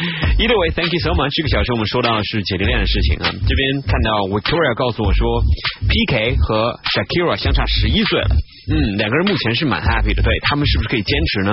[0.40, 1.28] Either way, thank you so much。
[1.36, 3.28] 这个小时我们说到的是姐弟恋的事情啊。
[3.46, 5.42] 这边看到 Victoria 告诉我说
[5.88, 8.28] ，PK 和 Shakira 相差十一岁了。
[8.70, 11.52] 嗯，两个人目前是蛮 happy 的，对他们是不是可以坚持呢？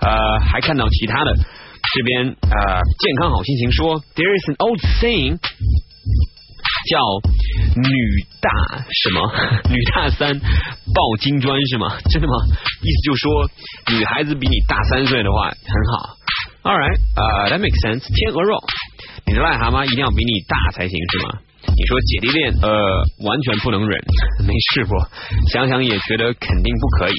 [0.00, 5.38] 呃，还看到其他的，这边呃健康好心情说，There is an old saying。
[6.86, 6.98] 叫
[7.74, 8.48] 女大
[9.02, 9.18] 什么？
[9.70, 11.98] 女大三抱金砖是吗？
[12.10, 12.34] 真的吗？
[12.82, 13.50] 意思就是说，
[13.98, 16.14] 女孩子比你大三岁的话很好。
[16.66, 18.02] All right，uh,，that makes sense。
[18.10, 18.58] 天鹅肉，
[19.22, 21.38] 你的癞蛤蟆一定要比你大才行是吗？
[21.62, 22.66] 你说姐弟恋，呃，
[23.22, 23.94] 完全不能忍，
[24.42, 24.98] 没试过，
[25.46, 27.14] 想想也觉得肯定不可以。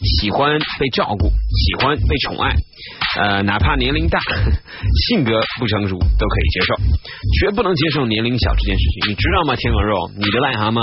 [0.00, 0.48] 喜欢
[0.80, 2.48] 被照顾，喜欢被宠爱，
[3.20, 4.16] 呃，哪怕年龄大，
[5.12, 6.72] 性格不成熟都可以接受，
[7.36, 9.12] 绝不能接受年龄小这件事情。
[9.12, 9.52] 你知道吗？
[9.56, 10.80] 天鹅肉，你的癞蛤蟆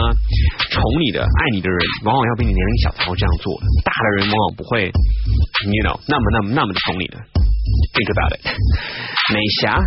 [0.70, 3.58] 宠你的、爱你的人，往往要比你年龄小才会这样做。
[3.82, 4.86] 大的人往往不会
[5.66, 7.18] ，you know，那么那么那么的宠你的。
[7.94, 8.44] Think about it。
[9.34, 9.80] 美霞，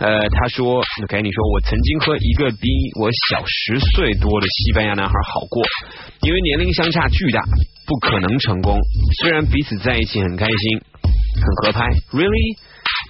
[0.00, 2.68] 呃，他说，OK，你说我曾经和一个比
[2.98, 5.62] 我小十岁多的西班牙男孩好过，
[6.22, 7.42] 因为年龄相差巨大，
[7.86, 8.78] 不可能成功。
[9.20, 10.80] 虽然彼此在一起很开心，
[11.34, 12.56] 很合拍，Really？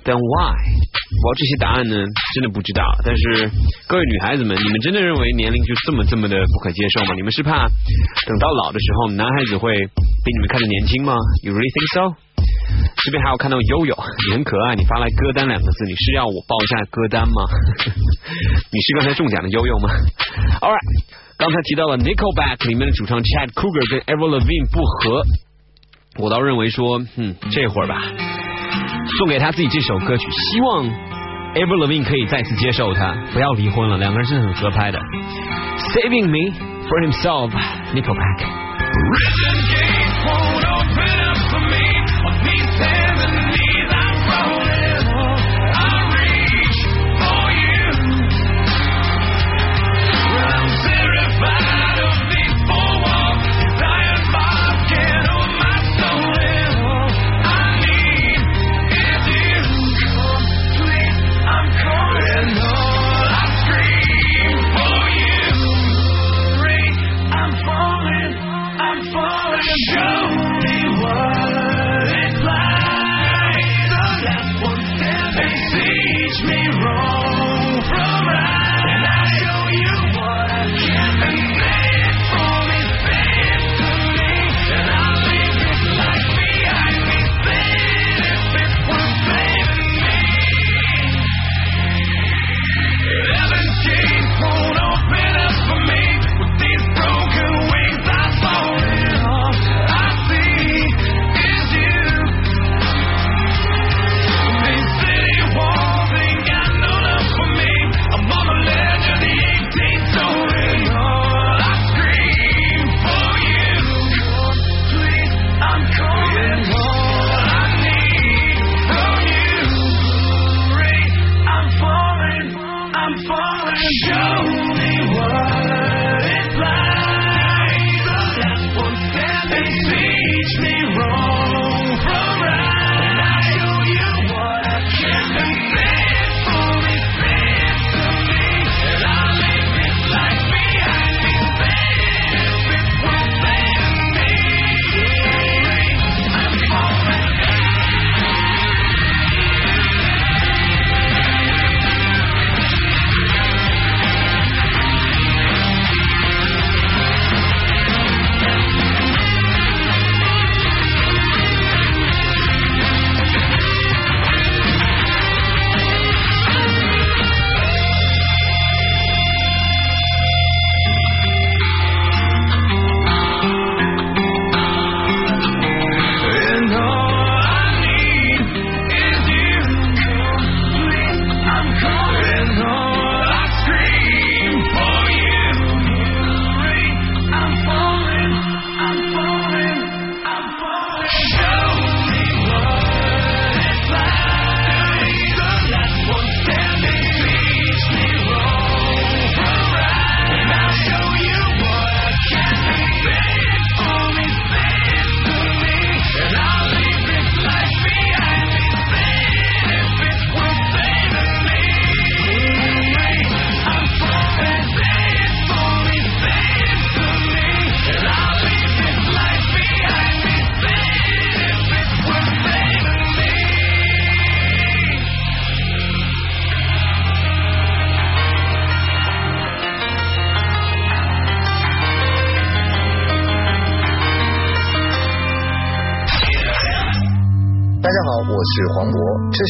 [0.08, 0.56] 但 why？
[1.20, 2.00] 我这些答案呢，
[2.32, 2.82] 真的不知道。
[3.04, 3.50] 但是
[3.86, 7.12] 各位女孩子们，你们真的认为年龄就这么这么的不可接受吗？
[7.14, 7.68] 你们是怕
[8.24, 11.12] 等到老的时候，男孩子会比你们看着年轻吗
[11.42, 12.16] ？You really think so？
[13.04, 13.94] 这边还有看到悠悠，
[14.28, 17.44] 你很可爱，你发来歌单两个字，你是要我报一下歌单吗？
[18.72, 19.88] 你是刚才中奖的悠悠吗
[20.60, 21.04] ？All right，
[21.36, 25.24] 刚才提到了 Nickelback 里面的主唱 Chad Kruger 跟 Avril Lavigne 不和，
[26.22, 28.00] 我倒认为说，嗯，这会儿吧，
[29.18, 30.84] 送给他自己这首歌曲，希望
[31.54, 34.98] eva lavine 可以再次接受他，不要离婚了，两个人是很合拍的。
[35.94, 36.52] Saving me
[36.86, 37.50] for himself,
[37.94, 38.44] Nickelback.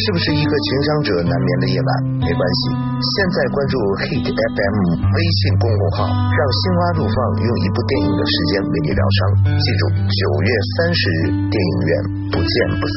[0.09, 1.91] 是不是一个情商者难眠的夜晚？
[2.25, 3.77] 没关系，现在关注
[4.09, 9.21] Hit FM 微信公众号，让心花怒放用一部电影的时间为你疗伤。
[9.61, 10.49] 记住，九月
[10.81, 11.93] 三十日电影院
[12.33, 12.97] 不见不散。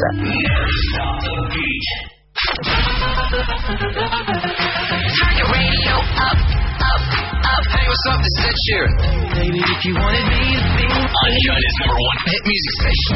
[7.62, 8.18] Hey, what's up?
[8.26, 8.94] This is Ed Sheeran.
[9.38, 13.16] Baby, if you wanted me to be on China's number one hit music station.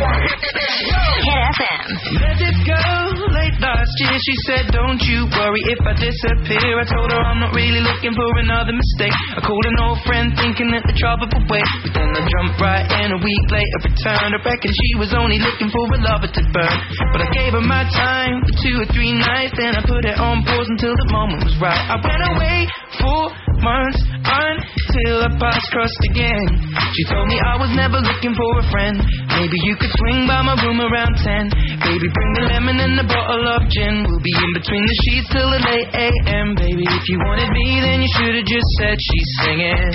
[1.25, 1.81] Hit FM.
[2.21, 2.83] Let it go.
[3.25, 6.77] Late last year, she said, Don't you worry if I disappear.
[6.77, 9.17] I told her I'm not really looking for another mistake.
[9.33, 11.65] I called an old friend thinking that the trouble would wait.
[11.81, 14.29] But then I jumped right in a week later, returned.
[14.29, 16.77] I reckon she was only looking for a lover to burn.
[17.17, 19.57] But I gave her my time for two or three nights.
[19.57, 21.81] and I put it on pause until the moment was right.
[21.89, 22.69] I went away
[23.01, 23.33] for
[23.65, 26.45] months until our paths crossed again.
[26.93, 29.01] She told me I was never looking for a friend.
[29.33, 31.49] Maybe you could swing by my room around 10.
[31.81, 34.05] Baby, bring the lemon and the bottle of gin.
[34.05, 36.53] We'll be in between the sheets till the late AM.
[36.53, 39.89] Baby, if you wanted me, then you should have just said she's singing.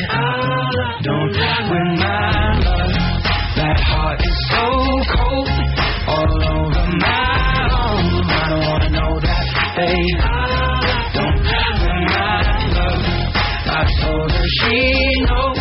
[1.07, 2.93] Don't win my love.
[3.55, 4.67] That heart is so
[5.15, 5.49] cold.
[6.11, 8.27] All over my own.
[8.27, 9.45] I don't wanna know that,
[9.79, 10.60] babe.
[13.81, 14.77] I told her she
[15.25, 15.57] knows.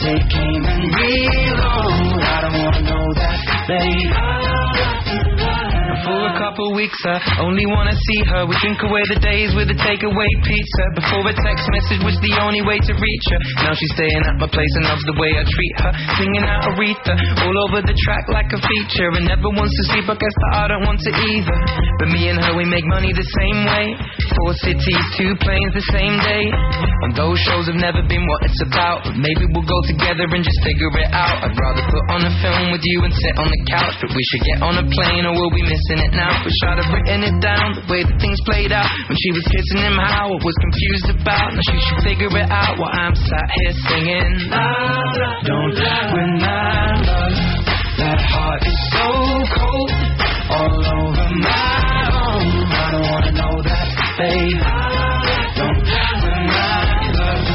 [0.00, 2.18] Take aim and reload.
[2.18, 4.31] I don't wanna know that, babe.
[6.62, 8.46] For weeks, I only wanna see her.
[8.46, 10.84] We drink away the days with a takeaway pizza.
[10.94, 13.66] Before a text message was the only way to reach her.
[13.66, 15.90] Now she's staying at my place and loves the way I treat her.
[16.22, 19.10] Singing out Aretha all over the track like a feature.
[19.10, 21.58] And never wants to sleep, I guess that I don't want to either.
[21.98, 23.98] But me and her, we make money the same way.
[24.30, 26.46] Four cities, two planes the same day.
[26.46, 29.02] And those shows have never been what it's about.
[29.02, 31.42] But maybe we'll go together and just figure it out.
[31.42, 33.98] I'd rather put on a film with you and sit on the couch.
[33.98, 36.38] But we should get on a plane or we'll be missing it now.
[36.51, 38.88] Wish I'd have written it down the way that things played out.
[39.08, 41.54] When she was kissing him, how I was confused about.
[41.54, 44.52] Now she should figure it out while I'm sat here singing.
[45.48, 47.36] Don't win my love.
[47.98, 49.06] That heart is so
[49.56, 49.90] cold.
[50.52, 52.44] All over my own.
[52.68, 53.86] I don't wanna know that,
[54.18, 54.60] babe.
[55.56, 57.48] Don't win my love.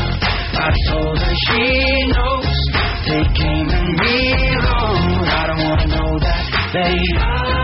[0.58, 1.64] I told her she
[2.12, 2.56] knows.
[3.06, 5.28] Take aim and reload.
[5.28, 6.42] I don't wanna know that,
[6.74, 7.57] babe.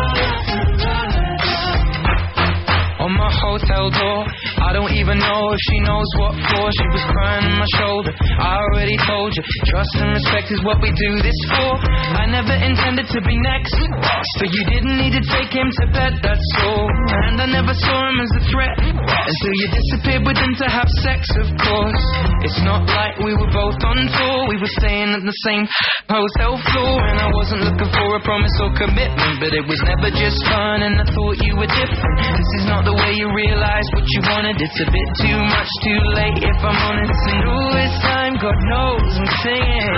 [3.42, 4.26] Hotel door,
[4.64, 6.66] I don't even know if she knows what for.
[6.72, 8.16] She was crying on my shoulder.
[8.40, 11.84] I already told you, trust and respect is what we do this for.
[12.16, 16.16] I never intended to be next, so you didn't need to take him to bed.
[16.24, 16.88] That's all.
[17.28, 20.88] And I never saw him as a threat until you disappeared with him to have
[21.04, 21.28] sex.
[21.44, 22.04] Of course,
[22.48, 24.48] it's not like we were both on tour.
[24.48, 25.68] We were staying at the same
[26.08, 30.08] hotel floor, and I wasn't looking for a promise or commitment, but it was never
[30.08, 30.88] just fun.
[30.88, 32.16] And I thought you were different.
[32.32, 34.53] This is not the way you realize what you wanted.
[34.56, 37.26] It's a bit too much, too late if I'm honest.
[37.28, 39.94] And all this time, God knows I'm singing.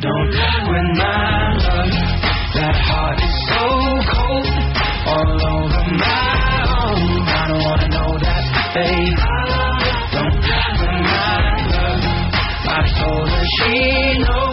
[0.00, 0.32] Don't
[0.72, 1.92] win my love.
[2.54, 3.64] That heart is so
[4.08, 4.48] cold.
[5.06, 7.28] All over my own.
[7.28, 9.20] I don't wanna know that, babe.
[10.16, 10.38] Don't
[10.80, 11.38] win my
[11.68, 12.02] love.
[12.68, 14.47] I told her she knows.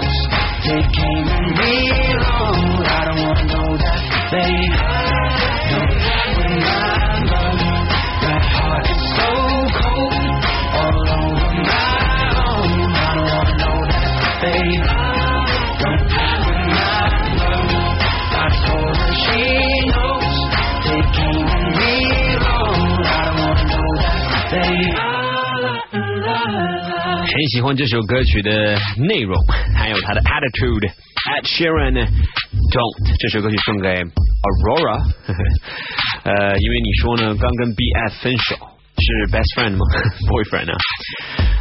[27.28, 28.52] 很喜欢这首歌曲的
[28.98, 29.36] 内容，
[29.78, 30.92] 还有它的 attitude。
[31.26, 35.02] At Sharon，Don't 这首歌曲送给 Aurora，
[36.24, 38.56] 呃，因为你说呢，刚跟 BF 分手
[38.98, 39.82] 是 best friend 吗？
[40.30, 40.78] boyfriend 啊，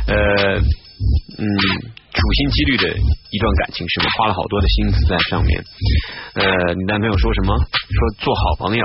[0.07, 1.45] 呃，嗯，
[2.13, 2.89] 处心积虑的
[3.33, 4.11] 一段感情是吗？
[4.19, 5.65] 花了好多的心思在上面。
[6.35, 7.57] 呃，你男朋友说什么？
[7.57, 8.85] 说做好朋友。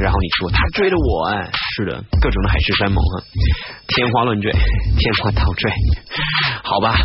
[0.00, 3.24] 然后你说他追的我，哎，是的，各种的海誓山盟啊，
[3.88, 5.70] 天花乱坠，天花倒坠，
[6.62, 6.96] 好吧，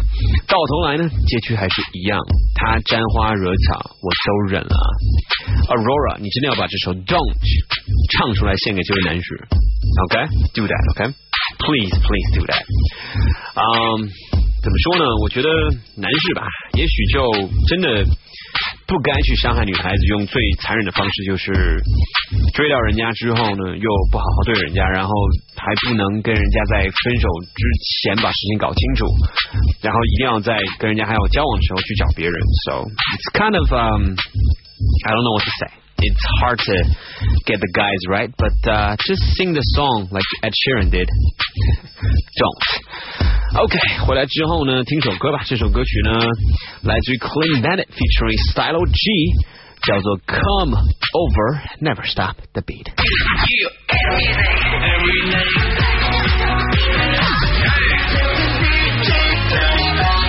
[0.47, 2.19] 到头来呢，结局还是一样，
[2.55, 4.75] 他沾花惹草，我都忍了。
[5.69, 7.35] Aurora，你真的要把这首 Don't
[8.17, 9.47] 唱出来献给这位男士
[10.03, 12.63] ，OK，do、that，OK，please please do that，
[13.55, 14.09] 嗯、
[14.61, 15.05] 怎么说呢？
[15.21, 15.49] 我觉得
[15.95, 18.05] 男士吧，也许就真的
[18.87, 21.77] 不该去伤害女孩子，用最残忍的方式，就是
[22.53, 25.11] 追到人家之后呢，又不好好对人家，然后
[25.55, 27.61] 还不能跟人家在分手之
[28.01, 29.05] 前把事情搞清楚，
[29.81, 32.39] 然后一定要在跟人家还有交往的时候去找别人。
[32.65, 34.15] So it's kind of um
[35.05, 35.71] I don't know what to say.
[35.99, 36.77] it's hard to
[37.45, 38.51] get the guys right, but
[39.07, 41.09] just sing the song like Ed Sheeran did.
[42.37, 43.36] Don't.
[43.56, 45.42] OK，回来之后呢，听首歌吧。
[45.44, 46.10] 这首歌曲呢，
[46.82, 49.34] 来自于 Clean Bandit featuring Stylo G，
[49.86, 50.76] 叫做 Come
[51.12, 52.88] Over Never Stop the Beat。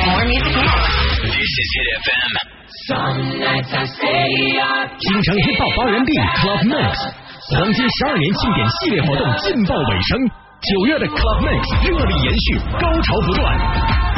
[0.06, 0.83] More music now.
[1.23, 2.32] This is Hit FM.
[2.85, 4.91] Some nights I stay up.
[4.99, 6.11] 京城 Hip Hop 发源地
[6.43, 6.91] Club Mix
[7.56, 10.19] 黄金十二年庆典系列活动劲爆尾声，
[10.58, 13.46] 九月的 Club Mix 热力延续，高潮不断。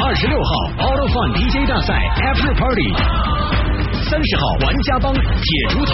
[0.01, 0.49] 二十六号
[0.89, 2.89] Auto Fun DJ 大赛 After Party，
[4.09, 5.21] 三十号玩家帮铁
[5.69, 5.93] 竹堂，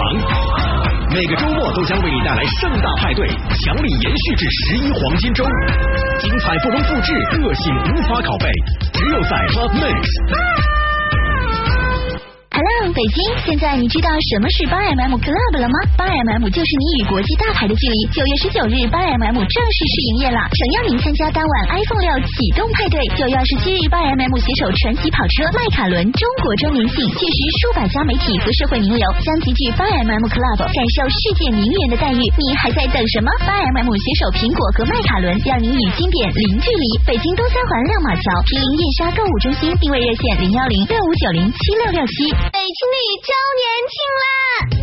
[1.12, 5.44] 每个周末都将为你带来盛大派对，强力延续至十一黄金周，
[6.22, 8.50] 精彩不容复制，个性无法拷贝，
[8.94, 10.87] 只有在 Club Mix。
[12.58, 15.78] Hello，北京，现在你知道什么是八 mm Club 了吗？
[15.94, 18.10] 八 mm 就是你与国际大牌的距离。
[18.10, 22.98] 九月十九日，八 mm 正式试营业了，诚邀您参加当晚 iPhone 六启动派对。
[23.14, 32.18] 九月二十七日，八 mm 携手传奇跑车迈卡伦中国周年庆，届时数百家媒体和社会名流将集聚八 mm Club，感受世界名媛的待遇。
[32.42, 33.30] 你还在等什么？
[33.46, 36.86] 八 mm 携手苹果和迈卡伦，让您与经典零距离。
[37.06, 42.47] 北京东三环亮马桥毗邻燕莎购物中心，定位热线零幺零六五九零七六六七。
[42.48, 44.28] 北青旅周年庆啦！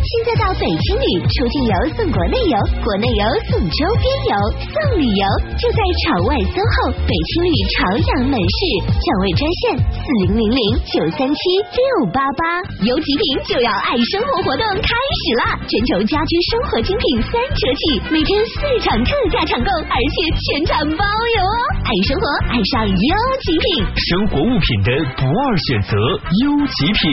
[0.05, 4.33] 现在到北青旅，出境游送国内游，国内游送周边游，
[4.69, 5.23] 送旅游
[5.57, 9.61] 就在朝外 SOHO 北青旅朝阳门市，抢位专线
[9.97, 11.39] 四零零零九三七
[11.73, 12.61] 六八八。
[12.85, 15.57] 有极品就要爱生活活动开始啦！
[15.65, 17.81] 全球家居生活精品三折起，
[18.13, 21.57] 每天四场特价抢购，而且全场包邮哦！
[21.81, 23.09] 爱生活，爱上优
[23.41, 23.65] 极品。
[23.97, 25.97] 生活物品的不二选择，
[26.45, 27.09] 优极品。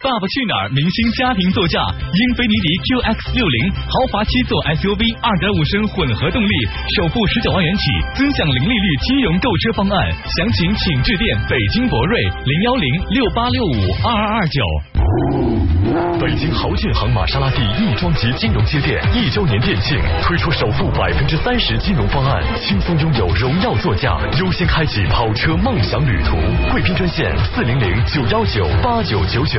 [0.00, 1.82] 爸爸去哪儿》明星家庭座驾
[2.14, 6.54] 英菲尼迪 QX 六零豪华七座 SUV，二点五升混合动力，
[6.94, 9.98] 首付十九万元起，尊享零利率金融购车方案。
[10.38, 13.74] 详情请致电北京博瑞零幺零六八六五
[14.06, 14.62] 二二二九。
[16.20, 26.36] 北京豪骏航玛莎拉蒂亦庄级金融街店一周年店庆，推出首付百分之三十金融方案，轻松拥有荣耀座驾，优先开启跑车梦想旅途。
[26.70, 29.58] 贵宾专线四零零九幺九八九九九。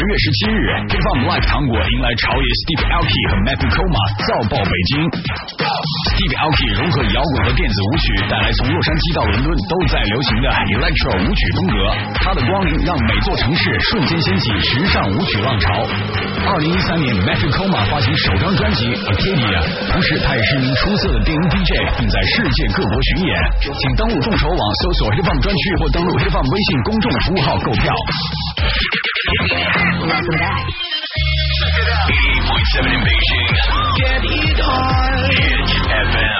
[0.00, 5.04] 十月十七日，Hip Hop Live 糖果迎来朝野 Steve Aoki 和 Matthew Koma 造爆北京。
[6.16, 11.76] Steve Aoki 融合摇滚和电子舞曲，带来从洛杉矶到伦敦都在流行的 Electro 舞曲风格。
[12.16, 13.60] 他的光临让每座城市
[13.92, 15.68] 瞬间掀起时尚舞曲浪潮。
[16.48, 19.60] 二零一三年，Matthew Koma 发行首张专辑 Acadia，
[19.92, 23.32] 同时他也是一名出色的电音 DJ，并在世界各国巡演。
[23.68, 27.92] 请登录众筹网搜索 Hip Hop 专区或登录 Hip Hop 微信公众服务号购票。
[29.98, 30.66] Welcome back.
[32.06, 33.50] 88.7 in Beijing.
[33.98, 35.14] Get it on.
[35.34, 36.39] Hit FM.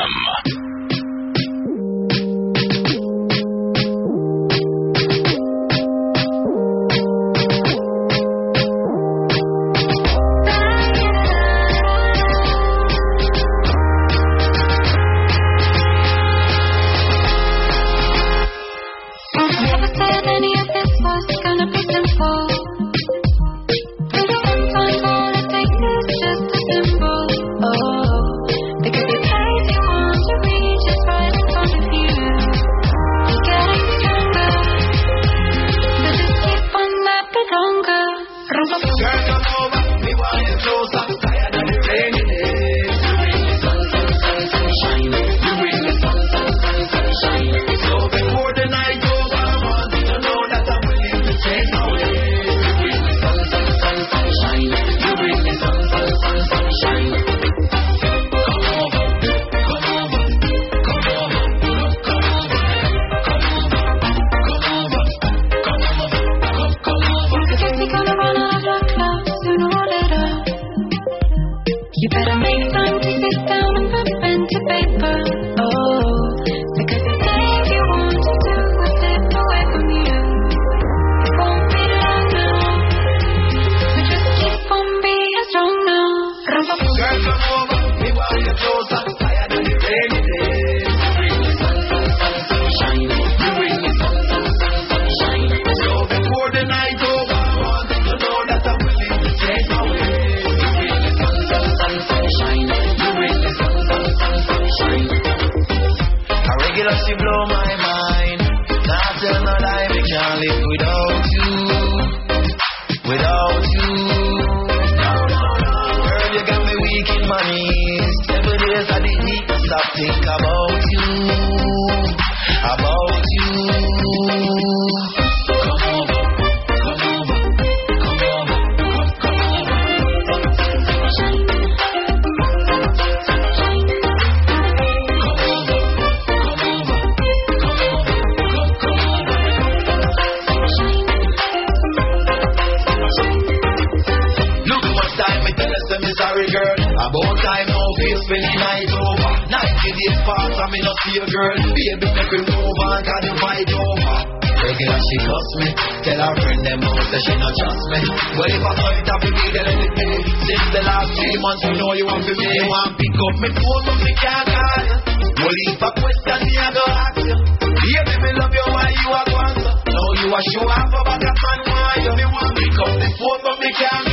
[147.00, 149.32] About time now feel spend the night over.
[149.48, 151.56] 90 days pass and me not see a girl.
[151.72, 154.16] Baby make me move on cause the fight over.
[154.60, 155.68] Regular she cuss me.
[156.04, 158.00] Tell her friend them out that she not trust me.
[158.36, 160.08] Well if I saw it happen me then let it be
[160.44, 162.44] Since the last three months you know you want to me.
[162.44, 164.96] You want pick up me phone but me can't call you
[165.40, 167.36] Well if a question me I go ask you
[167.80, 171.00] Yeah Baby love you why you a go answer Now you a show off a
[171.08, 174.09] back man why you Me want pick up the phone but me can't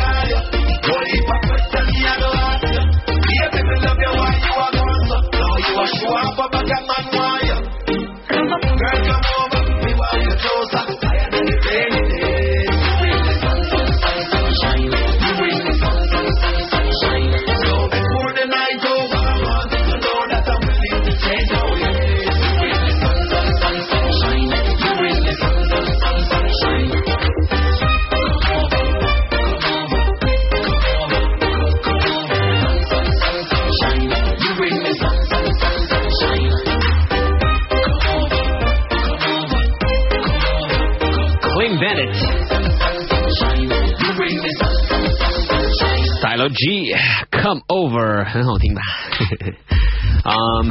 [46.38, 48.82] Stylo G，Come Over，很好听吧？
[50.24, 50.70] 嗯，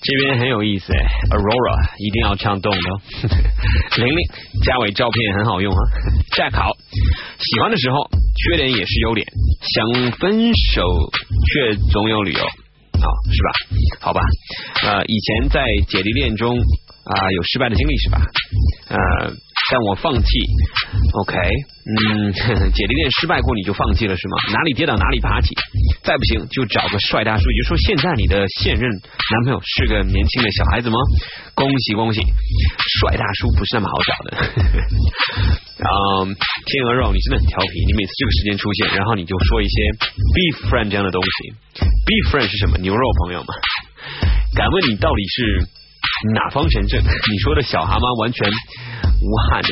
[0.00, 3.00] 这边很有意思哎，Aurora 一定要唱动的哦。
[3.98, 4.16] 玲玲，
[4.64, 5.80] 嘉伟照片很好用啊。
[6.34, 6.70] Jack 好，
[7.38, 9.26] 喜欢的时候，缺点也是优点，
[9.60, 10.82] 想分手
[11.52, 13.50] 却总有理由，好是吧？
[14.00, 14.22] 好吧，
[14.84, 18.22] 呃，以前在姐弟恋中啊、有失败的经历是吧？
[18.88, 19.32] 呃，
[19.70, 20.28] 但我放弃
[21.14, 22.32] ，OK，嗯，
[22.72, 24.36] 姐弟恋失败过你就放弃了是吗？
[24.52, 25.54] 哪里跌倒哪里爬起，
[26.02, 30.96] 再不行就找个帅大叔，也就说现在你的现任男朋友是个年轻的小孩子吗？
[31.54, 32.20] 恭喜恭喜，
[33.00, 34.36] 帅大叔不是那么好找的。
[35.78, 39.80] 然 后，天鹅肉，你真的很调皮，你每次这个时间出现，然后你就说一些
[40.34, 41.54] beef friend 这样的东西。
[42.04, 42.76] beef friend 是什么？
[42.78, 43.54] 牛肉朋友吗？
[44.54, 45.66] 敢问你到底是
[46.34, 47.00] 哪方神圣？
[47.02, 48.48] 你说的小蛤蟆完全
[49.20, 49.68] 无憾的。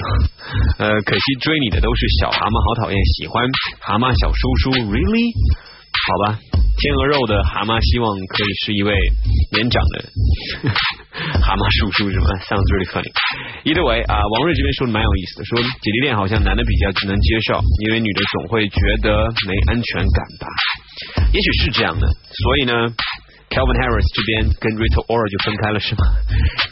[0.78, 2.98] 呃，可惜追你的都是小蛤蟆，好讨厌。
[3.16, 3.42] 喜欢
[3.80, 5.30] 蛤蟆小叔叔，really？
[6.02, 6.38] 好吧，
[6.82, 8.90] 天鹅肉的蛤蟆希望可以是一位
[9.54, 9.94] 年长的
[11.40, 13.12] 蛤蟆叔叔是吗？Sounds really funny。
[13.62, 20.44] Either way 啊，王瑞这边说的蛮有意思的，说姐弟恋好像男的比较能接受，因为女的总会觉得没安全感吧。
[21.32, 22.04] 也许是这样的，
[22.34, 22.92] 所以呢。
[23.52, 26.00] Calvin Harris 这边跟 Rita Ora 就分开了是吗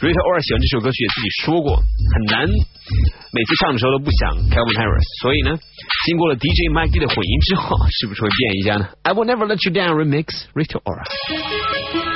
[0.01, 5.53] ？Rita Ora 喜欢这首歌曲也自己说过，很难，每次唱的时候都不想 Calvin Harris，所以呢，
[6.09, 12.10] 经过了 DJ Mike 的混音之后，是不是会变一下呢？I will never let you down remix Rita Ora。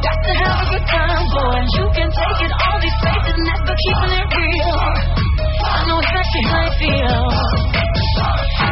[0.00, 1.60] Forgot to have a good time, boy.
[1.76, 4.72] You can take it all these places, never keeping it real.
[5.60, 7.20] I know exactly how you feel.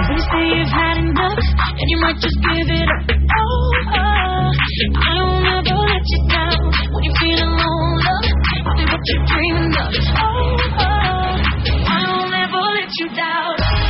[0.09, 3.05] They say you've had enough, and you might just give it up.
[3.13, 4.49] Oh, oh.
[5.05, 6.61] I don't ever let you down
[6.97, 7.77] when you're feeling low,
[8.09, 8.25] love.
[8.89, 9.93] What you're dreaming of.
[10.17, 11.37] Oh, oh.
[11.93, 13.88] I don't ever let you down.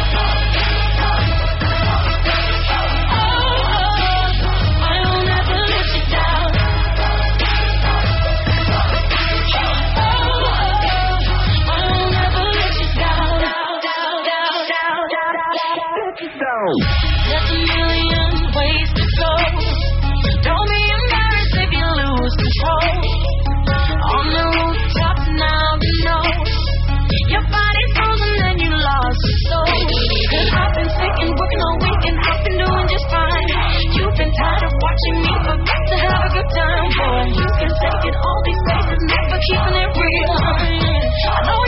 [30.49, 33.49] I've been sick and working all week and I've been doing just fine.
[33.93, 37.25] You've been tired of watching me, to have a good time, boy.
[37.37, 40.29] You've been taking all these never keeping it real.
[40.29, 41.61] I know.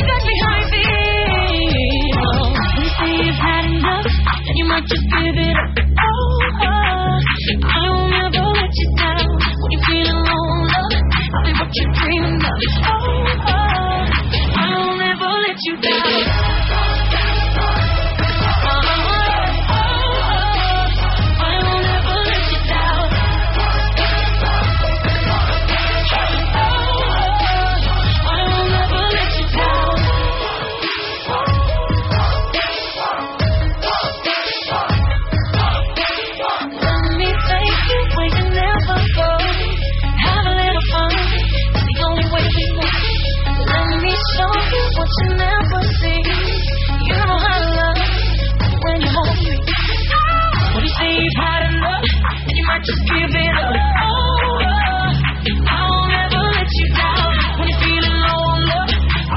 [2.81, 4.09] You say you've had enough,
[4.55, 5.76] you might just give it up.
[6.00, 6.41] Oh.
[7.60, 10.49] I will never let you down when you're feeling low.
[10.73, 12.55] I'll be what you're dreaming of.
[12.86, 13.28] Oh.
[14.57, 16.59] I will never let you down.
[52.84, 53.76] Just give it up.
[55.70, 57.10] I'll never let you down.
[57.10, 57.20] I'll never let you down.
[57.50, 57.59] I'll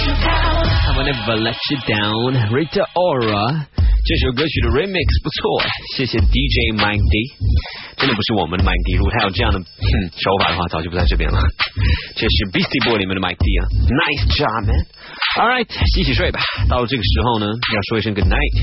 [0.00, 0.64] you down.
[0.82, 2.50] I will never let you down.
[2.52, 3.68] Rita Ora
[4.00, 5.62] 这首歌曲的 remix 不错，
[5.96, 7.14] 谢谢 DJ Mike D。
[8.00, 11.38] 真的不是我们的 Mike D，如果他有这样的哼手法的话，早就不在这边了。
[12.16, 14.82] 这是 Beastie Boy 里面的 Mike D 啊，Nice job man。
[15.36, 16.40] All right，洗洗睡吧。
[16.68, 18.54] 到了这个时候呢，要说一声 Good night。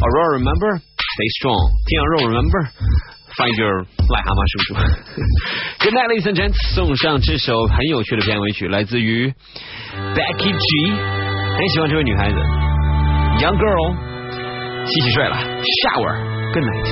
[0.00, 1.60] Aurora remember stay strong。
[1.86, 2.72] 天阳肉 remember。
[3.36, 4.74] Find your 癞蛤蟆叔叔。
[5.84, 6.56] Good night, ladies and gents。
[6.74, 9.28] 送上这首很有趣的片尾曲，来自于
[10.16, 10.66] Becky G。
[11.54, 12.36] 很喜欢这位女孩子
[13.44, 14.15] ，Young Girl。
[14.85, 15.35] 洗洗睡了，
[15.83, 16.89] Shower，Good night。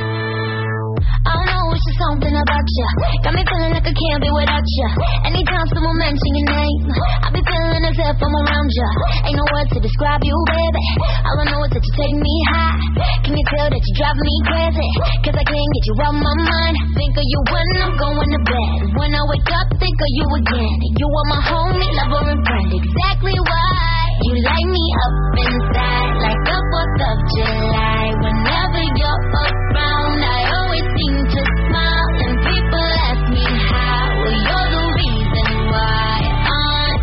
[1.19, 2.87] I don't know, it's just something about you.
[3.23, 4.87] Got me feeling like I can't be without you.
[5.29, 6.79] Anytime someone mention your name,
[7.23, 8.89] I be feeling as if I'm around you.
[9.27, 10.85] Ain't no words to describe you, baby.
[11.27, 12.79] All I know is that you take me high.
[13.27, 14.89] Can you tell that you drive me crazy?
[15.27, 16.75] Cause I can't get you out my mind.
[16.95, 18.79] Think of you when I'm going to bed.
[18.95, 20.77] When I wake up, think of you again.
[20.97, 22.69] You are my homie, lover, and friend.
[22.79, 28.04] Exactly why you light me up inside like the 4th of July.
[28.22, 32.08] Whenever you're around, I always seem to smile.
[32.22, 34.06] And people ask me how.
[34.24, 36.14] You're the reason why
[36.46, 36.98] I'm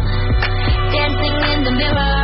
[0.93, 2.20] dancing in the mirror,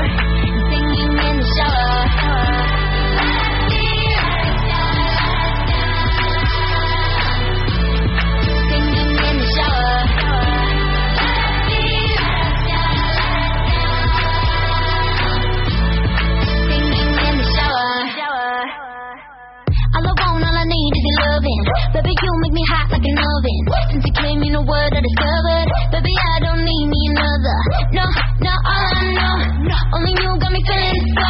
[21.94, 23.62] Baby, you make me hot like an oven.
[23.92, 25.68] Since you came, you know what I discovered.
[25.92, 27.58] Baby, I don't need me another.
[27.98, 28.06] No,
[28.44, 29.36] no, oh, all I know.
[29.96, 31.30] Only you got me feeling so.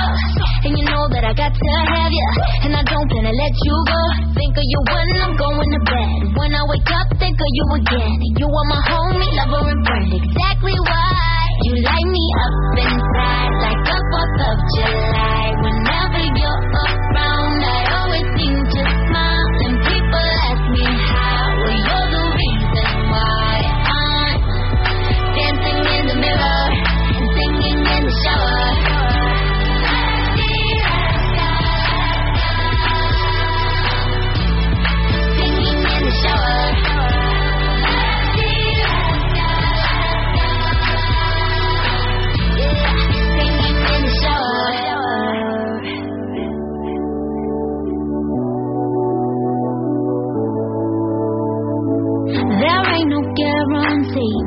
[0.67, 2.29] And you know that I got to have you.
[2.67, 4.01] And I don't plan to let you go.
[4.35, 6.19] Think of you when I'm going to bed.
[6.35, 8.17] When I wake up, think of you again.
[8.41, 10.09] You are my homie, lover, and friend.
[10.11, 11.27] Exactly why
[11.65, 15.45] you light me up inside like the 4th of July.
[15.61, 18.06] Whenever you're around, I always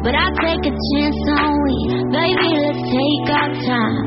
[0.03, 1.77] but I take a chance on we.
[2.13, 4.05] Baby, let's take our time.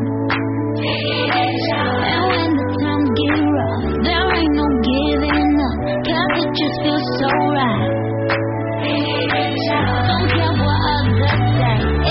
[0.84, 7.08] And when the times get rough, there ain't no giving up, cause it just feels
[7.20, 7.92] so right.
[8.84, 12.03] Don't care what others say,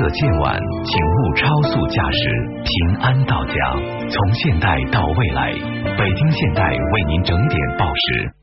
[0.00, 2.20] 色渐晚，请勿超速驾驶，
[2.64, 3.54] 平安到家。
[4.08, 5.52] 从现代到未来，
[5.98, 8.39] 北京现代为您整点报时。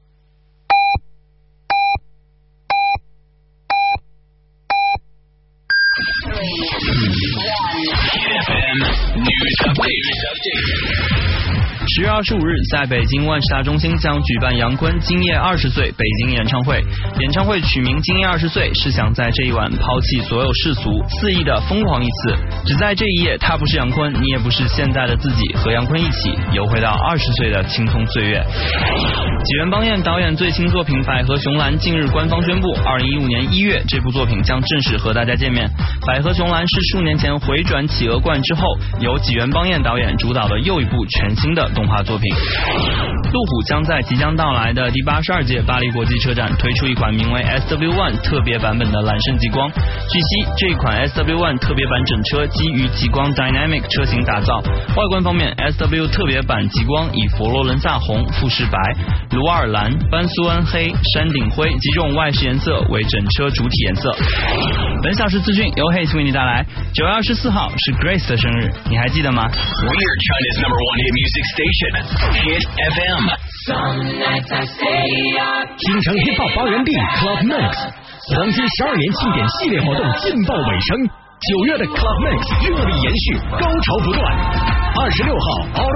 [11.98, 16.80] 十月二十五日，在北京万事达中心将举办杨坤今夜二十岁北京演唱会。
[17.19, 22.38] 演唱会取名《今夜二十岁》，是想在这一晚抛弃所有世俗，肆意的疯狂一次。
[22.67, 28.45] 只在这一夜，他不是杨坤，你也不是现在的自己，和杨坤一起游回到二十岁的青葱岁月。
[29.43, 35.67] 纪元邦彦导演最新作品《百合熊兰》近日官方宣布，二零一五年一月这部作品将正式和大家见面。
[36.06, 38.61] 《百合熊兰》是数年前回转《企鹅冠》之后，
[39.00, 42.30] 由纪元邦彦导演主导的又一部全新的动画作品。
[43.34, 49.70] 路虎将在即将到来的第八十二届巴黎国际车展推出一款名为 SW One 特别版本的揽胜极光。
[49.70, 54.62] 据悉，这款 SW One 特别版整车基于极光 Dynamic 车型打造。
[54.96, 58.78] 外观方面，SW 特别版极光以佛罗伦萨红、富士白、
[59.32, 64.16] 卢瓦尔蓝、班苏恩黑、山顶灰几种外饰颜色为整车主体颜色。
[65.04, 66.66] 本小时资讯由 Hate 为你带来。
[66.94, 73.22] 九月二十四号是 Grace 的生日，你还记得吗 We are China's number one music station, Hit FM.
[75.78, 76.90] 京城 Hip Hop 发源地
[77.22, 77.70] Club Max
[78.34, 84.26] 黄金十二年庆典系列活动劲爆尾声，九月的 Club Max 热力延续，高潮不断。
[84.98, 85.46] 二十六号
[85.86, 85.94] Out